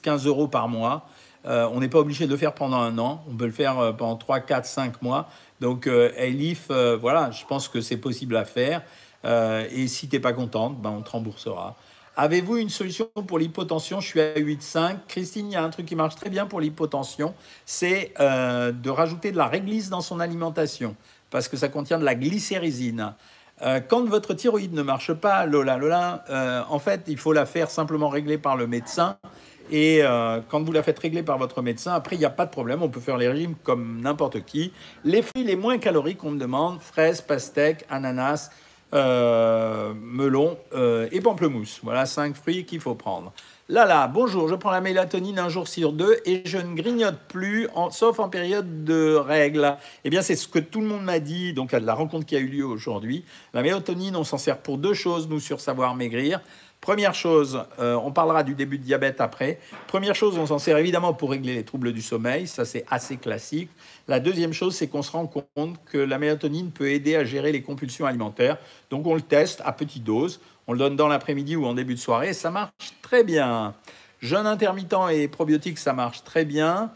15 0.02 0.26
euros 0.26 0.48
par 0.48 0.68
mois. 0.68 1.06
Euh, 1.46 1.68
on 1.72 1.80
n'est 1.80 1.88
pas 1.88 1.98
obligé 1.98 2.26
de 2.26 2.30
le 2.30 2.36
faire 2.36 2.54
pendant 2.54 2.78
un 2.78 2.96
an. 2.98 3.24
On 3.28 3.34
peut 3.34 3.46
le 3.46 3.52
faire 3.52 3.78
euh, 3.78 3.92
pendant 3.92 4.16
3, 4.16 4.40
4, 4.40 4.66
5 4.66 5.02
mois. 5.02 5.28
Donc, 5.60 5.86
Elif, 5.86 6.70
voilà, 6.70 7.30
je 7.32 7.44
pense 7.44 7.68
que 7.68 7.82
c'est 7.82 7.98
possible 7.98 8.34
à 8.36 8.46
faire. 8.46 8.82
et 9.24 9.88
si 9.88 10.08
tu 10.08 10.16
n'es 10.16 10.20
pas 10.20 10.32
contente, 10.32 10.80
ben, 10.80 10.88
on 10.88 11.02
te 11.02 11.10
remboursera. 11.10 11.76
Avez-vous 12.16 12.56
une 12.56 12.68
solution 12.68 13.08
pour 13.26 13.38
l'hypotension? 13.38 14.00
Je 14.00 14.06
suis 14.06 14.20
à 14.20 14.34
8,5. 14.34 14.96
Christine, 15.06 15.46
il 15.46 15.52
y 15.52 15.56
a 15.56 15.62
un 15.62 15.70
truc 15.70 15.86
qui 15.86 15.94
marche 15.94 16.16
très 16.16 16.28
bien 16.28 16.46
pour 16.46 16.60
l'hypotension, 16.60 17.34
c'est 17.64 18.12
euh, 18.18 18.72
de 18.72 18.90
rajouter 18.90 19.30
de 19.32 19.36
la 19.36 19.46
réglisse 19.46 19.90
dans 19.90 20.00
son 20.00 20.18
alimentation, 20.18 20.96
parce 21.30 21.48
que 21.48 21.56
ça 21.56 21.68
contient 21.68 21.98
de 21.98 22.04
la 22.04 22.16
glycérésine. 22.16 23.14
Euh, 23.62 23.80
quand 23.80 24.04
votre 24.06 24.34
thyroïde 24.34 24.74
ne 24.74 24.82
marche 24.82 25.12
pas, 25.12 25.46
Lola, 25.46 25.76
Lola, 25.76 26.24
euh, 26.30 26.62
en 26.68 26.78
fait, 26.78 27.04
il 27.06 27.16
faut 27.16 27.32
la 27.32 27.46
faire 27.46 27.70
simplement 27.70 28.08
régler 28.08 28.38
par 28.38 28.56
le 28.56 28.66
médecin. 28.66 29.16
Et 29.72 30.02
quand 30.48 30.64
vous 30.64 30.72
la 30.72 30.82
faites 30.82 30.98
régler 30.98 31.22
par 31.22 31.38
votre 31.38 31.62
médecin, 31.62 31.92
après, 31.92 32.16
il 32.16 32.18
n'y 32.18 32.24
a 32.24 32.30
pas 32.30 32.44
de 32.44 32.50
problème. 32.50 32.82
On 32.82 32.88
peut 32.88 32.98
faire 32.98 33.16
les 33.16 33.28
régimes 33.28 33.54
comme 33.62 34.00
n'importe 34.00 34.44
qui. 34.44 34.72
Les 35.04 35.22
fruits 35.22 35.44
les 35.44 35.54
moins 35.54 35.78
caloriques, 35.78 36.24
on 36.24 36.32
me 36.32 36.40
demande 36.40 36.80
fraises, 36.80 37.20
pastèques, 37.20 37.84
ananas, 37.88 38.50
melon 38.92 40.58
et 41.10 41.20
pamplemousse. 41.20 41.80
Voilà 41.82 42.06
cinq 42.06 42.36
fruits 42.36 42.64
qu'il 42.64 42.80
faut 42.80 42.94
prendre. 42.94 43.32
Là, 43.68 43.86
là, 43.86 44.08
bonjour, 44.08 44.48
je 44.48 44.56
prends 44.56 44.72
la 44.72 44.80
mélatonine 44.80 45.38
un 45.38 45.48
jour 45.48 45.68
sur 45.68 45.92
deux 45.92 46.16
et 46.26 46.42
je 46.44 46.58
ne 46.58 46.74
grignote 46.74 47.18
plus, 47.28 47.68
sauf 47.92 48.18
en 48.18 48.28
période 48.28 48.82
de 48.82 49.14
règles. 49.14 49.76
Eh 50.02 50.10
bien, 50.10 50.22
c'est 50.22 50.34
ce 50.34 50.48
que 50.48 50.58
tout 50.58 50.80
le 50.80 50.88
monde 50.88 51.04
m'a 51.04 51.20
dit, 51.20 51.52
donc 51.52 51.72
à 51.72 51.78
la 51.78 51.94
rencontre 51.94 52.26
qui 52.26 52.34
a 52.34 52.40
eu 52.40 52.48
lieu 52.48 52.64
aujourd'hui. 52.64 53.24
La 53.54 53.62
mélatonine, 53.62 54.16
on 54.16 54.24
s'en 54.24 54.38
sert 54.38 54.58
pour 54.58 54.76
deux 54.76 54.94
choses, 54.94 55.28
nous, 55.28 55.38
sur 55.38 55.60
Savoir 55.60 55.94
Maigrir. 55.94 56.40
Première 56.80 57.14
chose, 57.14 57.62
euh, 57.78 57.94
on 57.96 58.10
parlera 58.10 58.42
du 58.42 58.54
début 58.54 58.78
de 58.78 58.84
diabète 58.84 59.20
après. 59.20 59.58
Première 59.86 60.14
chose, 60.14 60.38
on 60.38 60.46
s'en 60.46 60.58
sert 60.58 60.78
évidemment 60.78 61.12
pour 61.12 61.30
régler 61.30 61.54
les 61.54 61.64
troubles 61.64 61.92
du 61.92 62.00
sommeil, 62.00 62.46
ça 62.46 62.64
c'est 62.64 62.86
assez 62.90 63.18
classique. 63.18 63.68
La 64.08 64.18
deuxième 64.18 64.54
chose, 64.54 64.74
c'est 64.74 64.86
qu'on 64.86 65.02
se 65.02 65.12
rend 65.12 65.26
compte 65.26 65.76
que 65.84 65.98
la 65.98 66.18
mélatonine 66.18 66.70
peut 66.70 66.90
aider 66.90 67.16
à 67.16 67.24
gérer 67.24 67.52
les 67.52 67.60
compulsions 67.60 68.06
alimentaires. 68.06 68.56
Donc 68.88 69.06
on 69.06 69.14
le 69.14 69.20
teste 69.20 69.60
à 69.66 69.72
petite 69.72 70.04
dose. 70.04 70.40
On 70.66 70.72
le 70.72 70.78
donne 70.78 70.96
dans 70.96 71.08
l'après-midi 71.08 71.54
ou 71.54 71.66
en 71.66 71.74
début 71.74 71.94
de 71.94 72.00
soirée, 72.00 72.32
ça 72.32 72.50
marche 72.50 72.72
très 73.02 73.24
bien. 73.24 73.74
Jeûne 74.20 74.46
intermittent 74.46 74.94
et 75.12 75.28
probiotiques, 75.28 75.78
ça 75.78 75.92
marche 75.92 76.24
très 76.24 76.44
bien. 76.44 76.92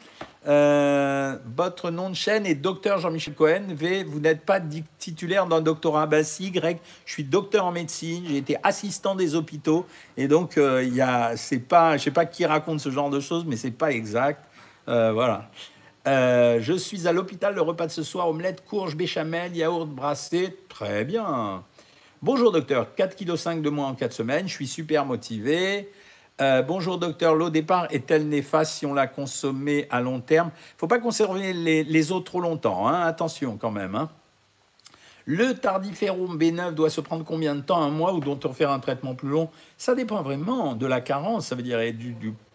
Euh, 0.46 1.36
votre 1.56 1.90
nom 1.90 2.10
de 2.10 2.14
chaîne 2.14 2.44
est 2.44 2.54
docteur 2.54 2.98
Jean-Michel 2.98 3.34
Cohen. 3.34 3.62
Vous 4.06 4.20
n'êtes 4.20 4.42
pas 4.42 4.60
titulaire 4.98 5.46
d'un 5.46 5.60
doctorat. 5.60 6.06
Bah 6.06 6.22
si, 6.22 6.50
Greg, 6.50 6.78
je 7.06 7.12
suis 7.12 7.24
docteur 7.24 7.64
en 7.64 7.72
médecine, 7.72 8.24
j'ai 8.28 8.36
été 8.36 8.56
assistant 8.62 9.14
des 9.14 9.34
hôpitaux. 9.34 9.86
Et 10.16 10.28
donc, 10.28 10.58
euh, 10.58 10.84
il 10.84 10.94
y 10.94 11.36
c'est 11.36 11.58
pas, 11.58 11.96
je 11.96 12.04
sais 12.04 12.10
pas 12.10 12.26
qui 12.26 12.44
raconte 12.44 12.80
ce 12.80 12.90
genre 12.90 13.10
de 13.10 13.20
choses, 13.20 13.44
mais 13.46 13.56
c'est 13.56 13.70
pas 13.70 13.92
exact. 13.92 14.44
Euh, 14.88 15.12
voilà. 15.12 15.50
je 16.06 16.74
suis 16.76 17.08
à 17.08 17.12
l'hôpital, 17.12 17.54
le 17.54 17.62
repas 17.62 17.86
de 17.86 17.92
ce 17.92 18.02
soir, 18.02 18.28
omelette, 18.28 18.64
courge, 18.66 18.96
béchamel, 18.96 19.56
yaourt 19.56 19.88
brassé. 19.88 20.56
Très 20.68 21.04
bien. 21.04 21.64
Bonjour 22.20 22.52
docteur, 22.52 22.88
4,5 22.96 23.56
kg 23.56 23.62
de 23.62 23.70
moins 23.70 23.88
en 23.88 23.94
4 23.94 24.12
semaines, 24.12 24.48
je 24.48 24.54
suis 24.54 24.66
super 24.66 25.04
motivé. 25.04 25.90
Euh, 26.40 26.62
bonjour 26.62 26.98
docteur, 26.98 27.36
l'eau 27.36 27.48
départ 27.48 27.86
est-elle 27.90 28.28
néfaste 28.28 28.72
si 28.72 28.86
on 28.86 28.92
l'a 28.92 29.06
consommée 29.06 29.86
à 29.88 30.00
long 30.00 30.20
terme? 30.20 30.50
Il 30.56 30.78
faut 30.78 30.88
pas 30.88 30.98
conserver 30.98 31.52
les, 31.52 32.12
eaux 32.12 32.18
trop 32.18 32.40
longtemps, 32.40 32.88
hein. 32.88 33.02
attention 33.02 33.56
quand 33.56 33.70
même. 33.70 33.94
Hein. 33.94 34.10
Le 35.26 35.54
tardiférum 35.54 36.36
B9 36.36 36.74
doit 36.74 36.90
se 36.90 37.00
prendre 37.00 37.24
combien 37.24 37.54
de 37.54 37.60
temps? 37.60 37.80
Un 37.80 37.90
mois 37.90 38.12
ou 38.14 38.20
doit-on 38.20 38.52
faire 38.52 38.72
un 38.72 38.80
traitement 38.80 39.14
plus 39.14 39.28
long? 39.28 39.48
Ça 39.78 39.94
dépend 39.94 40.22
vraiment 40.22 40.74
de 40.74 40.86
la 40.86 41.00
carence, 41.00 41.46
ça 41.46 41.54
veut 41.54 41.62
dire 41.62 41.78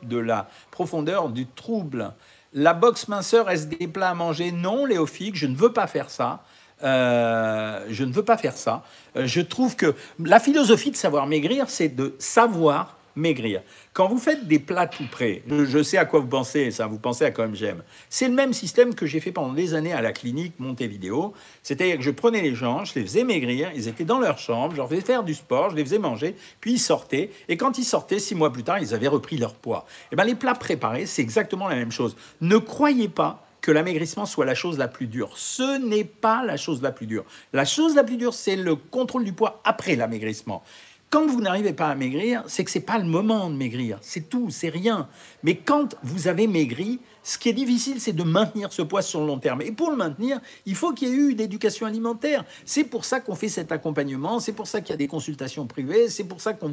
de 0.03 0.17
la 0.17 0.49
profondeur 0.71 1.29
du 1.29 1.47
trouble. 1.47 2.11
La 2.53 2.73
boxe 2.73 3.07
minceur, 3.07 3.49
est-ce 3.49 3.67
des 3.67 3.87
plats 3.87 4.09
à 4.09 4.13
manger? 4.13 4.51
Non, 4.51 4.85
Léophique, 4.85 5.37
je 5.37 5.47
ne 5.47 5.55
veux 5.55 5.71
pas 5.71 5.87
faire 5.87 6.09
ça. 6.09 6.43
Euh, 6.83 7.85
je 7.89 8.03
ne 8.03 8.11
veux 8.11 8.23
pas 8.23 8.37
faire 8.37 8.57
ça. 8.57 8.83
Euh, 9.15 9.25
je 9.25 9.41
trouve 9.41 9.75
que 9.77 9.95
la 10.23 10.39
philosophie 10.39 10.91
de 10.91 10.95
savoir 10.97 11.27
maigrir, 11.27 11.69
c'est 11.69 11.89
de 11.89 12.15
savoir 12.19 12.98
maigrir. 13.19 13.61
Quand 13.93 14.07
vous 14.07 14.17
faites 14.17 14.47
des 14.47 14.59
plats 14.59 14.87
tout 14.87 15.05
prêts, 15.09 15.43
je 15.47 15.83
sais 15.83 15.97
à 15.97 16.05
quoi 16.05 16.19
vous 16.19 16.27
pensez, 16.27 16.71
ça, 16.71 16.87
vous 16.87 16.97
pensez 16.97 17.25
à 17.25 17.31
quoi 17.31 17.47
j'aime. 17.53 17.83
C'est 18.09 18.27
le 18.27 18.33
même 18.33 18.53
système 18.53 18.95
que 18.95 19.05
j'ai 19.05 19.19
fait 19.19 19.31
pendant 19.31 19.53
des 19.53 19.73
années 19.73 19.93
à 19.93 20.01
la 20.01 20.11
clinique 20.11 20.53
Montevideo. 20.59 21.33
C'est-à-dire 21.61 21.97
que 21.97 22.03
je 22.03 22.11
prenais 22.11 22.41
les 22.41 22.55
gens, 22.55 22.85
je 22.85 22.95
les 22.95 23.01
faisais 23.01 23.23
maigrir, 23.23 23.71
ils 23.75 23.87
étaient 23.87 24.05
dans 24.05 24.19
leur 24.19 24.37
chambre, 24.37 24.71
je 24.71 24.77
leur 24.77 24.89
faisais 24.89 25.01
faire 25.01 25.23
du 25.23 25.33
sport, 25.33 25.71
je 25.71 25.75
les 25.75 25.83
faisais 25.83 25.99
manger, 25.99 26.35
puis 26.61 26.73
ils 26.73 26.79
sortaient. 26.79 27.29
Et 27.47 27.57
quand 27.57 27.77
ils 27.77 27.83
sortaient, 27.83 28.19
six 28.19 28.35
mois 28.35 28.51
plus 28.51 28.63
tard, 28.63 28.79
ils 28.79 28.93
avaient 28.93 29.07
repris 29.07 29.37
leur 29.37 29.53
poids. 29.53 29.85
Et 29.87 30.07
eh 30.13 30.15
bien 30.15 30.25
les 30.25 30.35
plats 30.35 30.55
préparés, 30.55 31.05
c'est 31.05 31.21
exactement 31.21 31.67
la 31.67 31.75
même 31.75 31.91
chose. 31.91 32.15
Ne 32.41 32.57
croyez 32.57 33.09
pas 33.09 33.45
que 33.61 33.71
l'amaigrissement 33.71 34.25
soit 34.25 34.45
la 34.45 34.55
chose 34.55 34.77
la 34.77 34.87
plus 34.87 35.07
dure. 35.07 35.31
Ce 35.35 35.77
n'est 35.77 36.03
pas 36.05 36.43
la 36.43 36.57
chose 36.57 36.81
la 36.81 36.91
plus 36.91 37.07
dure. 37.07 37.25
La 37.53 37.65
chose 37.65 37.95
la 37.95 38.03
plus 38.03 38.17
dure, 38.17 38.33
c'est 38.33 38.55
le 38.55 38.75
contrôle 38.75 39.25
du 39.25 39.33
poids 39.33 39.61
après 39.63 39.95
l'amaigrissement. 39.95 40.63
Quand 41.09 41.25
vous 41.25 41.41
n'arrivez 41.41 41.73
pas 41.73 41.89
à 41.89 41.95
maigrir, 41.95 42.43
c'est 42.45 42.63
que 42.63 42.69
ce 42.69 42.77
n'est 42.77 42.85
pas 42.85 42.99
le 42.99 43.05
moment 43.05 43.49
de 43.49 43.55
maigrir. 43.55 43.97
C'est 44.01 44.29
tout, 44.29 44.51
c'est 44.51 44.69
rien. 44.69 45.09
Mais 45.41 45.55
quand 45.55 45.95
vous 46.03 46.27
avez 46.27 46.45
maigri, 46.45 46.99
ce 47.23 47.37
qui 47.37 47.49
est 47.49 47.53
difficile, 47.53 47.99
c'est 47.99 48.13
de 48.13 48.23
maintenir 48.23 48.71
ce 48.71 48.81
poids 48.81 49.01
sur 49.01 49.21
le 49.21 49.27
long 49.27 49.39
terme. 49.39 49.61
Et 49.61 49.71
pour 49.71 49.91
le 49.91 49.97
maintenir, 49.97 50.39
il 50.65 50.75
faut 50.75 50.93
qu'il 50.93 51.09
y 51.09 51.11
ait 51.11 51.15
eu 51.15 51.31
une 51.31 51.41
éducation 51.41 51.85
alimentaire. 51.85 52.45
C'est 52.65 52.83
pour 52.83 53.05
ça 53.05 53.19
qu'on 53.19 53.35
fait 53.35 53.49
cet 53.49 53.71
accompagnement, 53.71 54.39
c'est 54.39 54.53
pour 54.53 54.67
ça 54.67 54.81
qu'il 54.81 54.91
y 54.91 54.93
a 54.93 54.97
des 54.97 55.07
consultations 55.07 55.67
privées, 55.67 56.09
c'est 56.09 56.23
pour 56.23 56.41
ça 56.41 56.53
qu'on 56.53 56.71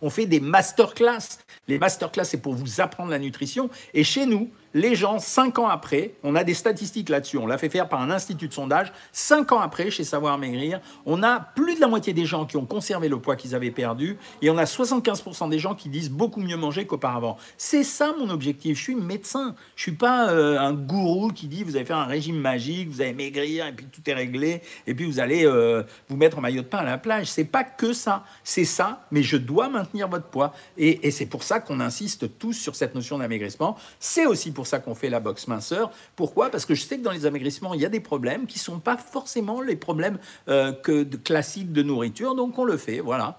on 0.00 0.10
fait 0.10 0.26
des 0.26 0.40
masterclass. 0.40 1.38
Les 1.68 1.78
masterclass, 1.78 2.24
c'est 2.24 2.40
pour 2.40 2.54
vous 2.54 2.80
apprendre 2.80 3.10
la 3.10 3.18
nutrition. 3.18 3.70
Et 3.92 4.04
chez 4.04 4.26
nous, 4.26 4.50
les 4.74 4.96
gens, 4.96 5.20
cinq 5.20 5.60
ans 5.60 5.68
après, 5.68 6.14
on 6.24 6.34
a 6.34 6.42
des 6.42 6.52
statistiques 6.52 7.08
là-dessus, 7.08 7.38
on 7.38 7.46
l'a 7.46 7.58
fait 7.58 7.68
faire 7.68 7.88
par 7.88 8.02
un 8.02 8.10
institut 8.10 8.48
de 8.48 8.52
sondage, 8.52 8.92
cinq 9.12 9.52
ans 9.52 9.60
après, 9.60 9.88
chez 9.90 10.02
Savoir 10.02 10.36
Maigrir, 10.36 10.80
on 11.06 11.22
a 11.22 11.38
plus 11.38 11.76
de 11.76 11.80
la 11.80 11.86
moitié 11.86 12.12
des 12.12 12.26
gens 12.26 12.44
qui 12.44 12.56
ont 12.56 12.66
conservé 12.66 13.08
le 13.08 13.18
poids 13.20 13.36
qu'ils 13.36 13.54
avaient 13.54 13.70
perdu, 13.70 14.18
et 14.42 14.50
on 14.50 14.58
a 14.58 14.64
75% 14.64 15.48
des 15.48 15.60
gens 15.60 15.76
qui 15.76 15.88
disent 15.88 16.10
beaucoup 16.10 16.40
mieux 16.40 16.56
manger 16.56 16.86
qu'auparavant. 16.86 17.36
C'est 17.56 17.84
ça 17.84 18.14
mon 18.18 18.30
objectif, 18.30 18.76
je 18.76 18.82
suis 18.82 18.94
médecin, 18.96 19.54
je 19.76 19.82
suis 19.82 19.92
pas 19.92 20.30
euh, 20.30 20.58
un 20.58 20.72
gourou 20.72 21.28
qui 21.28 21.48
dit 21.48 21.64
vous 21.64 21.76
allez 21.76 21.84
faire 21.84 21.98
un 21.98 22.06
régime 22.06 22.38
magique, 22.38 22.88
vous 22.88 23.00
allez 23.00 23.12
maigrir, 23.12 23.66
et 23.66 23.72
puis 23.72 23.86
tout 23.86 24.02
est 24.08 24.14
réglé, 24.14 24.62
et 24.86 24.94
puis 24.94 25.04
vous 25.04 25.20
allez 25.20 25.44
euh, 25.44 25.82
vous 26.08 26.16
mettre 26.16 26.38
en 26.38 26.40
maillot 26.40 26.62
de 26.62 26.66
pain 26.66 26.78
à 26.78 26.84
la 26.84 26.98
plage. 26.98 27.26
C'est 27.26 27.44
pas 27.44 27.64
que 27.64 27.92
ça, 27.92 28.24
c'est 28.44 28.64
ça, 28.64 29.04
mais 29.10 29.22
je 29.22 29.36
dois 29.36 29.68
maintenir 29.68 30.08
votre 30.08 30.26
poids. 30.26 30.52
Et, 30.76 31.10
c'est 31.10 31.26
pour 31.26 31.42
ça 31.42 31.60
qu'on 31.60 31.80
insiste 31.80 32.38
tous 32.38 32.52
sur 32.52 32.74
cette 32.74 32.94
notion 32.94 33.18
d'amaigrissement. 33.18 33.76
C'est 33.98 34.26
aussi 34.26 34.52
pour 34.52 34.66
ça 34.66 34.78
qu'on 34.78 34.94
fait 34.94 35.10
la 35.10 35.20
boxe 35.20 35.48
minceur. 35.48 35.90
Pourquoi? 36.16 36.50
Parce 36.50 36.66
que 36.66 36.74
je 36.74 36.82
sais 36.82 36.98
que 36.98 37.02
dans 37.02 37.12
les 37.12 37.26
amaigrissements, 37.26 37.74
il 37.74 37.80
y 37.80 37.86
a 37.86 37.88
des 37.88 38.00
problèmes 38.00 38.46
qui 38.46 38.58
ne 38.58 38.62
sont 38.62 38.78
pas 38.78 38.96
forcément 38.96 39.60
les 39.60 39.76
problèmes 39.76 40.18
euh, 40.48 40.72
que 40.72 41.02
classiques 41.02 41.72
de 41.72 41.82
nourriture, 41.82 42.34
donc 42.34 42.58
on 42.58 42.64
le 42.64 42.76
fait, 42.76 43.00
voilà. 43.00 43.38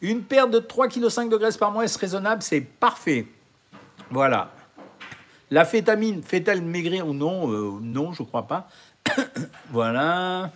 Une 0.00 0.22
perte 0.22 0.50
de 0.50 0.58
3,5 0.58 1.24
kg 1.24 1.30
de 1.30 1.36
graisse 1.36 1.56
par 1.56 1.70
mois, 1.70 1.84
est-ce 1.84 1.98
raisonnable? 1.98 2.42
C'est 2.42 2.60
parfait. 2.60 3.26
Voilà. 4.10 4.52
La 5.50 5.64
fétamine, 5.64 6.22
fait-elle 6.22 6.62
maigrir 6.62 7.06
ou 7.06 7.14
non 7.14 7.50
euh, 7.50 7.78
Non, 7.80 8.12
je 8.12 8.22
crois 8.22 8.46
pas. 8.46 8.68
voilà. 9.70 10.50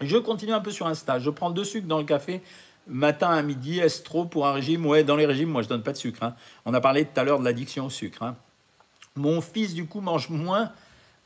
Je 0.00 0.16
continue 0.16 0.52
un 0.52 0.60
peu 0.60 0.70
sur 0.70 0.86
Insta. 0.86 1.18
Je 1.18 1.30
prends 1.30 1.50
deux 1.50 1.64
sucres 1.64 1.86
dans 1.86 1.98
le 1.98 2.04
café 2.04 2.42
matin 2.86 3.30
à 3.30 3.42
midi. 3.42 3.78
Est-ce 3.78 4.02
trop 4.02 4.24
pour 4.24 4.46
un 4.46 4.52
régime? 4.52 4.84
Ouais, 4.86 5.04
dans 5.04 5.16
les 5.16 5.26
régimes, 5.26 5.50
moi, 5.50 5.62
je 5.62 5.68
donne 5.68 5.82
pas 5.82 5.92
de 5.92 5.96
sucre. 5.96 6.22
Hein. 6.22 6.34
On 6.64 6.74
a 6.74 6.80
parlé 6.80 7.04
tout 7.04 7.18
à 7.20 7.24
l'heure 7.24 7.38
de 7.38 7.44
l'addiction 7.44 7.86
au 7.86 7.90
sucre. 7.90 8.22
Hein. 8.22 8.36
Mon 9.14 9.40
fils, 9.40 9.74
du 9.74 9.86
coup, 9.86 10.00
mange 10.00 10.28
moins, 10.30 10.72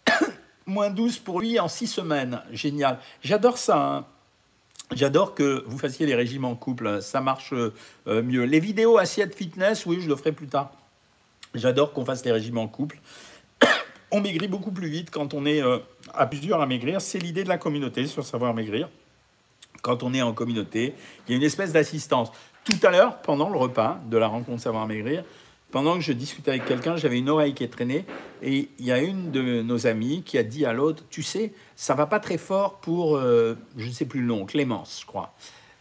moins 0.66 0.90
12 0.90 1.18
pour 1.18 1.40
lui 1.40 1.58
en 1.58 1.68
6 1.68 1.86
semaines. 1.86 2.42
Génial. 2.50 2.98
J'adore 3.22 3.58
ça. 3.58 3.78
Hein. 3.78 4.04
J'adore 4.92 5.34
que 5.34 5.64
vous 5.66 5.78
fassiez 5.78 6.06
les 6.06 6.14
régimes 6.14 6.44
en 6.44 6.54
couple. 6.54 7.00
Ça 7.02 7.20
marche 7.20 7.52
euh, 7.52 7.72
mieux. 8.22 8.44
Les 8.44 8.60
vidéos 8.60 8.98
assiette 8.98 9.34
fitness, 9.34 9.86
oui, 9.86 10.00
je 10.00 10.08
le 10.08 10.16
ferai 10.16 10.32
plus 10.32 10.46
tard. 10.46 10.70
J'adore 11.56 11.92
qu'on 11.92 12.04
fasse 12.04 12.24
les 12.24 12.32
régimes 12.32 12.58
en 12.58 12.68
couple. 12.68 13.00
on 14.10 14.20
maigrit 14.20 14.48
beaucoup 14.48 14.72
plus 14.72 14.88
vite 14.88 15.10
quand 15.10 15.34
on 15.34 15.46
est 15.46 15.62
euh, 15.62 15.78
à 16.14 16.26
plusieurs 16.26 16.60
à 16.60 16.66
maigrir. 16.66 17.00
C'est 17.00 17.18
l'idée 17.18 17.44
de 17.44 17.48
la 17.48 17.58
communauté 17.58 18.06
sur 18.06 18.24
savoir 18.24 18.54
maigrir. 18.54 18.88
Quand 19.82 20.02
on 20.02 20.14
est 20.14 20.22
en 20.22 20.32
communauté, 20.32 20.94
il 21.26 21.32
y 21.32 21.34
a 21.34 21.36
une 21.36 21.44
espèce 21.44 21.72
d'assistance. 21.72 22.30
Tout 22.64 22.84
à 22.84 22.90
l'heure, 22.90 23.20
pendant 23.20 23.48
le 23.48 23.56
repas 23.56 24.00
de 24.10 24.16
la 24.16 24.26
rencontre 24.26 24.60
Savoir 24.60 24.88
Maigrir, 24.88 25.22
pendant 25.70 25.94
que 25.94 26.00
je 26.00 26.12
discutais 26.12 26.50
avec 26.50 26.64
quelqu'un, 26.64 26.96
j'avais 26.96 27.18
une 27.18 27.28
oreille 27.28 27.54
qui 27.54 27.62
est 27.62 27.68
traînée 27.68 28.04
et 28.42 28.68
il 28.78 28.84
y 28.84 28.90
a 28.90 28.98
une 28.98 29.30
de 29.30 29.62
nos 29.62 29.86
amies 29.86 30.22
qui 30.24 30.38
a 30.38 30.42
dit 30.42 30.64
à 30.64 30.72
l'autre, 30.72 31.04
tu 31.08 31.22
sais, 31.22 31.52
ça 31.76 31.94
va 31.94 32.06
pas 32.06 32.18
très 32.18 32.38
fort 32.38 32.80
pour, 32.80 33.16
euh, 33.16 33.54
je 33.76 33.86
ne 33.86 33.92
sais 33.92 34.04
plus 34.04 34.20
le 34.20 34.26
nom, 34.26 34.46
Clémence, 34.46 34.98
je 35.02 35.06
crois. 35.06 35.32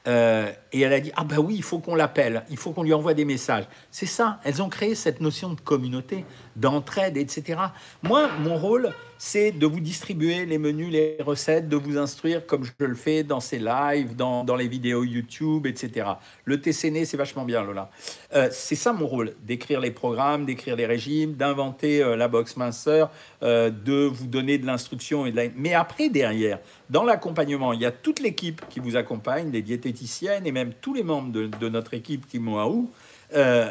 Euh, 0.07 0.51
et 0.71 0.81
elle 0.81 0.93
a 0.93 0.99
dit, 0.99 1.11
ah 1.15 1.23
ben 1.23 1.37
oui, 1.37 1.55
il 1.55 1.63
faut 1.63 1.79
qu'on 1.79 1.95
l'appelle, 1.95 2.43
il 2.49 2.57
faut 2.57 2.71
qu'on 2.71 2.83
lui 2.83 2.93
envoie 2.93 3.13
des 3.13 3.25
messages. 3.25 3.65
C'est 3.89 4.05
ça, 4.05 4.39
elles 4.43 4.61
ont 4.61 4.69
créé 4.69 4.93
cette 4.93 5.19
notion 5.19 5.53
de 5.53 5.59
communauté, 5.61 6.25
d'entraide, 6.55 7.17
etc. 7.17 7.59
Moi, 8.03 8.29
mon 8.39 8.57
rôle, 8.57 8.93
c'est 9.17 9.51
de 9.51 9.65
vous 9.65 9.79
distribuer 9.79 10.45
les 10.45 10.57
menus, 10.57 10.91
les 10.91 11.17
recettes, 11.19 11.69
de 11.69 11.75
vous 11.75 11.97
instruire 11.97 12.45
comme 12.45 12.63
je 12.63 12.71
le 12.85 12.95
fais 12.95 13.23
dans 13.23 13.39
ces 13.39 13.59
lives, 13.59 14.15
dans, 14.15 14.43
dans 14.43 14.55
les 14.55 14.67
vidéos 14.67 15.03
YouTube, 15.03 15.65
etc. 15.67 16.07
Le 16.43 16.59
TCN, 16.59 17.05
c'est 17.05 17.17
vachement 17.17 17.45
bien, 17.45 17.63
Lola. 17.63 17.89
Euh, 18.33 18.49
c'est 18.51 18.75
ça 18.75 18.93
mon 18.93 19.07
rôle, 19.07 19.33
d'écrire 19.43 19.79
les 19.79 19.91
programmes, 19.91 20.45
d'écrire 20.45 20.75
les 20.75 20.85
régimes, 20.85 21.33
d'inventer 21.33 22.01
euh, 22.01 22.15
la 22.15 22.27
box 22.27 22.57
minceur, 22.57 23.09
euh, 23.43 23.69
de 23.69 24.05
vous 24.05 24.27
donner 24.27 24.57
de 24.57 24.65
l'instruction. 24.65 25.25
et 25.25 25.31
de. 25.31 25.51
Mais 25.55 25.73
après, 25.73 26.09
derrière, 26.09 26.59
dans 26.89 27.03
l'accompagnement, 27.03 27.73
il 27.73 27.81
y 27.81 27.85
a 27.85 27.91
toute 27.91 28.19
l'équipe 28.19 28.61
qui 28.69 28.79
vous 28.79 28.95
accompagne, 28.95 29.51
les 29.51 29.61
diététiciennes 29.61 30.45
et 30.45 30.51
même 30.51 30.73
tous 30.81 30.93
les 30.93 31.03
membres 31.03 31.31
de, 31.31 31.47
de 31.47 31.69
notre 31.69 31.93
équipe 31.93 32.27
Timoaou. 32.27 32.89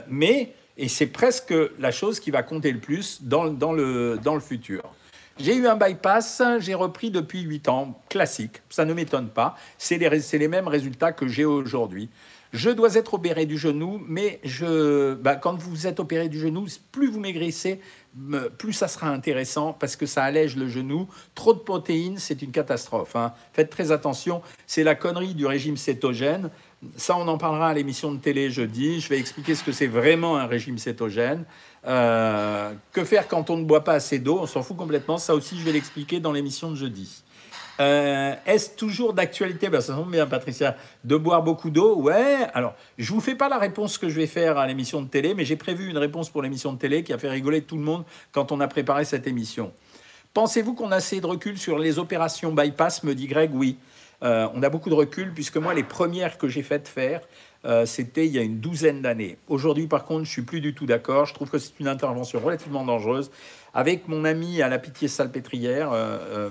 mais, 0.08 0.54
et 0.76 0.88
c'est 0.88 1.06
presque 1.06 1.54
la 1.78 1.90
chose 1.90 2.20
qui 2.20 2.30
va 2.30 2.42
compter 2.42 2.72
le 2.72 2.80
plus 2.80 3.22
dans, 3.22 3.46
dans, 3.46 3.72
le, 3.72 4.18
dans 4.22 4.34
le 4.34 4.40
futur. 4.40 4.82
J'ai 5.38 5.56
eu 5.56 5.66
un 5.66 5.76
bypass, 5.76 6.42
j'ai 6.60 6.74
repris 6.74 7.10
depuis 7.10 7.40
8 7.40 7.68
ans, 7.68 8.00
classique, 8.08 8.62
ça 8.70 8.84
ne 8.84 8.94
m'étonne 8.94 9.28
pas, 9.28 9.56
c'est 9.78 9.98
les, 9.98 10.08
les, 10.38 10.48
mêmes 10.48 10.68
résultats 10.68 11.12
que 11.12 11.26
j'ai 11.26 11.44
aujourd'hui. 11.44 12.08
Je 12.52 12.70
dois 12.70 12.94
être 12.94 13.14
opéré 13.14 13.46
du 13.46 13.58
genou, 13.58 14.00
mais 14.06 14.38
je, 14.44 15.14
bah, 15.14 15.34
quand 15.34 15.58
vous 15.58 15.88
êtes 15.88 15.98
opéré 15.98 16.28
du 16.28 16.38
genou, 16.38 16.66
plus 16.92 17.10
vous 17.10 17.18
maigrissez, 17.18 17.80
plus 18.58 18.72
ça 18.72 18.86
sera 18.86 19.08
intéressant 19.08 19.72
parce 19.72 19.96
que 19.96 20.06
ça 20.06 20.22
allège 20.22 20.56
le 20.56 20.68
genou. 20.68 21.08
Trop 21.34 21.52
de 21.52 21.58
protéines, 21.58 22.18
c'est 22.18 22.42
une 22.42 22.52
catastrophe. 22.52 23.16
Hein. 23.16 23.32
Faites 23.52 23.70
très 23.70 23.90
attention. 23.90 24.40
C'est 24.68 24.84
la 24.84 24.94
connerie 24.94 25.34
du 25.34 25.46
régime 25.46 25.76
cétogène. 25.76 26.50
Ça, 26.96 27.16
on 27.16 27.26
en 27.28 27.38
parlera 27.38 27.68
à 27.68 27.74
l'émission 27.74 28.12
de 28.12 28.18
télé 28.18 28.50
jeudi. 28.50 29.00
Je 29.00 29.08
vais 29.08 29.18
expliquer 29.18 29.54
ce 29.54 29.64
que 29.64 29.72
c'est 29.72 29.86
vraiment 29.86 30.36
un 30.36 30.46
régime 30.46 30.78
cétogène. 30.78 31.44
Euh, 31.86 32.72
que 32.92 33.04
faire 33.04 33.28
quand 33.28 33.50
on 33.50 33.56
ne 33.56 33.64
boit 33.64 33.84
pas 33.84 33.94
assez 33.94 34.18
d'eau? 34.18 34.38
On 34.40 34.46
s'en 34.46 34.62
fout 34.62 34.76
complètement. 34.76 35.18
Ça 35.18 35.34
aussi, 35.34 35.58
je 35.58 35.64
vais 35.64 35.72
l'expliquer 35.72 36.20
dans 36.20 36.32
l'émission 36.32 36.70
de 36.70 36.76
jeudi. 36.76 37.22
Euh, 37.80 38.34
est-ce 38.46 38.76
toujours 38.76 39.12
d'actualité? 39.12 39.68
Ben, 39.68 39.80
Ça 39.80 39.94
tombe 39.94 40.10
bien, 40.10 40.26
Patricia. 40.26 40.76
De 41.02 41.16
boire 41.16 41.42
beaucoup 41.42 41.70
d'eau? 41.70 41.96
Ouais. 41.96 42.46
Alors, 42.54 42.74
je 42.98 43.12
vous 43.12 43.20
fais 43.20 43.34
pas 43.34 43.48
la 43.48 43.58
réponse 43.58 43.98
que 43.98 44.08
je 44.08 44.14
vais 44.14 44.26
faire 44.26 44.58
à 44.58 44.66
l'émission 44.66 45.02
de 45.02 45.08
télé, 45.08 45.34
mais 45.34 45.44
j'ai 45.44 45.56
prévu 45.56 45.90
une 45.90 45.98
réponse 45.98 46.30
pour 46.30 46.42
l'émission 46.42 46.72
de 46.72 46.78
télé 46.78 47.02
qui 47.02 47.12
a 47.12 47.18
fait 47.18 47.28
rigoler 47.28 47.62
tout 47.62 47.76
le 47.76 47.82
monde 47.82 48.04
quand 48.32 48.52
on 48.52 48.60
a 48.60 48.68
préparé 48.68 49.04
cette 49.04 49.26
émission. 49.26 49.72
Pensez-vous 50.34 50.74
qu'on 50.74 50.90
a 50.92 50.96
assez 50.96 51.20
de 51.20 51.26
recul 51.26 51.58
sur 51.58 51.78
les 51.78 51.98
opérations 51.98 52.52
bypass? 52.52 53.02
Me 53.02 53.14
dit 53.14 53.26
Greg, 53.26 53.50
oui. 53.54 53.76
Euh, 54.22 54.48
on 54.54 54.62
a 54.62 54.68
beaucoup 54.68 54.90
de 54.90 54.94
recul 54.94 55.32
puisque 55.34 55.56
moi, 55.56 55.74
les 55.74 55.82
premières 55.82 56.38
que 56.38 56.48
j'ai 56.48 56.62
faites 56.62 56.88
faire, 56.88 57.20
euh, 57.64 57.86
c'était 57.86 58.26
il 58.26 58.32
y 58.32 58.38
a 58.38 58.42
une 58.42 58.60
douzaine 58.60 59.02
d'années. 59.02 59.38
Aujourd'hui, 59.48 59.86
par 59.86 60.04
contre, 60.04 60.24
je 60.24 60.30
suis 60.30 60.42
plus 60.42 60.60
du 60.60 60.74
tout 60.74 60.86
d'accord. 60.86 61.26
Je 61.26 61.34
trouve 61.34 61.50
que 61.50 61.58
c'est 61.58 61.78
une 61.80 61.88
intervention 61.88 62.40
relativement 62.40 62.84
dangereuse. 62.84 63.30
Avec 63.72 64.08
mon 64.08 64.24
ami 64.24 64.62
à 64.62 64.68
la 64.68 64.78
Pitié-Salpêtrière, 64.78 65.90
euh, 65.92 66.48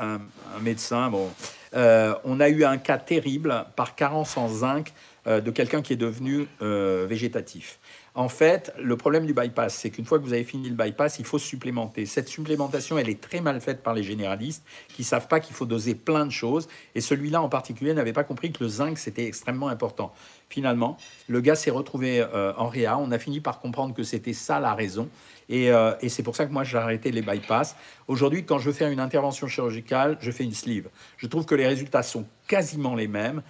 un, 0.00 0.14
un, 0.14 0.60
médecin, 0.62 1.10
bon, 1.10 1.28
on 1.72 2.40
a 2.40 2.48
eu 2.48 2.64
un 2.64 2.78
cas 2.78 2.98
terrible 2.98 3.66
par 3.76 3.94
carence 3.94 4.36
en 4.36 4.48
zinc 4.48 4.92
de 5.26 5.50
quelqu'un 5.50 5.82
qui 5.82 5.92
est 5.92 5.96
devenu 5.96 6.48
végétatif. 6.60 7.78
En 8.14 8.28
fait, 8.28 8.72
le 8.80 8.96
problème 8.96 9.24
du 9.24 9.32
bypass, 9.32 9.74
c'est 9.74 9.90
qu'une 9.90 10.04
fois 10.04 10.18
que 10.18 10.24
vous 10.24 10.32
avez 10.32 10.42
fini 10.42 10.68
le 10.68 10.74
bypass, 10.74 11.20
il 11.20 11.24
faut 11.24 11.38
supplémenter. 11.38 12.06
Cette 12.06 12.28
supplémentation, 12.28 12.98
elle 12.98 13.08
est 13.08 13.20
très 13.20 13.40
mal 13.40 13.60
faite 13.60 13.84
par 13.84 13.94
les 13.94 14.02
généralistes 14.02 14.64
qui 14.88 15.02
ne 15.02 15.06
savent 15.06 15.28
pas 15.28 15.38
qu'il 15.38 15.54
faut 15.54 15.64
doser 15.64 15.94
plein 15.94 16.26
de 16.26 16.32
choses. 16.32 16.66
Et 16.96 17.00
celui-là 17.00 17.40
en 17.40 17.48
particulier 17.48 17.94
n'avait 17.94 18.12
pas 18.12 18.24
compris 18.24 18.50
que 18.50 18.64
le 18.64 18.68
zinc, 18.68 18.98
c'était 18.98 19.26
extrêmement 19.26 19.68
important. 19.68 20.12
Finalement, 20.48 20.96
le 21.28 21.40
gars 21.40 21.54
s'est 21.54 21.70
retrouvé 21.70 22.20
euh, 22.20 22.52
en 22.56 22.66
réa. 22.66 22.98
On 22.98 23.12
a 23.12 23.18
fini 23.18 23.38
par 23.38 23.60
comprendre 23.60 23.94
que 23.94 24.02
c'était 24.02 24.32
ça 24.32 24.58
la 24.58 24.74
raison. 24.74 25.08
Et, 25.48 25.70
euh, 25.70 25.92
et 26.00 26.08
c'est 26.08 26.24
pour 26.24 26.34
ça 26.34 26.46
que 26.46 26.52
moi, 26.52 26.64
j'ai 26.64 26.78
arrêté 26.78 27.12
les 27.12 27.22
bypass. 27.22 27.76
Aujourd'hui, 28.08 28.44
quand 28.44 28.58
je 28.58 28.66
veux 28.66 28.72
faire 28.72 28.90
une 28.90 29.00
intervention 29.00 29.46
chirurgicale, 29.46 30.18
je 30.20 30.32
fais 30.32 30.42
une 30.42 30.54
sleeve. 30.54 30.88
Je 31.16 31.28
trouve 31.28 31.46
que 31.46 31.54
les 31.54 31.66
résultats 31.66 32.02
sont 32.02 32.26
quasiment 32.48 32.96
les 32.96 33.08
mêmes. 33.08 33.42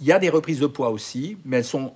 Il 0.00 0.06
y 0.06 0.12
a 0.12 0.18
des 0.18 0.30
reprises 0.30 0.60
de 0.60 0.66
poids 0.66 0.90
aussi, 0.90 1.36
mais 1.44 1.58
elles 1.58 1.64
sont 1.64 1.92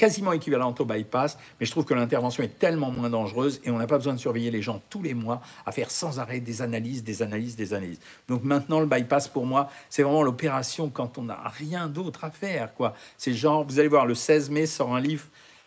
quasiment 0.00 0.32
équivalente 0.32 0.80
au 0.80 0.86
bypass, 0.86 1.36
mais 1.60 1.66
je 1.66 1.70
trouve 1.70 1.84
que 1.84 1.92
l'intervention 1.92 2.42
est 2.42 2.58
tellement 2.58 2.90
moins 2.90 3.10
dangereuse 3.10 3.60
et 3.64 3.70
on 3.70 3.76
n'a 3.76 3.86
pas 3.86 3.98
besoin 3.98 4.14
de 4.14 4.18
surveiller 4.18 4.50
les 4.50 4.62
gens 4.62 4.80
tous 4.88 5.02
les 5.02 5.12
mois 5.12 5.42
à 5.66 5.72
faire 5.72 5.90
sans 5.90 6.18
arrêt 6.18 6.40
des 6.40 6.62
analyses, 6.62 7.04
des 7.04 7.20
analyses, 7.20 7.54
des 7.54 7.74
analyses. 7.74 8.00
Donc 8.26 8.42
maintenant, 8.42 8.80
le 8.80 8.86
bypass, 8.86 9.28
pour 9.28 9.44
moi, 9.44 9.68
c'est 9.90 10.02
vraiment 10.02 10.22
l'opération 10.22 10.88
quand 10.88 11.18
on 11.18 11.24
n'a 11.24 11.42
rien 11.44 11.86
d'autre 11.86 12.24
à 12.24 12.30
faire. 12.30 12.72
quoi. 12.72 12.94
C'est 13.18 13.34
genre, 13.34 13.66
vous 13.66 13.78
allez 13.78 13.88
voir, 13.88 14.06
le 14.06 14.14
16 14.14 14.48
mai 14.48 14.64
sort 14.64 14.96
un 14.96 15.00
livre 15.02 15.26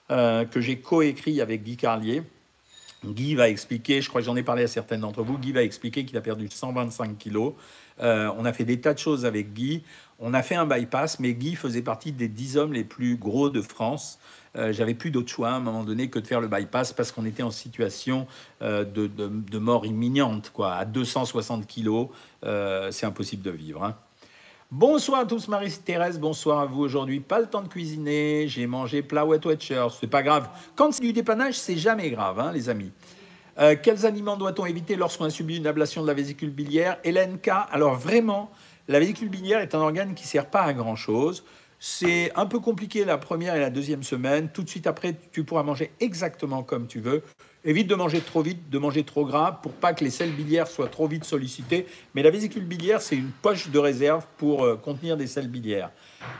euh, 0.09 0.45
que 0.45 0.59
j'ai 0.59 0.79
coécrit 0.79 1.39
avec 1.39 1.61
Guy 1.61 1.77
Carlier. 1.77 2.23
Guy 3.05 3.35
va 3.35 3.49
expliquer, 3.49 4.01
je 4.01 4.09
crois 4.09 4.21
que 4.21 4.25
j'en 4.25 4.35
ai 4.35 4.41
parlé 4.41 4.63
à 4.63 4.67
certaines 4.67 5.01
d'entre 5.01 5.21
vous, 5.21 5.37
Guy 5.37 5.51
va 5.51 5.61
expliquer 5.61 6.05
qu'il 6.05 6.17
a 6.17 6.21
perdu 6.21 6.49
125 6.49 7.19
kilos. 7.19 7.53
Euh, 8.01 8.31
on 8.37 8.45
a 8.45 8.53
fait 8.53 8.65
des 8.65 8.79
tas 8.81 8.93
de 8.93 8.99
choses 8.99 9.25
avec 9.25 9.53
Guy. 9.53 9.83
On 10.25 10.33
a 10.33 10.41
fait 10.41 10.55
un 10.55 10.65
bypass, 10.65 11.19
mais 11.19 11.33
Guy 11.33 11.55
faisait 11.55 11.81
partie 11.81 12.13
des 12.13 12.29
10 12.29 12.55
hommes 12.55 12.71
les 12.71 12.85
plus 12.85 13.17
gros 13.17 13.49
de 13.49 13.59
France. 13.59 14.19
Euh, 14.55 14.71
j'avais 14.71 14.93
plus 14.93 15.11
d'autre 15.11 15.27
choix 15.27 15.49
à 15.49 15.55
un 15.55 15.59
moment 15.59 15.83
donné 15.83 16.09
que 16.09 16.17
de 16.17 16.25
faire 16.25 16.39
le 16.39 16.47
bypass 16.47 16.93
parce 16.93 17.11
qu'on 17.11 17.25
était 17.25 17.43
en 17.43 17.51
situation 17.51 18.25
euh, 18.61 18.85
de, 18.85 19.57
mort 19.57 19.85
imminente. 19.85 20.49
Quoi. 20.53 20.75
À 20.75 20.85
260 20.85 21.67
kilos, 21.67 22.07
euh, 22.45 22.89
c'est 22.89 23.05
impossible 23.05 23.43
de 23.43 23.51
vivre. 23.51 23.83
Hein. 23.83 23.97
Bonsoir 24.71 25.19
à 25.19 25.25
tous, 25.25 25.49
Marie-Thérèse, 25.49 26.17
bonsoir 26.21 26.59
à 26.59 26.65
vous 26.67 26.79
aujourd'hui. 26.79 27.19
Pas 27.19 27.41
le 27.41 27.47
temps 27.47 27.61
de 27.61 27.67
cuisiner, 27.67 28.45
j'ai 28.47 28.65
mangé 28.65 29.01
plat 29.01 29.25
wet 29.25 29.45
watcher, 29.45 29.87
c'est 29.99 30.07
pas 30.07 30.23
grave. 30.23 30.47
Quand 30.77 30.93
c'est 30.93 31.03
du 31.03 31.11
dépannage, 31.11 31.55
c'est 31.55 31.75
jamais 31.75 32.09
grave, 32.11 32.39
hein, 32.39 32.53
les 32.53 32.69
amis. 32.69 32.93
quels 33.83 34.05
aliments 34.05 34.37
doit-on 34.37 34.65
éviter 34.65 34.95
lorsqu'on 34.95 35.25
a 35.25 35.29
subi 35.29 35.57
une 35.57 35.67
ablation 35.67 36.01
de 36.01 36.07
la 36.07 36.13
vésicule 36.13 36.49
biliaire? 36.49 36.97
Hélène 37.03 37.39
K, 37.39 37.49
alors 37.71 37.95
vraiment, 37.95 38.49
la 38.87 38.99
vésicule 38.99 39.29
biliaire 39.29 39.59
est 39.59 39.75
un 39.75 39.79
organe 39.79 40.13
qui 40.13 40.23
ne 40.23 40.27
sert 40.27 40.47
pas 40.47 40.63
à 40.63 40.73
grand-chose. 40.73 41.43
C'est 41.79 42.31
un 42.35 42.45
peu 42.45 42.59
compliqué 42.59 43.03
la 43.03 43.17
première 43.17 43.55
et 43.55 43.59
la 43.59 43.69
deuxième 43.69 44.03
semaine. 44.03 44.49
Tout 44.53 44.63
de 44.63 44.69
suite 44.69 44.87
après, 44.87 45.15
tu 45.31 45.43
pourras 45.43 45.63
manger 45.63 45.91
exactement 45.99 46.63
comme 46.63 46.87
tu 46.87 47.01
veux. 47.01 47.23
Évite 47.65 47.87
de 47.87 47.95
manger 47.95 48.21
trop 48.21 48.41
vite, 48.41 48.69
de 48.69 48.77
manger 48.77 49.03
trop 49.03 49.25
gras 49.25 49.59
pour 49.61 49.71
pas 49.73 49.93
que 49.93 50.03
les 50.03 50.09
sels 50.09 50.31
biliaires 50.31 50.67
soient 50.67 50.87
trop 50.87 51.07
vite 51.07 51.23
sollicités. 51.23 51.85
Mais 52.13 52.23
la 52.23 52.29
vésicule 52.29 52.63
biliaire, 52.63 53.01
c'est 53.01 53.15
une 53.15 53.31
poche 53.41 53.69
de 53.69 53.79
réserve 53.79 54.25
pour 54.37 54.63
euh, 54.63 54.75
contenir 54.75 55.17
des 55.17 55.27
sels 55.27 55.47
biliaires. 55.47 55.91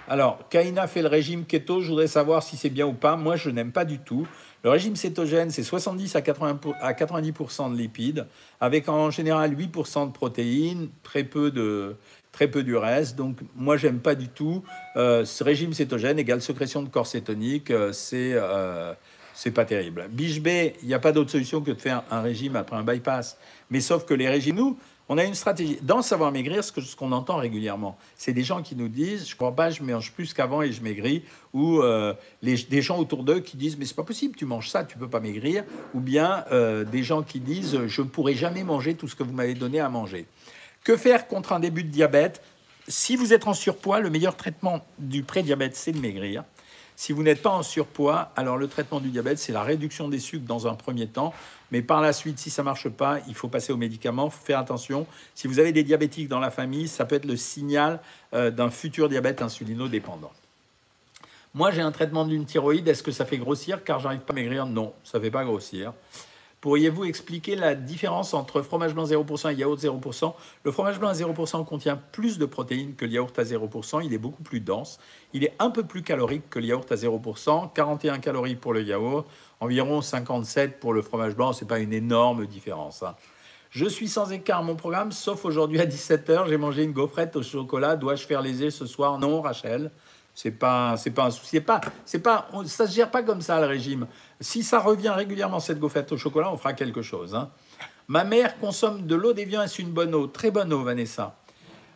Alors, 0.08 0.48
Kaina 0.50 0.88
fait 0.88 1.02
le 1.02 1.08
régime 1.08 1.46
keto. 1.46 1.82
Je 1.82 1.90
voudrais 1.90 2.08
savoir 2.08 2.44
si 2.44 2.58
c'est 2.58 2.70
bien 2.70 2.86
ou 2.86 2.94
pas. 2.94 3.16
Moi, 3.16 3.36
je 3.36 3.50
n'aime 3.50 3.72
pas 3.72 3.86
du 3.86 4.00
tout. 4.00 4.28
Le 4.64 4.70
régime 4.70 4.96
cétogène, 4.96 5.50
c'est 5.50 5.64
70 5.64 6.16
à, 6.16 6.22
80, 6.22 6.60
à 6.80 6.94
90% 6.94 7.74
de 7.74 7.78
lipides, 7.78 8.28
avec 8.62 8.88
en 8.88 9.12
général 9.12 9.54
8% 9.54 10.08
de 10.08 10.14
protéines, 10.14 10.90
très 11.04 11.26
peu 11.26 11.52
de, 11.52 11.98
très 12.34 12.50
peu 12.50 12.64
du 12.64 12.76
reste. 12.76 13.16
Donc 13.16 13.38
moi, 13.56 13.78
j'aime 13.78 14.00
pas 14.00 14.16
du 14.16 14.28
tout. 14.28 14.64
Euh, 14.98 15.24
ce 15.24 15.46
régime 15.46 15.72
cétogène 15.72 16.20
égale 16.20 16.42
sécrétion 16.42 16.84
de 16.84 16.90
corps 16.90 17.08
cétonique, 17.08 17.72
euh, 17.72 17.94
c'est 17.94 18.34
euh, 18.34 18.94
c'est 19.34 19.52
pas 19.52 19.64
terrible. 19.64 20.08
Biche 20.12 20.42
B, 20.42 20.48
il 20.82 20.88
n'y 20.88 20.94
a 20.94 21.00
pas 21.00 21.12
d'autre 21.12 21.32
solution 21.32 21.62
que 21.62 21.72
de 21.72 21.80
faire 21.80 22.04
un 22.12 22.22
régime 22.22 22.56
après 22.56 22.76
un 22.76 22.84
bypass. 22.84 23.38
Mais 23.70 23.80
sauf 23.80 24.06
que 24.06 24.14
les 24.14 24.30
régimes, 24.30 24.58
nous, 24.58 24.78
on 25.10 25.18
a 25.18 25.24
une 25.24 25.34
stratégie. 25.34 25.80
Dans 25.82 26.02
Savoir 26.02 26.32
Maigrir, 26.32 26.64
ce 26.64 26.96
qu'on 26.96 27.12
entend 27.12 27.38
régulièrement, 27.38 27.98
c'est 28.16 28.32
des 28.32 28.44
gens 28.44 28.62
qui 28.62 28.76
nous 28.76 28.88
disent 28.88 29.28
Je 29.28 29.36
crois 29.36 29.56
pas, 29.56 29.70
je 29.70 29.82
mange 29.84 30.12
plus 30.12 30.34
qu'avant 30.34 30.62
et 30.62 30.72
je 30.72 30.82
maigris. 30.82 31.24
Ou 31.54 31.82
les, 32.42 32.56
des 32.64 32.82
gens 32.82 32.98
autour 33.00 33.24
d'eux 33.24 33.40
qui 33.40 33.58
disent 33.58 33.78
Mais 33.78 33.86
c'est 33.86 33.96
pas 33.96 34.04
possible, 34.04 34.36
tu 34.36 34.46
manges 34.46 34.70
ça, 34.70 34.84
tu 34.84 34.98
peux 34.98 35.10
pas 35.10 35.20
maigrir. 35.20 35.66
Ou 35.94 36.00
bien 36.00 36.46
des 36.92 37.04
gens 37.04 37.22
qui 37.22 37.40
disent 37.40 37.78
Je 37.88 38.02
ne 38.02 38.08
pourrai 38.08 38.34
jamais 38.34 38.64
manger 38.64 38.94
tout 38.94 39.08
ce 39.08 39.16
que 39.16 39.24
vous 39.24 39.34
m'avez 39.34 39.56
donné 39.56 39.80
à 39.80 39.90
manger. 39.90 40.26
Que 40.84 40.98
faire 40.98 41.28
contre 41.28 41.54
un 41.54 41.60
début 41.60 41.84
de 41.84 41.90
diabète? 41.90 42.42
Si 42.88 43.16
vous 43.16 43.32
êtes 43.32 43.48
en 43.48 43.54
surpoids, 43.54 44.02
le 44.02 44.10
meilleur 44.10 44.36
traitement 44.36 44.86
du 45.00 45.24
prédiabète, 45.24 45.78
c'est 45.78 45.94
de 45.94 46.00
maigrir. 46.00 46.44
Si 46.96 47.14
vous 47.14 47.24
n'êtes 47.24 47.42
pas 47.42 47.50
en 47.50 47.64
surpoids, 47.64 48.32
alors 48.36 48.58
le 48.58 48.68
traitement 48.68 49.00
du 49.00 49.10
diabète, 49.10 49.40
c'est 49.40 49.54
la 49.54 49.64
réduction 49.64 50.10
des 50.10 50.20
sucres 50.20 50.46
dans 50.46 50.68
un 50.68 50.76
premier 50.76 51.08
temps. 51.08 51.34
Mais 51.72 51.82
par 51.82 52.02
la 52.02 52.14
suite, 52.14 52.38
si 52.38 52.50
ça 52.50 52.62
ne 52.62 52.66
marche 52.66 52.90
pas, 52.90 53.20
il 53.28 53.34
faut 53.34 53.48
passer 53.48 53.74
aux 53.74 53.78
médicaments. 53.78 54.30
faire 54.30 54.60
attention. 54.60 55.08
Si 55.34 55.48
vous 55.48 55.60
avez 55.60 55.72
des 55.72 55.84
diabétiques 55.84 56.28
dans 56.28 56.40
la 56.40 56.52
famille, 56.52 56.88
ça 56.88 57.06
peut 57.06 57.16
être 57.16 57.26
le 57.26 57.38
signal 57.38 58.00
euh, 58.34 58.52
d'un 58.52 58.70
futur 58.70 59.10
diabète 59.10 59.42
insulino-dépendant. 59.42 60.32
Moi, 61.56 61.72
j'ai 61.72 61.82
un 61.82 61.92
traitement 61.92 62.26
d'une 62.26 62.46
thyroïde. 62.46 62.88
Est-ce 62.88 63.04
que 63.04 63.12
ça 63.12 63.26
fait 63.26 63.38
grossir? 63.38 63.84
Car 63.84 64.00
j'arrive 64.00 64.22
pas 64.22 64.34
à 64.34 64.36
maigrir? 64.36 64.66
Non, 64.66 64.94
ça 65.04 65.18
ne 65.18 65.24
fait 65.24 65.32
pas 65.32 65.46
grossir. 65.46 65.94
Pourriez-vous 66.64 67.04
expliquer 67.04 67.58
la 67.58 67.76
différence 67.76 68.34
entre 68.34 68.62
fromage 68.62 68.94
blanc 68.94 69.04
0% 69.04 69.52
et 69.52 69.56
yaourt 69.56 69.78
0% 69.78 70.34
Le 70.64 70.72
fromage 70.72 70.98
blanc 70.98 71.10
à 71.10 71.14
0% 71.14 71.66
contient 71.66 72.00
plus 72.14 72.38
de 72.38 72.46
protéines 72.46 72.96
que 72.96 73.04
le 73.04 73.12
yaourt 73.12 73.38
à 73.38 73.44
0%. 73.44 74.02
Il 74.06 74.14
est 74.14 74.18
beaucoup 74.18 74.44
plus 74.44 74.62
dense. 74.62 74.98
Il 75.34 75.44
est 75.44 75.54
un 75.60 75.72
peu 75.72 75.84
plus 75.84 76.04
calorique 76.04 76.50
que 76.50 76.60
le 76.60 76.68
yaourt 76.68 76.90
à 76.90 76.96
0%. 76.96 77.74
41 77.74 78.20
calories 78.20 78.56
pour 78.56 78.72
le 78.72 78.82
yaourt, 78.82 79.28
environ 79.60 80.00
57 80.00 80.80
pour 80.80 80.94
le 80.94 81.02
fromage 81.02 81.36
blanc. 81.36 81.52
Ce 81.52 81.66
n'est 81.66 81.68
pas 81.68 81.80
une 81.80 81.92
énorme 81.92 82.46
différence. 82.46 83.04
Hein. 83.04 83.18
Je 83.70 83.86
suis 83.86 84.08
sans 84.08 84.32
écart 84.32 84.64
mon 84.64 84.78
programme, 84.78 85.12
sauf 85.12 85.44
aujourd'hui 85.44 85.82
à 85.82 85.86
17h. 85.86 86.48
J'ai 86.48 86.56
mangé 86.56 86.84
une 86.84 86.94
gaufrette 86.94 87.36
au 87.36 87.44
chocolat. 87.44 87.98
Dois-je 87.98 88.26
faire 88.26 88.42
les 88.42 88.72
ce 88.72 88.86
soir? 88.86 89.20
Non, 89.20 89.42
Rachel. 89.42 89.92
C'est 90.36 90.52
pas, 90.52 90.98
c'est 90.98 91.12
pas 91.12 91.26
un 91.26 91.32
souci. 91.32 91.60
Pas, 91.60 91.82
c'est 92.06 92.20
pas, 92.20 92.50
ça 92.66 92.88
se 92.88 92.94
gère 92.94 93.12
pas 93.12 93.22
comme 93.22 93.42
ça 93.42 93.60
le 93.60 93.68
régime. 93.68 94.08
Si 94.40 94.64
ça 94.64 94.80
revient 94.80 95.14
régulièrement 95.16 95.60
cette 95.60 95.80
gaufrette 95.80 96.12
au 96.12 96.18
chocolat, 96.18 96.52
on 96.52 96.58
fera 96.58 96.74
quelque 96.74 97.02
chose. 97.02 97.36
Hein. 97.36 97.52
Ma 98.08 98.24
mère 98.24 98.58
consomme 98.60 99.06
de 99.06 99.16
l'eau 99.16 99.34
d'évian. 99.34 99.62
Est-ce 99.62 99.82
une 99.82 99.92
bonne 99.92 100.14
eau? 100.16 100.28
Très 100.28 100.52
bonne 100.52 100.74
eau, 100.74 100.84
Vanessa. 100.84 101.38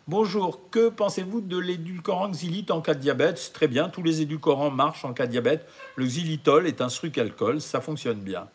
Bonjour. 0.07 0.69
Que 0.69 0.89
pensez-vous 0.89 1.41
de 1.41 1.57
l'édulcorant 1.57 2.29
xylite 2.29 2.71
en 2.71 2.79
cas 2.79 2.93
de 2.93 2.99
diabète? 2.99 3.51
Très 3.53 3.67
bien. 3.67 3.89
Tous 3.89 4.03
les 4.03 4.21
édulcorants 4.21 4.71
marchent 4.71 5.03
en 5.03 5.13
cas 5.13 5.25
de 5.25 5.31
diabète. 5.31 5.67
Le 5.95 6.05
xylitol 6.05 6.67
est 6.67 6.79
un 6.79 6.87
alcool. 7.17 7.59
Ça 7.59 7.81
fonctionne 7.81 8.19
bien. 8.19 8.47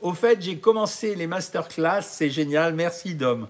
Au 0.00 0.12
fait, 0.12 0.40
j'ai 0.40 0.58
commencé 0.58 1.14
les 1.14 1.26
masterclass. 1.26 2.02
C'est 2.02 2.30
génial. 2.30 2.74
Merci, 2.74 3.14
Dom. 3.14 3.48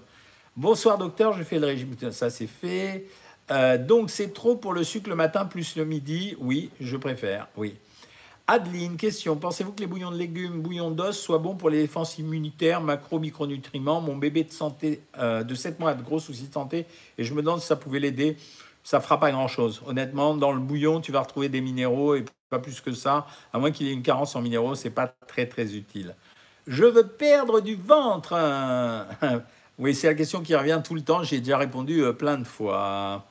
Bonsoir, 0.55 0.97
docteur. 0.97 1.33
Je 1.33 1.43
fais 1.43 1.59
le 1.59 1.67
régime. 1.67 1.95
Ça, 2.11 2.29
c'est 2.29 2.47
fait. 2.47 3.05
Euh, 3.49 3.77
donc 3.77 4.09
c'est 4.09 4.33
trop 4.33 4.55
pour 4.55 4.73
le 4.73 4.83
sucre 4.83 5.09
le 5.09 5.15
matin 5.15 5.45
plus 5.45 5.75
le 5.75 5.85
midi 5.85 6.35
Oui, 6.39 6.69
je 6.79 6.95
préfère, 6.97 7.47
oui. 7.57 7.75
Adeline, 8.47 8.97
question. 8.97 9.37
Pensez-vous 9.37 9.71
que 9.71 9.79
les 9.79 9.87
bouillons 9.87 10.11
de 10.11 10.17
légumes, 10.17 10.61
bouillons 10.61 10.91
d'os 10.91 11.17
soient 11.17 11.37
bons 11.37 11.55
pour 11.55 11.69
les 11.69 11.81
défenses 11.81 12.17
immunitaires, 12.17 12.81
macro, 12.81 13.19
micronutriments? 13.19 14.01
Mon 14.01 14.17
bébé 14.17 14.43
de 14.43 14.51
santé 14.51 15.01
euh, 15.17 15.43
de 15.43 15.55
7 15.55 15.79
mois 15.79 15.91
a 15.91 15.93
de 15.93 16.01
gros 16.01 16.19
soucis 16.19 16.47
de 16.47 16.53
santé 16.53 16.85
et 17.17 17.23
je 17.23 17.33
me 17.33 17.41
demande 17.41 17.61
si 17.61 17.67
ça 17.67 17.75
pouvait 17.75 17.99
l'aider. 17.99 18.37
ça 18.83 18.99
fera 18.99 19.19
pas 19.19 19.31
grand-chose. 19.31 19.81
Honnêtement, 19.85 20.35
dans 20.35 20.51
le 20.51 20.59
bouillon, 20.59 21.01
tu 21.01 21.11
vas 21.11 21.21
retrouver 21.21 21.49
des 21.49 21.61
minéraux 21.61 22.15
et 22.15 22.25
pas 22.49 22.59
plus 22.59 22.81
que 22.81 22.91
ça. 22.93 23.25
À 23.53 23.59
moins 23.59 23.71
qu'il 23.71 23.87
ait 23.87 23.93
une 23.93 24.03
carence 24.03 24.35
en 24.35 24.41
minéraux, 24.41 24.75
c'est 24.75 24.89
pas 24.89 25.07
très 25.27 25.45
très 25.45 25.75
utile. 25.75 26.15
Je 26.67 26.83
veux 26.83 27.07
perdre 27.07 27.61
du 27.61 27.75
ventre. 27.75 28.35
Oui, 29.79 29.95
c'est 29.95 30.05
la 30.05 30.13
question 30.13 30.41
qui 30.41 30.55
revient 30.55 30.79
tout 30.83 30.93
le 30.93 31.01
temps. 31.01 31.23
J'ai 31.23 31.39
déjà 31.39 31.57
répondu 31.57 32.03
euh, 32.03 32.13
plein 32.13 32.37
de 32.37 32.43
fois. 32.43 33.25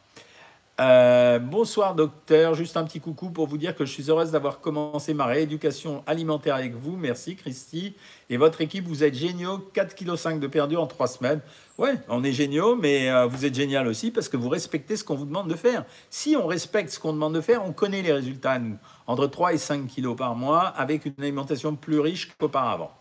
Euh, 0.80 1.38
bonsoir 1.38 1.94
docteur, 1.94 2.54
juste 2.54 2.78
un 2.78 2.84
petit 2.84 3.00
coucou 3.00 3.28
pour 3.28 3.46
vous 3.46 3.58
dire 3.58 3.76
que 3.76 3.84
je 3.84 3.92
suis 3.92 4.10
heureuse 4.10 4.30
d'avoir 4.30 4.60
commencé 4.60 5.12
ma 5.12 5.26
rééducation 5.26 6.02
alimentaire 6.06 6.54
avec 6.54 6.74
vous. 6.74 6.96
Merci 6.96 7.36
Christy. 7.36 7.94
Et 8.30 8.38
votre 8.38 8.62
équipe, 8.62 8.86
vous 8.86 9.04
êtes 9.04 9.14
géniaux. 9.14 9.58
4,5 9.74 10.34
kg 10.34 10.40
de 10.40 10.46
perdu 10.46 10.76
en 10.78 10.86
3 10.86 11.06
semaines. 11.06 11.40
Ouais, 11.76 11.96
on 12.08 12.24
est 12.24 12.32
géniaux, 12.32 12.76
mais 12.76 13.10
euh, 13.10 13.26
vous 13.26 13.44
êtes 13.44 13.54
génial 13.54 13.88
aussi 13.88 14.10
parce 14.10 14.30
que 14.30 14.38
vous 14.38 14.48
respectez 14.48 14.96
ce 14.96 15.04
qu'on 15.04 15.16
vous 15.16 15.26
demande 15.26 15.48
de 15.48 15.54
faire. 15.54 15.84
Si 16.08 16.34
on 16.34 16.46
respecte 16.46 16.88
ce 16.88 16.98
qu'on 16.98 17.12
demande 17.12 17.34
de 17.34 17.42
faire, 17.42 17.62
on 17.62 17.72
connaît 17.72 18.00
les 18.00 18.12
résultats, 18.12 18.58
nous. 18.58 18.78
Entre 19.06 19.26
3 19.26 19.52
et 19.52 19.58
5 19.58 19.86
kg 19.86 20.16
par 20.16 20.34
mois 20.34 20.62
avec 20.62 21.04
une 21.04 21.12
alimentation 21.18 21.76
plus 21.76 22.00
riche 22.00 22.30
qu'auparavant. 22.38 22.92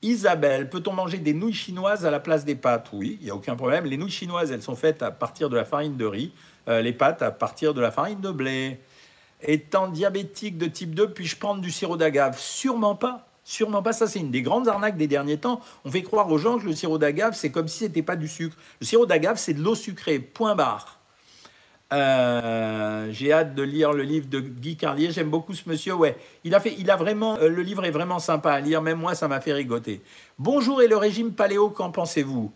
Isabelle, 0.00 0.70
peut-on 0.70 0.92
manger 0.92 1.18
des 1.18 1.32
nouilles 1.34 1.52
chinoises 1.52 2.06
à 2.06 2.12
la 2.12 2.20
place 2.20 2.44
des 2.44 2.54
pâtes? 2.54 2.90
Oui, 2.92 3.18
il 3.20 3.24
n'y 3.24 3.30
a 3.32 3.34
aucun 3.34 3.56
problème. 3.56 3.84
Les 3.84 3.96
nouilles 3.96 4.10
chinoises, 4.10 4.52
elles 4.52 4.62
sont 4.62 4.76
faites 4.76 5.02
à 5.02 5.10
partir 5.10 5.50
de 5.50 5.56
la 5.56 5.64
farine 5.64 5.96
de 5.96 6.04
riz. 6.04 6.32
Euh, 6.68 6.82
les 6.82 6.92
pâtes 6.92 7.22
à 7.22 7.30
partir 7.30 7.72
de 7.72 7.80
la 7.80 7.90
farine 7.90 8.20
de 8.20 8.30
blé. 8.30 8.78
Étant 9.40 9.88
diabétique 9.88 10.58
de 10.58 10.66
type 10.66 10.94
2, 10.94 11.12
puis-je 11.12 11.36
prendre 11.36 11.60
du 11.62 11.70
sirop 11.70 11.96
d'agave? 11.96 12.38
Sûrement 12.38 12.94
pas. 12.94 13.26
Sûrement 13.44 13.82
pas. 13.82 13.94
Ça, 13.94 14.06
c'est 14.06 14.18
une 14.18 14.30
des 14.30 14.42
grandes 14.42 14.68
arnaques 14.68 14.98
des 14.98 15.06
derniers 15.06 15.38
temps. 15.38 15.60
On 15.86 15.90
fait 15.90 16.02
croire 16.02 16.30
aux 16.30 16.36
gens 16.36 16.58
que 16.58 16.66
le 16.66 16.74
sirop 16.74 16.98
d'agave, 16.98 17.34
c'est 17.34 17.50
comme 17.50 17.68
si 17.68 17.78
ce 17.78 17.84
n'était 17.84 18.02
pas 18.02 18.16
du 18.16 18.28
sucre. 18.28 18.56
Le 18.80 18.86
sirop 18.86 19.06
d'agave, 19.06 19.38
c'est 19.38 19.54
de 19.54 19.62
l'eau 19.62 19.74
sucrée. 19.74 20.18
Point 20.18 20.54
barre. 20.54 20.98
Euh, 21.90 23.08
j'ai 23.12 23.32
hâte 23.32 23.54
de 23.54 23.62
lire 23.62 23.92
le 23.94 24.02
livre 24.02 24.28
de 24.28 24.40
Guy 24.40 24.76
Carlier. 24.76 25.10
J'aime 25.10 25.30
beaucoup 25.30 25.54
ce 25.54 25.66
monsieur. 25.66 25.94
Ouais, 25.94 26.18
il 26.44 26.54
a 26.54 26.60
fait, 26.60 26.74
il 26.78 26.90
a 26.90 26.96
vraiment, 26.96 27.38
euh, 27.38 27.48
le 27.48 27.62
livre 27.62 27.86
est 27.86 27.90
vraiment 27.90 28.18
sympa 28.18 28.52
à 28.52 28.60
lire. 28.60 28.82
Même 28.82 28.98
moi, 28.98 29.14
ça 29.14 29.28
m'a 29.28 29.40
fait 29.40 29.54
rigoter. 29.54 30.02
Bonjour 30.38 30.82
et 30.82 30.88
le 30.88 30.98
régime 30.98 31.32
paléo, 31.32 31.70
qu'en 31.70 31.90
pensez-vous? 31.90 32.52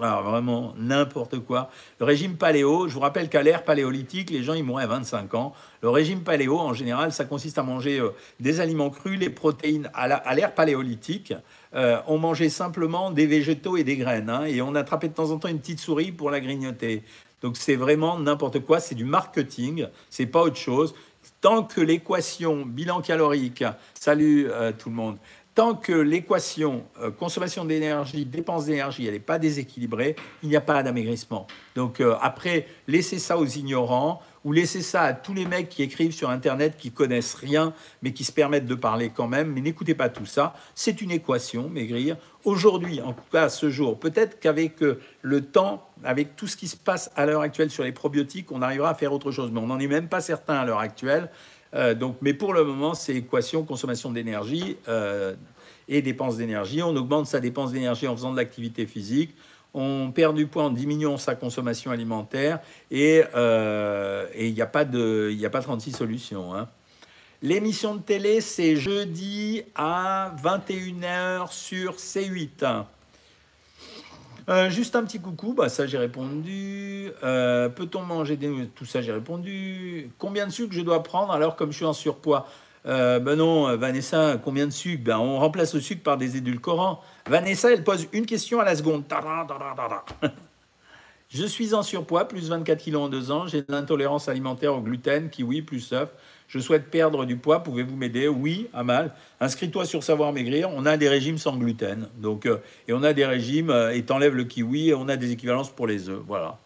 Alors 0.00 0.22
vraiment 0.22 0.74
n'importe 0.76 1.38
quoi. 1.38 1.70
Le 2.00 2.06
régime 2.06 2.36
paléo, 2.36 2.88
je 2.88 2.94
vous 2.94 3.00
rappelle 3.00 3.28
qu'à 3.28 3.42
l'ère 3.42 3.64
paléolithique, 3.64 4.30
les 4.30 4.42
gens 4.42 4.54
ils 4.54 4.64
mouraient 4.64 4.84
à 4.84 4.88
25 4.88 5.34
ans. 5.34 5.54
Le 5.82 5.90
régime 5.90 6.20
paléo, 6.22 6.58
en 6.58 6.72
général, 6.72 7.12
ça 7.12 7.24
consiste 7.24 7.58
à 7.58 7.62
manger 7.62 8.00
euh, 8.00 8.10
des 8.40 8.60
aliments 8.60 8.90
crus, 8.90 9.18
les 9.18 9.30
protéines. 9.30 9.90
À 9.94 10.34
l'ère 10.34 10.54
paléolithique, 10.54 11.34
euh, 11.74 12.00
on 12.06 12.18
mangeait 12.18 12.48
simplement 12.48 13.10
des 13.10 13.26
végétaux 13.26 13.76
et 13.76 13.84
des 13.84 13.96
graines. 13.96 14.30
Hein, 14.30 14.44
et 14.44 14.62
on 14.62 14.74
attrapait 14.74 15.08
de 15.08 15.14
temps 15.14 15.30
en 15.30 15.38
temps 15.38 15.48
une 15.48 15.60
petite 15.60 15.80
souris 15.80 16.10
pour 16.10 16.30
la 16.30 16.40
grignoter. 16.40 17.02
Donc 17.42 17.56
c'est 17.56 17.76
vraiment 17.76 18.18
n'importe 18.18 18.60
quoi, 18.60 18.80
c'est 18.80 18.94
du 18.94 19.04
marketing, 19.04 19.86
c'est 20.08 20.26
pas 20.26 20.42
autre 20.42 20.56
chose. 20.56 20.94
Tant 21.40 21.62
que 21.62 21.80
l'équation 21.80 22.64
bilan 22.64 23.02
calorique, 23.02 23.64
salut 23.92 24.48
euh, 24.50 24.72
tout 24.72 24.88
le 24.88 24.94
monde, 24.94 25.18
Tant 25.54 25.76
que 25.76 25.92
l'équation 25.92 26.82
euh, 27.00 27.12
consommation 27.12 27.64
d'énergie, 27.64 28.24
dépense 28.24 28.66
d'énergie, 28.66 29.06
elle 29.06 29.12
n'est 29.12 29.20
pas 29.20 29.38
déséquilibrée, 29.38 30.16
il 30.42 30.48
n'y 30.48 30.56
a 30.56 30.60
pas 30.60 30.82
d'amaigrissement. 30.82 31.46
Donc 31.76 32.00
euh, 32.00 32.16
après, 32.20 32.66
laissez 32.88 33.20
ça 33.20 33.38
aux 33.38 33.46
ignorants 33.46 34.20
ou 34.44 34.50
laissez 34.50 34.82
ça 34.82 35.02
à 35.02 35.12
tous 35.12 35.32
les 35.32 35.46
mecs 35.46 35.68
qui 35.68 35.84
écrivent 35.84 36.12
sur 36.12 36.28
Internet, 36.28 36.76
qui 36.76 36.90
connaissent 36.90 37.34
rien, 37.34 37.72
mais 38.02 38.12
qui 38.12 38.24
se 38.24 38.32
permettent 38.32 38.66
de 38.66 38.74
parler 38.74 39.12
quand 39.14 39.28
même. 39.28 39.52
Mais 39.52 39.60
n'écoutez 39.60 39.94
pas 39.94 40.08
tout 40.08 40.26
ça. 40.26 40.54
C'est 40.74 41.00
une 41.00 41.12
équation, 41.12 41.68
maigrir. 41.68 42.16
Aujourd'hui, 42.44 43.00
en 43.00 43.12
tout 43.12 43.24
cas 43.30 43.48
ce 43.48 43.70
jour, 43.70 43.98
peut-être 44.00 44.40
qu'avec 44.40 44.82
euh, 44.82 45.00
le 45.22 45.40
temps, 45.40 45.88
avec 46.02 46.34
tout 46.34 46.48
ce 46.48 46.56
qui 46.56 46.66
se 46.66 46.76
passe 46.76 47.12
à 47.14 47.26
l'heure 47.26 47.42
actuelle 47.42 47.70
sur 47.70 47.84
les 47.84 47.92
probiotiques, 47.92 48.50
on 48.50 48.60
arrivera 48.60 48.90
à 48.90 48.94
faire 48.94 49.12
autre 49.12 49.30
chose. 49.30 49.52
Mais 49.52 49.60
on 49.60 49.68
n'en 49.68 49.78
est 49.78 49.86
même 49.86 50.08
pas 50.08 50.20
certain 50.20 50.54
à 50.54 50.64
l'heure 50.64 50.80
actuelle. 50.80 51.30
Euh, 51.74 51.94
donc, 51.94 52.16
mais 52.20 52.34
pour 52.34 52.52
le 52.52 52.64
moment, 52.64 52.94
c'est 52.94 53.14
équation 53.14 53.64
consommation 53.64 54.10
d'énergie 54.10 54.76
euh, 54.88 55.34
et 55.88 56.02
dépense 56.02 56.36
d'énergie. 56.36 56.82
On 56.82 56.94
augmente 56.96 57.26
sa 57.26 57.40
dépense 57.40 57.72
d'énergie 57.72 58.06
en 58.06 58.14
faisant 58.16 58.32
de 58.32 58.36
l'activité 58.36 58.86
physique. 58.86 59.34
On 59.72 60.12
perd 60.12 60.36
du 60.36 60.46
poids 60.46 60.64
en 60.64 60.70
diminuant 60.70 61.16
sa 61.16 61.34
consommation 61.34 61.90
alimentaire 61.90 62.60
et 62.92 63.24
euh, 63.34 64.26
il 64.38 64.54
n'y 64.54 64.62
a, 64.62 64.66
pas 64.66 64.84
de, 64.84 65.34
a 65.44 65.50
pas 65.50 65.62
36 65.62 65.92
solutions. 65.92 66.54
Hein. 66.54 66.68
L'émission 67.42 67.96
de 67.96 68.00
télé, 68.00 68.40
c'est 68.40 68.76
jeudi 68.76 69.64
à 69.74 70.32
21h 70.42 71.52
sur 71.52 71.96
C8. 71.96 72.84
Euh, 74.48 74.68
juste 74.68 74.94
un 74.94 75.04
petit 75.04 75.20
coucou, 75.20 75.54
bah, 75.54 75.68
ça 75.68 75.86
j'ai 75.86 75.98
répondu. 75.98 77.10
Euh, 77.22 77.68
peut-on 77.68 78.02
manger 78.02 78.36
des 78.36 78.68
Tout 78.74 78.84
ça 78.84 79.00
j'ai 79.00 79.12
répondu. 79.12 80.10
Combien 80.18 80.46
de 80.46 80.52
sucre 80.52 80.74
je 80.74 80.82
dois 80.82 81.02
prendre 81.02 81.32
alors 81.32 81.56
comme 81.56 81.70
je 81.70 81.76
suis 81.76 81.84
en 81.84 81.92
surpoids? 81.92 82.46
Euh, 82.86 83.18
Ben 83.20 83.36
non, 83.36 83.74
Vanessa, 83.78 84.36
combien 84.42 84.66
de 84.66 84.72
sucre 84.72 85.02
ben, 85.04 85.18
On 85.18 85.38
remplace 85.38 85.74
le 85.74 85.80
sucre 85.80 86.02
par 86.02 86.18
des 86.18 86.36
édulcorants. 86.36 87.00
Vanessa, 87.26 87.72
elle 87.72 87.84
pose 87.84 88.06
une 88.12 88.26
question 88.26 88.60
à 88.60 88.64
la 88.64 88.76
seconde. 88.76 89.04
je 91.30 91.46
suis 91.46 91.72
en 91.72 91.82
surpoids, 91.82 92.28
plus 92.28 92.50
24 92.50 92.78
kilos 92.78 93.02
en 93.02 93.08
deux 93.08 93.30
ans. 93.30 93.46
J'ai 93.46 93.62
de 93.62 93.72
l'intolérance 93.72 94.28
alimentaire 94.28 94.74
au 94.74 94.82
gluten, 94.82 95.30
kiwi, 95.30 95.62
plus 95.62 95.94
œuf. 95.94 96.10
Je 96.48 96.58
souhaite 96.58 96.90
perdre 96.90 97.24
du 97.24 97.36
poids, 97.36 97.62
pouvez-vous 97.62 97.96
m'aider? 97.96 98.28
Oui, 98.28 98.68
Amal. 98.72 99.12
Inscris-toi 99.40 99.84
sur 99.86 100.02
Savoir 100.02 100.32
Maigrir. 100.32 100.70
On 100.74 100.86
a 100.86 100.96
des 100.96 101.08
régimes 101.08 101.38
sans 101.38 101.56
gluten. 101.56 102.08
Donc, 102.18 102.46
euh, 102.46 102.58
et 102.86 102.92
on 102.92 103.02
a 103.02 103.12
des 103.12 103.26
régimes, 103.26 103.70
euh, 103.70 103.94
et 103.94 104.02
t'enlèves 104.02 104.34
le 104.34 104.44
kiwi, 104.44 104.92
on 104.94 105.08
a 105.08 105.16
des 105.16 105.32
équivalences 105.32 105.70
pour 105.70 105.86
les 105.86 106.08
œufs. 106.08 106.20
Voilà. 106.26 106.58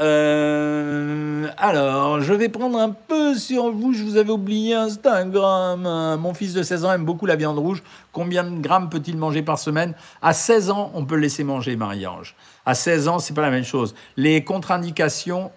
Euh, 0.00 1.46
alors, 1.56 2.20
je 2.20 2.34
vais 2.34 2.48
prendre 2.48 2.78
un 2.78 2.90
peu 2.90 3.34
sur 3.36 3.70
vous. 3.70 3.92
Je 3.92 4.02
vous 4.02 4.16
avais 4.16 4.32
oublié 4.32 4.74
Instagram. 4.74 6.18
Mon 6.20 6.34
fils 6.34 6.52
de 6.52 6.62
16 6.62 6.84
ans 6.84 6.92
aime 6.92 7.04
beaucoup 7.04 7.26
la 7.26 7.36
viande 7.36 7.58
rouge. 7.58 7.82
Combien 8.12 8.42
de 8.44 8.60
grammes 8.60 8.88
peut-il 8.88 9.16
manger 9.16 9.42
par 9.42 9.58
semaine? 9.58 9.94
À 10.20 10.32
16 10.32 10.70
ans, 10.70 10.90
on 10.94 11.04
peut 11.04 11.14
le 11.14 11.22
laisser 11.22 11.44
manger, 11.44 11.76
Marie-Ange. 11.76 12.34
À 12.66 12.74
16 12.74 13.08
ans, 13.08 13.18
c'est 13.20 13.34
pas 13.34 13.42
la 13.42 13.50
même 13.50 13.64
chose. 13.64 13.94
Les 14.16 14.42
contre-indications, 14.42 15.52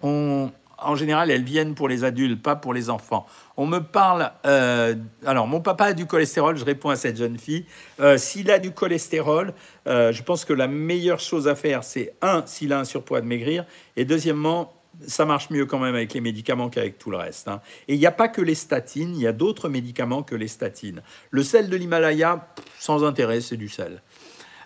en 0.80 0.94
général, 0.94 1.30
elles 1.30 1.44
viennent 1.44 1.74
pour 1.74 1.88
les 1.88 2.04
adultes, 2.04 2.42
pas 2.42 2.56
pour 2.56 2.74
les 2.74 2.90
enfants. 2.90 3.26
On 3.56 3.66
me 3.66 3.80
parle. 3.80 4.30
Euh, 4.46 4.94
alors, 5.26 5.46
mon 5.46 5.60
papa 5.60 5.86
a 5.86 5.92
du 5.92 6.06
cholestérol, 6.06 6.56
je 6.56 6.64
réponds 6.64 6.90
à 6.90 6.96
cette 6.96 7.16
jeune 7.16 7.38
fille. 7.38 7.64
Euh, 8.00 8.18
s'il 8.18 8.50
a 8.50 8.58
du 8.58 8.70
cholestérol, 8.72 9.52
euh, 9.86 10.12
je 10.12 10.22
pense 10.22 10.44
que 10.44 10.52
la 10.52 10.68
meilleure 10.68 11.20
chose 11.20 11.48
à 11.48 11.54
faire, 11.54 11.84
c'est 11.84 12.14
un, 12.22 12.42
s'il 12.46 12.72
a 12.72 12.78
un 12.78 12.84
surpoids, 12.84 13.20
de 13.20 13.26
maigrir. 13.26 13.64
Et 13.96 14.04
deuxièmement, 14.04 14.72
ça 15.06 15.24
marche 15.24 15.50
mieux 15.50 15.66
quand 15.66 15.78
même 15.78 15.94
avec 15.94 16.12
les 16.14 16.20
médicaments 16.20 16.68
qu'avec 16.68 16.98
tout 16.98 17.10
le 17.10 17.16
reste. 17.16 17.48
Hein. 17.48 17.60
Et 17.86 17.94
il 17.94 18.00
n'y 18.00 18.06
a 18.06 18.12
pas 18.12 18.28
que 18.28 18.40
les 18.40 18.54
statines, 18.54 19.14
il 19.14 19.22
y 19.22 19.26
a 19.26 19.32
d'autres 19.32 19.68
médicaments 19.68 20.22
que 20.22 20.34
les 20.34 20.48
statines. 20.48 21.02
Le 21.30 21.42
sel 21.42 21.68
de 21.68 21.76
l'Himalaya, 21.76 22.48
sans 22.78 23.04
intérêt, 23.04 23.40
c'est 23.40 23.56
du 23.56 23.68
sel. 23.68 24.02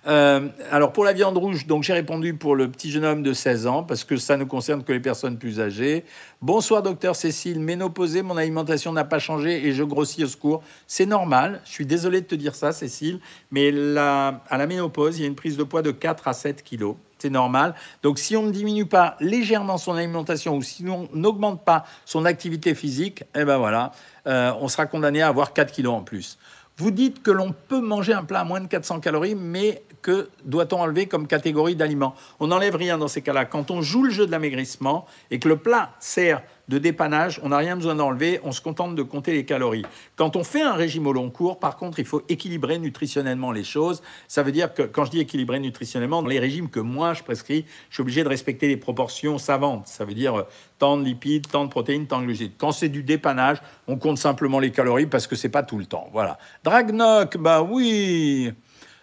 Euh, 0.06 0.48
alors 0.72 0.92
pour 0.92 1.04
la 1.04 1.12
viande 1.12 1.38
rouge, 1.38 1.66
donc 1.66 1.84
j'ai 1.84 1.92
répondu 1.92 2.34
pour 2.34 2.56
le 2.56 2.68
petit 2.68 2.90
jeune 2.90 3.04
homme 3.04 3.22
de 3.22 3.32
16 3.32 3.68
ans 3.68 3.84
parce 3.84 4.02
que 4.02 4.16
ça 4.16 4.36
ne 4.36 4.44
concerne 4.44 4.82
que 4.82 4.92
les 4.92 5.00
personnes 5.00 5.38
plus 5.38 5.60
âgées. 5.60 6.04
Bonsoir 6.40 6.82
docteur 6.82 7.14
Cécile, 7.14 7.60
ménopausée, 7.60 8.22
mon 8.22 8.36
alimentation 8.36 8.92
n'a 8.92 9.04
pas 9.04 9.20
changé 9.20 9.64
et 9.66 9.72
je 9.72 9.84
grossis 9.84 10.24
au 10.24 10.26
secours. 10.26 10.62
C'est 10.88 11.06
normal, 11.06 11.60
je 11.64 11.70
suis 11.70 11.86
désolé 11.86 12.20
de 12.20 12.26
te 12.26 12.34
dire 12.34 12.56
ça 12.56 12.72
Cécile, 12.72 13.20
mais 13.52 13.68
à 13.96 14.58
la 14.58 14.66
ménopause, 14.66 15.18
il 15.18 15.22
y 15.22 15.24
a 15.24 15.28
une 15.28 15.36
prise 15.36 15.56
de 15.56 15.62
poids 15.62 15.82
de 15.82 15.92
4 15.92 16.26
à 16.26 16.32
7 16.32 16.64
kilos. 16.64 16.96
C'est 17.18 17.30
normal. 17.30 17.76
Donc, 18.02 18.18
si 18.18 18.36
on 18.36 18.42
ne 18.42 18.50
diminue 18.50 18.86
pas 18.86 19.16
légèrement 19.20 19.78
son 19.78 19.94
alimentation 19.94 20.56
ou 20.56 20.62
si 20.62 20.84
on 20.88 21.08
n'augmente 21.14 21.64
pas 21.64 21.84
son 22.04 22.24
activité 22.24 22.74
physique, 22.74 23.22
eh 23.36 23.44
ben 23.44 23.58
voilà, 23.58 23.92
euh, 24.26 24.52
on 24.60 24.66
sera 24.66 24.86
condamné 24.86 25.22
à 25.22 25.28
avoir 25.28 25.52
4 25.52 25.70
kilos 25.70 25.94
en 25.94 26.02
plus. 26.02 26.36
Vous 26.78 26.90
dites 26.90 27.22
que 27.22 27.30
l'on 27.30 27.52
peut 27.52 27.80
manger 27.80 28.12
un 28.12 28.24
plat 28.24 28.40
à 28.40 28.44
moins 28.44 28.60
de 28.60 28.66
400 28.66 28.98
calories, 28.98 29.36
mais 29.36 29.82
que 30.02 30.28
doit-on 30.44 30.80
enlever 30.80 31.06
comme 31.06 31.26
catégorie 31.26 31.76
d'aliments? 31.76 32.14
On 32.40 32.48
n'enlève 32.48 32.76
rien 32.76 32.98
dans 32.98 33.08
ces 33.08 33.22
cas-là. 33.22 33.44
Quand 33.44 33.70
on 33.70 33.80
joue 33.80 34.02
le 34.02 34.10
jeu 34.10 34.26
de 34.26 34.32
l'amaigrissement 34.32 35.06
et 35.30 35.38
que 35.38 35.48
le 35.48 35.56
plat 35.56 35.92
sert 36.00 36.42
de 36.68 36.78
dépannage, 36.78 37.40
on 37.42 37.50
n'a 37.50 37.58
rien 37.58 37.76
besoin 37.76 37.94
d'enlever, 37.94 38.40
on 38.44 38.52
se 38.52 38.60
contente 38.60 38.94
de 38.94 39.02
compter 39.02 39.32
les 39.32 39.44
calories. 39.44 39.84
Quand 40.16 40.36
on 40.36 40.44
fait 40.44 40.62
un 40.62 40.74
régime 40.74 41.06
au 41.06 41.12
long 41.12 41.30
cours, 41.30 41.58
par 41.58 41.76
contre, 41.76 41.98
il 41.98 42.04
faut 42.04 42.22
équilibrer 42.28 42.78
nutritionnellement 42.78 43.52
les 43.52 43.64
choses. 43.64 44.02
Ça 44.28 44.42
veut 44.42 44.52
dire 44.52 44.72
que 44.72 44.82
quand 44.82 45.04
je 45.04 45.10
dis 45.10 45.20
équilibrer 45.20 45.58
nutritionnellement, 45.60 46.22
dans 46.22 46.28
les 46.28 46.38
régimes 46.38 46.70
que 46.70 46.80
moi 46.80 47.14
je 47.14 47.22
prescris, 47.22 47.66
je 47.90 47.94
suis 47.94 48.00
obligé 48.00 48.24
de 48.24 48.28
respecter 48.28 48.68
les 48.68 48.76
proportions 48.76 49.38
savantes. 49.38 49.86
Ça 49.86 50.04
veut 50.04 50.14
dire 50.14 50.34
euh, 50.34 50.42
tant 50.78 50.96
de 50.96 51.04
lipides, 51.04 51.48
tant 51.48 51.64
de 51.64 51.70
protéines, 51.70 52.06
tant 52.06 52.20
de 52.20 52.26
glucides. 52.26 52.52
Quand 52.58 52.72
c'est 52.72 52.88
du 52.88 53.02
dépannage, 53.02 53.58
on 53.86 53.96
compte 53.96 54.18
simplement 54.18 54.58
les 54.58 54.70
calories 54.70 55.06
parce 55.06 55.26
que 55.26 55.36
c'est 55.36 55.48
pas 55.48 55.62
tout 55.62 55.78
le 55.78 55.86
temps. 55.86 56.08
Voilà. 56.12 56.38
Dragnoc, 56.64 57.36
bah 57.36 57.62
oui. 57.62 58.52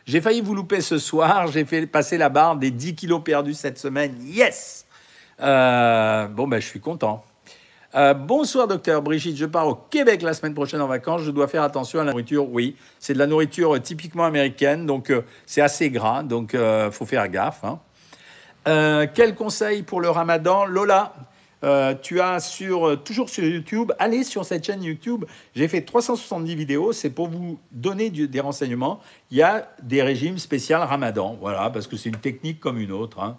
J'ai 0.10 0.22
failli 0.22 0.41
vous 0.41 0.55
louper 0.55 0.82
ce 0.82 0.97
soir. 0.97 1.45
J'ai 1.51 1.66
fait 1.66 1.86
passer 1.86 2.18
la 2.18 2.30
barre 2.30 2.55
des 2.55 2.72
10 2.72 2.95
kilos 2.95 3.22
perdus 3.24 3.53
cette 3.53 3.78
semaine. 3.78 4.16
Yes 4.24 4.88
euh, 5.39 6.26
Bon, 6.26 6.47
ben, 6.47 6.60
je 6.60 6.66
suis 6.66 6.80
content. 6.80 7.24
Euh, 7.93 8.16
bonsoir 8.16 8.68
docteur 8.68 9.03
Brigitte, 9.03 9.38
je 9.38 9.45
pars 9.45 9.68
au 9.68 9.76
Québec 9.76 10.24
la 10.24 10.34
semaine 10.34 10.55
prochaine 10.55 10.82
en 10.82 10.88
vacances. 10.88 11.22
Je 11.22 11.30
dois 11.30 11.47
faire 11.47 11.62
attention 11.62 11.99
à 11.99 12.05
la 12.05 12.10
nourriture. 12.10 12.49
Oui, 12.49 12.76
c'est 12.97 13.14
de 13.14 13.20
la 13.20 13.28
nourriture 13.28 13.76
euh, 13.76 13.80
typiquement 13.80 14.26
américaine, 14.26 14.88
donc 14.88 15.14
c'est 15.45 15.62
assez 15.62 15.91
gras, 15.91 16.24
donc 16.24 16.55
il 16.55 16.89
faut 16.91 17.05
faire 17.05 17.30
gaffe. 17.30 17.64
Hein. 17.64 19.05
quel 19.14 19.36
conseil 19.36 19.84
pour 19.84 20.01
le 20.01 20.10
ramadan? 20.10 20.66
Lola, 20.66 21.14
Euh, 21.64 21.93
tu 22.01 22.22
as 22.22 22.39
sur, 22.39 23.03
toujours 23.03 23.30
sur 23.30 23.43
YouTube, 23.43 23.91
allez 23.99 24.24
sur 24.24 24.45
cette 24.45 24.66
chaîne 24.66 24.84
YouTube. 24.84 25.26
J'ai 25.55 25.68
fait 25.68 25.82
370 25.82 26.55
vidéos, 26.55 26.93
c'est 26.93 27.10
pour 27.10 27.28
vous 27.28 27.60
donner 27.72 28.10
des 28.10 28.39
renseignements. 28.39 28.99
Il 29.32 29.38
y 29.38 29.41
a 29.41 29.70
des 29.84 30.01
régimes 30.01 30.38
spéciaux 30.38 30.78
Ramadan, 30.80 31.38
voilà, 31.39 31.70
parce 31.70 31.88
que 31.88 31.97
c'est 31.97 32.10
une 32.10 32.16
technique 32.16 32.60
comme 32.60 32.78
une 32.80 32.91
autre. 32.91 33.20
Hein. 33.20 33.38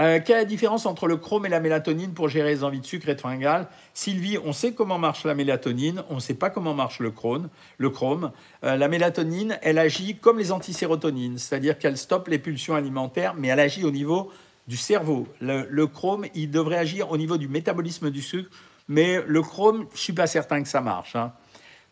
Euh, 0.00 0.18
quelle 0.24 0.36
est 0.36 0.40
la 0.40 0.44
différence 0.46 0.86
entre 0.86 1.06
le 1.06 1.18
chrome 1.18 1.44
et 1.44 1.50
la 1.50 1.60
mélatonine 1.60 2.14
pour 2.14 2.30
gérer 2.30 2.54
les 2.54 2.64
envies 2.64 2.80
de 2.80 2.86
sucre 2.86 3.10
et 3.10 3.14
de 3.14 3.20
fringales? 3.20 3.68
Sylvie, 3.92 4.38
on 4.42 4.54
sait 4.54 4.72
comment 4.72 4.98
marche 4.98 5.24
la 5.24 5.34
mélatonine, 5.34 6.02
on 6.08 6.14
ne 6.14 6.20
sait 6.20 6.34
pas 6.34 6.48
comment 6.48 6.72
marche 6.72 7.00
le 7.00 7.10
chrome. 7.10 7.50
Le 7.76 7.90
chrome. 7.90 8.32
Euh, 8.64 8.76
la 8.76 8.88
mélatonine, 8.88 9.58
elle 9.60 9.78
agit 9.78 10.16
comme 10.16 10.38
les 10.38 10.52
antisérotonines, 10.52 11.36
c'est-à-dire 11.36 11.78
qu'elle 11.78 11.98
stoppe 11.98 12.28
les 12.28 12.38
pulsions 12.38 12.74
alimentaires, 12.74 13.34
mais 13.36 13.48
elle 13.48 13.60
agit 13.60 13.84
au 13.84 13.90
niveau 13.90 14.30
du 14.70 14.76
cerveau. 14.76 15.26
Le, 15.40 15.86
chrome, 15.86 16.26
il 16.32 16.48
devrait 16.48 16.78
agir 16.78 17.10
au 17.10 17.16
niveau 17.16 17.36
du 17.36 17.48
métabolisme 17.48 18.08
du 18.08 18.22
sucre, 18.22 18.48
mais 18.86 19.20
le 19.26 19.42
chrome, 19.42 19.86
je 19.94 19.98
suis 19.98 20.12
pas 20.12 20.28
certain 20.28 20.62
que 20.62 20.68
ça 20.68 20.80
marche. 20.80 21.16
Hein. 21.16 21.32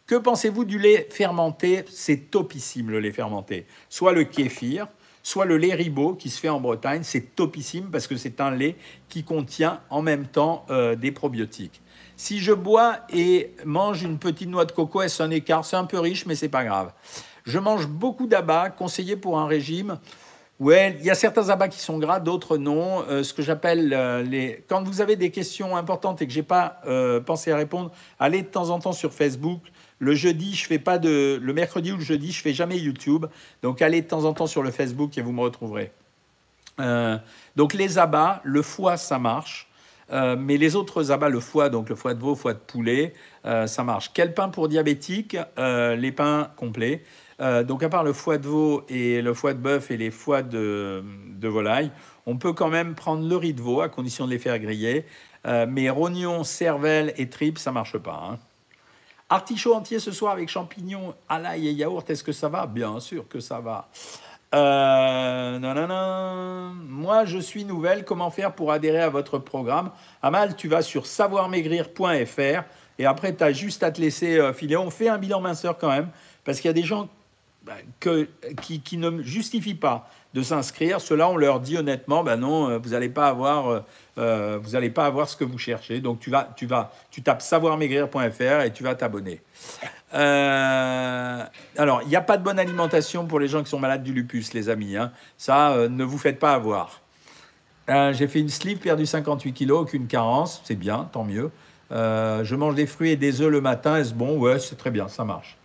Que 0.07 0.15
pensez-vous 0.15 0.65
du 0.65 0.79
lait 0.79 1.09
fermenté? 1.11 1.85
C'est 1.91 2.31
topissime 2.31 2.91
le 2.91 3.01
lait 3.01 3.11
fermenté. 3.11 3.67
Soit 3.89 4.13
le 4.13 4.23
kéfir, 4.23 4.87
soit 5.25 5.45
le 5.45 5.57
lait 5.57 5.75
ribot 5.75 6.15
qui 6.15 6.31
se 6.31 6.39
fait 6.39 6.49
en 6.49 6.61
Bretagne. 6.61 7.03
C'est 7.03 7.35
topissime 7.35 7.91
parce 7.91 8.07
que 8.07 8.17
c'est 8.17 8.41
un 8.41 8.53
lait 8.53 8.77
qui 9.09 9.25
contient 9.25 9.81
en 9.91 10.01
même 10.01 10.29
temps 10.29 10.65
euh, 10.71 10.95
des 10.95 11.11
probiotiques. 11.11 11.83
Si 12.17 12.39
je 12.39 12.53
bois 12.53 12.99
et 13.13 13.55
mange 13.65 14.05
une 14.05 14.19
petite 14.19 14.49
noix 14.49 14.65
de 14.65 14.73
coco, 14.73 15.03
est-ce 15.03 15.21
un 15.21 15.33
écart? 15.33 15.65
C'est 15.65 15.77
un 15.77 15.85
peu 15.85 15.99
riche, 15.99 16.27
mais 16.27 16.37
c'est 16.37 16.49
pas 16.49 16.65
grave. 16.65 16.93
Je 17.45 17.59
mange 17.59 17.89
beaucoup 17.89 18.29
d'abats, 18.29 18.71
conseillés 18.71 19.17
pour 19.17 19.41
un 19.41 19.49
régime. 19.49 19.99
Ouais, 20.61 20.97
il 20.99 21.07
y 21.07 21.11
a 21.11 21.15
certains 21.15 21.51
abats 21.51 21.69
qui 21.69 21.79
sont 21.79 21.99
gras, 21.99 22.19
d'autres 22.19 22.57
non. 22.57 23.05
Euh, 23.09 23.23
ce 23.23 23.33
que 23.33 23.43
j'appelle 23.43 23.93
euh, 23.93 24.23
les. 24.23 24.65
Quand 24.69 24.83
vous 24.83 25.01
avez 25.01 25.15
des 25.15 25.31
questions 25.31 25.77
importantes 25.77 26.21
et 26.21 26.27
que 26.27 26.33
j'ai 26.33 26.43
pas 26.43 26.81
pensé 27.27 27.53
à 27.53 27.57
répondre, 27.57 27.93
allez 28.19 28.43
de 28.43 28.49
temps 28.49 28.71
en 28.71 28.79
temps 28.79 28.93
sur 28.93 29.13
Facebook. 29.13 29.61
Le 30.01 30.15
jeudi, 30.15 30.55
je 30.55 30.67
fais 30.67 30.79
pas 30.79 30.99
de. 30.99 31.39
Le 31.41 31.53
mercredi 31.53 31.93
ou 31.93 31.97
le 31.97 32.03
jeudi, 32.03 32.33
je 32.33 32.43
fais 32.43 32.53
jamais 32.53 32.79
YouTube. 32.79 33.27
Donc 33.63 33.83
allez 33.83 34.03
de 34.03 34.07
temps 34.07 34.25
en 34.25 34.33
temps 34.33 34.47
sur 34.47 34.63
le 34.63 34.71
Facebook 34.71 35.17
et 35.17 35.23
vous 35.23 35.33
me 35.33 35.43
retrouverez. 35.43 35.93
Euh, 36.81 37.19
donc 37.57 37.75
les 37.75 37.99
abats, 37.99 38.41
le 38.45 38.63
foie, 38.63 38.97
ça 38.97 39.19
marche. 39.19 39.69
Euh, 40.11 40.37
mais 40.39 40.57
les 40.57 40.75
autres 40.75 41.11
abats, 41.11 41.29
le 41.29 41.41
foie, 41.41 41.69
donc 41.69 41.91
le 41.91 41.95
foie 41.95 42.15
de 42.15 42.21
veau, 42.21 42.35
foie 42.35 42.55
de 42.55 42.59
poulet, 42.59 43.13
euh, 43.45 43.67
ça 43.67 43.85
marche. 43.85 44.11
Quel 44.15 44.33
pain 44.33 44.49
pour 44.49 44.69
diabétiques 44.69 45.37
Les 45.57 46.13
pains 46.13 46.51
complets. 46.57 47.03
Donc 47.41 47.83
à 47.83 47.89
part 47.89 48.03
le 48.03 48.13
foie 48.13 48.39
de 48.39 48.47
veau 48.47 48.85
et 48.89 49.23
le 49.23 49.33
foie 49.33 49.55
de 49.55 49.59
bœuf 49.59 49.91
et 49.91 49.97
les 49.97 50.11
foies 50.11 50.43
de, 50.43 51.03
volaille, 51.43 51.91
on 52.27 52.37
peut 52.37 52.53
quand 52.53 52.69
même 52.69 52.95
prendre 52.95 53.27
le 53.29 53.37
riz 53.37 53.55
de 53.55 53.63
veau 53.63 53.81
à 53.81 53.89
condition 53.89 54.27
de 54.27 54.31
les 54.31 54.39
faire 54.39 54.59
griller. 54.59 55.05
mais 55.45 55.89
rognons, 55.89 56.43
cervelle 56.43 57.15
et 57.17 57.29
tripes, 57.29 57.59
ça 57.59 57.71
marche 57.71 57.97
pas. 57.99 58.21
Hein. 58.31 58.39
Artichaut 59.31 59.75
entier 59.75 59.99
ce 59.99 60.11
soir 60.11 60.33
avec 60.33 60.49
champignons 60.49 61.15
à 61.29 61.39
l'ail 61.39 61.69
et 61.69 61.73
yaourt, 61.73 62.09
est-ce 62.09 62.25
que 62.25 62.33
ça 62.33 62.49
va? 62.49 62.67
Bien 62.67 62.99
sûr 62.99 63.29
que 63.29 63.41
ça 63.41 63.61
va. 63.61 63.89
Euh, 64.55 65.59
Moi, 66.89 67.25
je 67.27 67.39
suis 67.39 67.65
nouvelle. 67.67 68.05
Comment 68.05 68.31
faire 68.31 68.55
pour 68.55 68.73
adhérer 68.73 69.03
à 69.03 69.11
votre 69.11 69.39
programme? 69.39 69.91
Amal, 70.23 70.57
tu 70.57 70.69
vas 70.69 70.81
sur 70.81 71.07
savoirmaigrir.fr 71.07 72.63
et 72.99 73.07
après, 73.07 73.37
tu 73.37 73.45
as 73.45 73.53
juste 73.53 73.83
à 73.83 73.91
te 73.91 74.01
laisser 74.01 74.39
euh, 74.39 74.55
filer. 74.55 74.79
On 74.79 74.91
fait 74.91 75.09
un 75.09 75.19
bilan 75.19 75.41
minceur 75.41 75.77
quand 75.77 75.91
même 75.91 76.09
parce 76.45 76.61
qu'il 76.61 76.69
y 76.69 76.71
a 76.71 76.75
des 76.75 76.83
gens 76.83 77.09
que, 78.01 78.29
qui, 78.61 78.97
ne 78.97 79.23
justifient 79.23 79.75
pas 79.75 80.09
de 80.35 80.43
s'inscrire. 80.43 81.01
Ceux-là, 81.01 81.29
on 81.29 81.37
leur 81.37 81.61
dit 81.61 81.77
honnêtement, 81.77 82.23
ben 82.23 82.37
non, 82.37 82.69
euh, 82.69 82.79
vous 82.79 82.91
n'allez 82.91 83.09
pas 83.09 83.29
avoir 83.29 83.69
euh, 83.69 83.81
euh, 84.19 84.59
vous 84.63 84.71
n'allez 84.71 84.91
pas 84.91 85.07
avoir 85.07 85.29
ce 85.29 85.37
que 85.37 85.45
vous 85.45 85.59
cherchez. 85.59 86.01
Donc 86.01 86.21
tu 86.21 86.31
vas, 86.31 86.53
tu 86.57 86.67
vas, 86.67 86.93
tu 87.11 87.23
tapes 87.23 87.43
savoirmaigrir.fr 87.43 88.63
et 88.65 88.73
tu 88.73 88.83
vas 88.83 88.95
t'abonner. 88.95 89.43
Alors, 90.13 92.03
il 92.03 92.09
n'y 92.09 92.17
a 92.17 92.21
pas 92.21 92.37
de 92.37 92.43
bonne 92.43 92.59
alimentation 92.59 93.27
pour 93.27 93.41
les 93.41 93.49
gens 93.49 93.63
qui 93.63 93.71
sont 93.71 93.79
malades 93.79 94.03
du 94.03 94.13
lupus, 94.13 94.55
les 94.55 94.69
amis. 94.69 94.97
Hein. 94.97 95.13
Ça, 95.37 95.89
ne 95.89 96.05
vous 96.05 96.19
faites 96.19 96.39
pas 96.39 96.55
avoir. 96.55 97.03
J'ai 97.89 98.29
fait 98.29 98.41
une 98.41 98.49
sleeve, 98.49 98.79
perdu 98.79 99.07
58 99.07 99.53
kilos, 99.53 99.83
aucune 99.83 100.07
carence, 100.07 100.61
c'est 100.65 100.75
bien, 100.75 101.09
tant 101.13 101.25
mieux. 101.25 101.51
je 101.91 102.55
mange 102.55 102.75
des 102.75 102.87
fruits 102.87 103.13
et 103.13 103.17
des 103.17 103.41
œufs 103.41 103.51
le 103.51 103.61
matin, 103.61 103.97
est-ce 103.97 104.15
bon? 104.15 104.39
Ouais, 104.39 104.59
c'est 104.59 104.77
très 104.77 104.91
bien, 104.91 105.09
ça 105.09 105.25
marche. 105.25 105.57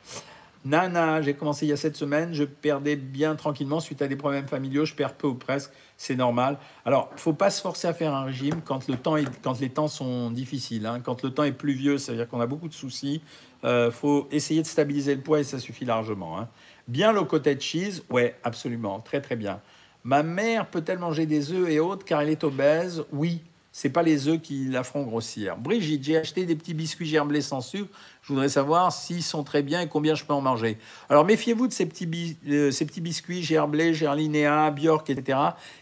Nana, 0.65 1.21
j'ai 1.21 1.33
commencé 1.33 1.65
il 1.65 1.69
y 1.69 1.73
a 1.73 1.77
sept 1.77 1.97
semaines, 1.97 2.33
je 2.33 2.45
perdais 2.45 2.95
bien 2.95 3.35
tranquillement 3.35 3.81
suite 3.81 4.01
à 4.01 4.07
des 4.07 4.15
problèmes 4.15 4.47
familiaux, 4.47 4.85
je 4.85 4.95
perds 4.95 5.13
peu 5.13 5.27
ou 5.27 5.35
presque, 5.35 5.71
c'est 5.97 6.15
normal. 6.15 6.57
Alors, 6.85 7.11
faut 7.17 7.33
pas 7.33 7.49
se 7.49 7.61
forcer 7.61 7.87
à 7.87 7.93
faire 7.93 8.13
un 8.13 8.23
régime 8.23 8.61
quand, 8.63 8.87
le 8.87 8.95
temps 8.95 9.15
quand 9.43 9.59
les 9.59 9.69
temps 9.69 9.89
sont 9.89 10.31
difficiles. 10.31 10.85
Hein. 10.85 11.01
Quand 11.03 11.21
le 11.23 11.31
temps 11.31 11.43
est 11.43 11.51
pluvieux, 11.51 11.97
c'est-à-dire 11.97 12.29
qu'on 12.29 12.39
a 12.39 12.47
beaucoup 12.47 12.69
de 12.69 12.73
soucis, 12.73 13.21
euh, 13.65 13.91
faut 13.91 14.27
essayer 14.31 14.61
de 14.61 14.67
stabiliser 14.67 15.15
le 15.15 15.21
poids 15.21 15.41
et 15.41 15.43
ça 15.43 15.59
suffit 15.59 15.85
largement. 15.85 16.39
Hein. 16.39 16.47
Bien 16.87 17.11
le 17.11 17.21
de 17.21 17.61
cheese 17.61 18.03
Ouais, 18.09 18.35
absolument, 18.43 18.99
très 19.01 19.19
très 19.19 19.35
bien. 19.35 19.59
Ma 20.05 20.23
mère 20.23 20.67
peut-elle 20.67 20.99
manger 20.99 21.25
des 21.25 21.51
œufs 21.51 21.69
et 21.69 21.79
autres 21.79 22.05
car 22.05 22.21
elle 22.21 22.29
est 22.29 22.43
obèse? 22.43 23.03
Oui, 23.11 23.41
c'est 23.75 23.89
pas 23.89 24.03
les 24.03 24.27
œufs 24.27 24.39
qui 24.39 24.65
la 24.65 24.83
feront 24.83 25.01
grossir. 25.01 25.57
Brigitte, 25.57 26.03
j'ai 26.03 26.17
acheté 26.17 26.45
des 26.45 26.55
petits 26.55 26.75
biscuits 26.75 27.07
gerblés 27.07 27.41
sans 27.41 27.59
sucre. 27.59 27.89
Je 28.21 28.27
voudrais 28.27 28.47
savoir 28.47 28.91
s'ils 28.91 29.23
sont 29.23 29.43
très 29.43 29.63
bien 29.63 29.81
et 29.81 29.87
combien 29.87 30.13
je 30.13 30.23
peux 30.23 30.33
en 30.33 30.41
manger. 30.41 30.77
Alors 31.09 31.25
méfiez-vous 31.25 31.67
de 31.67 31.73
ces 31.73 31.87
petits, 31.87 32.37
euh, 32.47 32.71
biscuits 32.97 33.41
gerblés, 33.41 33.95
gerlinéa, 33.95 34.69
Bjork, 34.69 35.09
etc. 35.09 35.39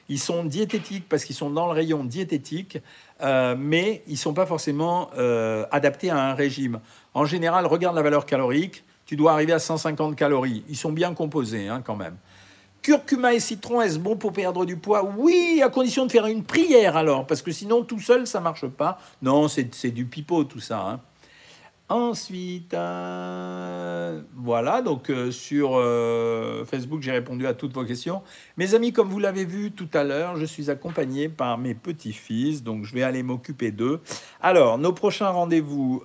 Ils 0.07 0.19
sont 0.19 0.45
diététiques 0.45 1.09
parce 1.09 1.25
qu'ils 1.25 1.35
sont 1.35 1.49
dans 1.49 1.67
le 1.67 1.73
rayon 1.73 2.05
diététique, 2.05 2.77
euh, 3.21 3.57
mais 3.59 4.03
ils 4.07 4.13
ne 4.13 4.17
sont 4.17 4.33
pas 4.33 4.45
forcément 4.45 5.09
euh, 5.17 5.65
adaptés 5.71 6.09
à 6.09 6.29
un 6.29 6.33
régime. 6.33 6.79
En 7.13 7.25
général, 7.25 7.65
regarde 7.65 7.97
la 7.97 8.03
valeur 8.03 8.25
calorique. 8.25 8.85
Tu 9.05 9.17
dois 9.17 9.33
arriver 9.33 9.51
à 9.51 9.59
150 9.59 10.15
calories. 10.15 10.63
Ils 10.69 10.77
sont 10.77 10.93
bien 10.93 11.13
composés 11.13 11.67
hein, 11.67 11.83
quand 11.85 11.97
même. 11.97 12.15
Curcuma 12.81 13.33
et 13.33 13.39
citron, 13.39 13.81
est-ce 13.81 13.99
bon 13.99 14.15
pour 14.15 14.33
perdre 14.33 14.65
du 14.65 14.75
poids? 14.75 15.03
Oui, 15.17 15.61
à 15.63 15.69
condition 15.69 16.05
de 16.05 16.11
faire 16.11 16.25
une 16.25 16.43
prière 16.43 16.97
alors, 16.97 17.27
parce 17.27 17.41
que 17.41 17.51
sinon 17.51 17.83
tout 17.83 17.99
seul 17.99 18.25
ça 18.25 18.39
marche 18.39 18.67
pas. 18.67 18.99
Non, 19.21 19.47
c'est 19.47 19.91
du 19.91 20.05
pipeau 20.05 20.43
tout 20.43 20.59
ça. 20.59 20.81
Hein. 20.81 20.99
Ensuite, 21.91 22.73
euh, 22.73 24.21
voilà, 24.37 24.81
donc 24.81 25.09
euh, 25.09 25.29
sur 25.29 25.71
euh, 25.73 26.63
Facebook, 26.63 27.01
j'ai 27.01 27.11
répondu 27.11 27.45
à 27.45 27.53
toutes 27.53 27.73
vos 27.73 27.83
questions. 27.83 28.21
Mes 28.55 28.75
amis, 28.75 28.93
comme 28.93 29.09
vous 29.09 29.19
l'avez 29.19 29.43
vu 29.43 29.73
tout 29.73 29.89
à 29.93 30.05
l'heure, 30.05 30.37
je 30.37 30.45
suis 30.45 30.69
accompagné 30.69 31.27
par 31.27 31.57
mes 31.57 31.75
petits-fils, 31.75 32.63
donc 32.63 32.85
je 32.85 32.93
vais 32.95 33.03
aller 33.03 33.23
m'occuper 33.23 33.71
d'eux. 33.71 33.99
Alors, 34.41 34.77
nos 34.77 34.93
prochains 34.93 35.31
rendez-vous, 35.31 36.01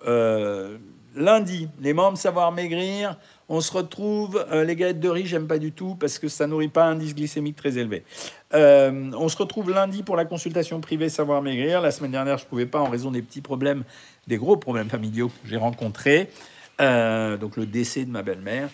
lundi, 1.15 1.69
les 1.81 1.93
membres 1.93 2.19
Savoir 2.19 2.51
Maigrir, 2.51 3.17
on 3.49 3.61
se 3.61 3.73
retrouve, 3.73 4.45
euh, 4.51 4.65
les 4.65 4.75
galettes 4.75 5.01
de 5.01 5.09
riz, 5.09 5.27
j'aime 5.27 5.47
pas 5.47 5.59
du 5.59 5.73
tout 5.73 5.95
parce 5.95 6.19
que 6.19 6.29
ça 6.29 6.47
nourrit 6.47 6.69
pas 6.69 6.87
un 6.87 6.93
indice 6.93 7.15
glycémique 7.15 7.57
très 7.57 7.79
élevé. 7.79 8.03
Euh, 8.55 9.11
on 9.17 9.29
se 9.29 9.37
retrouve 9.37 9.71
lundi 9.71 10.03
pour 10.03 10.17
la 10.17 10.25
consultation 10.25 10.81
privée 10.81 11.09
Savoir 11.09 11.43
Maigrir. 11.43 11.81
La 11.81 11.91
semaine 11.91 12.11
dernière, 12.11 12.39
je 12.39 12.47
pouvais 12.47 12.67
pas 12.67 12.81
en 12.81 12.91
raison 12.91 13.11
des 13.11 13.23
petits 13.23 13.43
problèmes, 13.43 13.85
des 14.27 14.37
gros 14.37 14.57
problèmes 14.57 14.89
familiaux 14.89 15.29
que 15.29 15.49
j'ai 15.49 15.57
rencontrés. 15.57 16.29
Euh, 16.81 17.37
donc 17.37 17.57
le 17.57 17.65
décès 17.65 18.05
de 18.05 18.11
ma 18.11 18.23
belle-mère. 18.23 18.69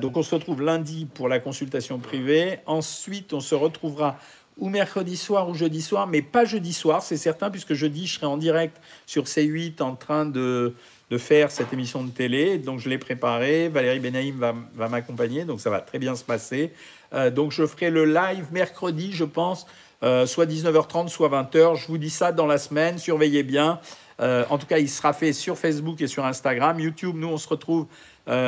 donc 0.00 0.16
on 0.16 0.22
se 0.22 0.34
retrouve 0.34 0.62
lundi 0.62 1.06
pour 1.12 1.28
la 1.28 1.40
consultation 1.40 1.98
privée. 1.98 2.60
Ensuite, 2.66 3.32
on 3.32 3.40
se 3.40 3.54
retrouvera 3.54 4.16
ou 4.60 4.68
mercredi 4.68 5.16
soir 5.16 5.48
ou 5.48 5.54
jeudi 5.54 5.82
soir, 5.82 6.06
mais 6.06 6.22
pas 6.22 6.44
jeudi 6.44 6.72
soir, 6.72 7.02
c'est 7.02 7.16
certain, 7.16 7.50
puisque 7.50 7.74
jeudi, 7.74 8.06
je 8.06 8.14
serai 8.14 8.26
en 8.26 8.36
direct 8.36 8.80
sur 9.06 9.24
C8 9.24 9.82
en 9.82 9.96
train 9.96 10.26
de 10.26 10.74
de 11.10 11.18
faire 11.18 11.50
cette 11.50 11.72
émission 11.72 12.04
de 12.04 12.10
télé. 12.10 12.58
Donc 12.58 12.78
je 12.78 12.88
l'ai 12.88 12.98
préparé. 12.98 13.68
Valérie 13.68 13.98
Benaïm 13.98 14.38
va, 14.38 14.88
m'accompagner, 14.88 15.44
donc 15.44 15.60
ça 15.60 15.70
va 15.70 15.80
très 15.80 15.98
bien 15.98 16.14
se 16.14 16.24
passer. 16.24 16.72
Euh, 17.12 17.30
donc 17.30 17.50
je 17.50 17.66
ferai 17.66 17.90
le 17.90 18.04
live 18.04 18.46
mercredi, 18.52 19.12
je 19.12 19.24
pense, 19.24 19.66
euh, 20.04 20.24
soit 20.26 20.46
19h30, 20.46 21.08
soit 21.08 21.28
20h. 21.28 21.76
Je 21.76 21.86
vous 21.88 21.98
dis 21.98 22.10
ça 22.10 22.30
dans 22.30 22.46
la 22.46 22.58
semaine, 22.58 22.98
surveillez 22.98 23.42
bien. 23.42 23.80
Euh, 24.20 24.44
en 24.50 24.58
tout 24.58 24.66
cas, 24.66 24.78
il 24.78 24.88
sera 24.88 25.12
fait 25.12 25.32
sur 25.32 25.58
Facebook 25.58 26.00
et 26.00 26.06
sur 26.06 26.24
Instagram. 26.24 26.78
YouTube, 26.78 27.16
nous, 27.16 27.28
on 27.28 27.38
se 27.38 27.48
retrouve 27.48 27.86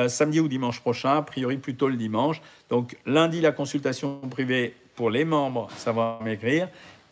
samedi 0.06 0.38
ou 0.38 0.46
dimanche 0.46 0.78
prochain, 0.80 1.16
a 1.16 1.22
priori 1.22 1.56
plutôt 1.56 1.88
le 1.88 1.96
dimanche. 1.96 2.40
Donc 2.70 2.96
lundi, 3.04 3.40
la 3.40 3.50
consultation 3.50 4.20
privée 4.30 4.76
pour 4.94 5.10
les 5.10 5.24
membres, 5.24 5.66
savoir 5.76 6.22
m'écrire. 6.22 6.68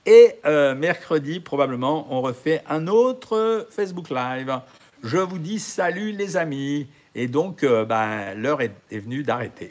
Et 0.07 0.37
mercredi, 0.45 1.41
probablement, 1.41 2.07
on 2.11 2.21
refait 2.21 2.63
un 2.69 2.87
autre 2.87 3.67
Facebook 3.71 4.11
Live 4.11 4.61
je 5.03 5.19
vous 5.19 5.39
dis 5.39 5.59
salut 5.59 6.13
les 6.13 6.37
amis. 6.37 6.89
Et 7.15 7.29
donc, 7.29 7.65
euh, 7.65 7.85
ben, 7.85 8.35
l'heure 8.35 8.61
est, 8.61 8.75
venue 8.91 9.23
d'arrêter. 9.23 9.71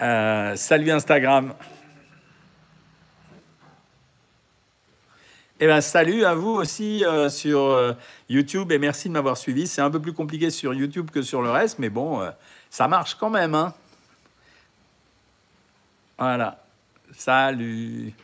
Euh, 0.00 0.56
salut 0.56 0.90
Instagram. 0.90 1.54
Eh 5.60 5.66
ben, 5.66 5.80
salut 5.80 6.24
à 6.24 6.34
vous 6.34 6.50
aussi 6.50 7.04
euh, 7.04 7.28
sur 7.28 7.94
YouTube 8.28 8.72
et 8.72 8.78
merci 8.78 9.08
de 9.08 9.12
m'avoir 9.12 9.36
suivi. 9.36 9.66
C'est 9.66 9.82
un 9.82 9.90
peu 9.90 10.00
plus 10.00 10.14
compliqué 10.14 10.50
sur 10.50 10.72
YouTube 10.72 11.10
que 11.10 11.22
sur 11.22 11.42
le 11.42 11.50
reste, 11.50 11.78
mais 11.78 11.90
bon, 11.90 12.26
ça 12.70 12.88
marche 12.88 13.14
quand 13.14 13.30
même. 13.30 13.54
Hein 13.54 13.74
voilà. 16.18 16.62
Salut. 17.12 18.14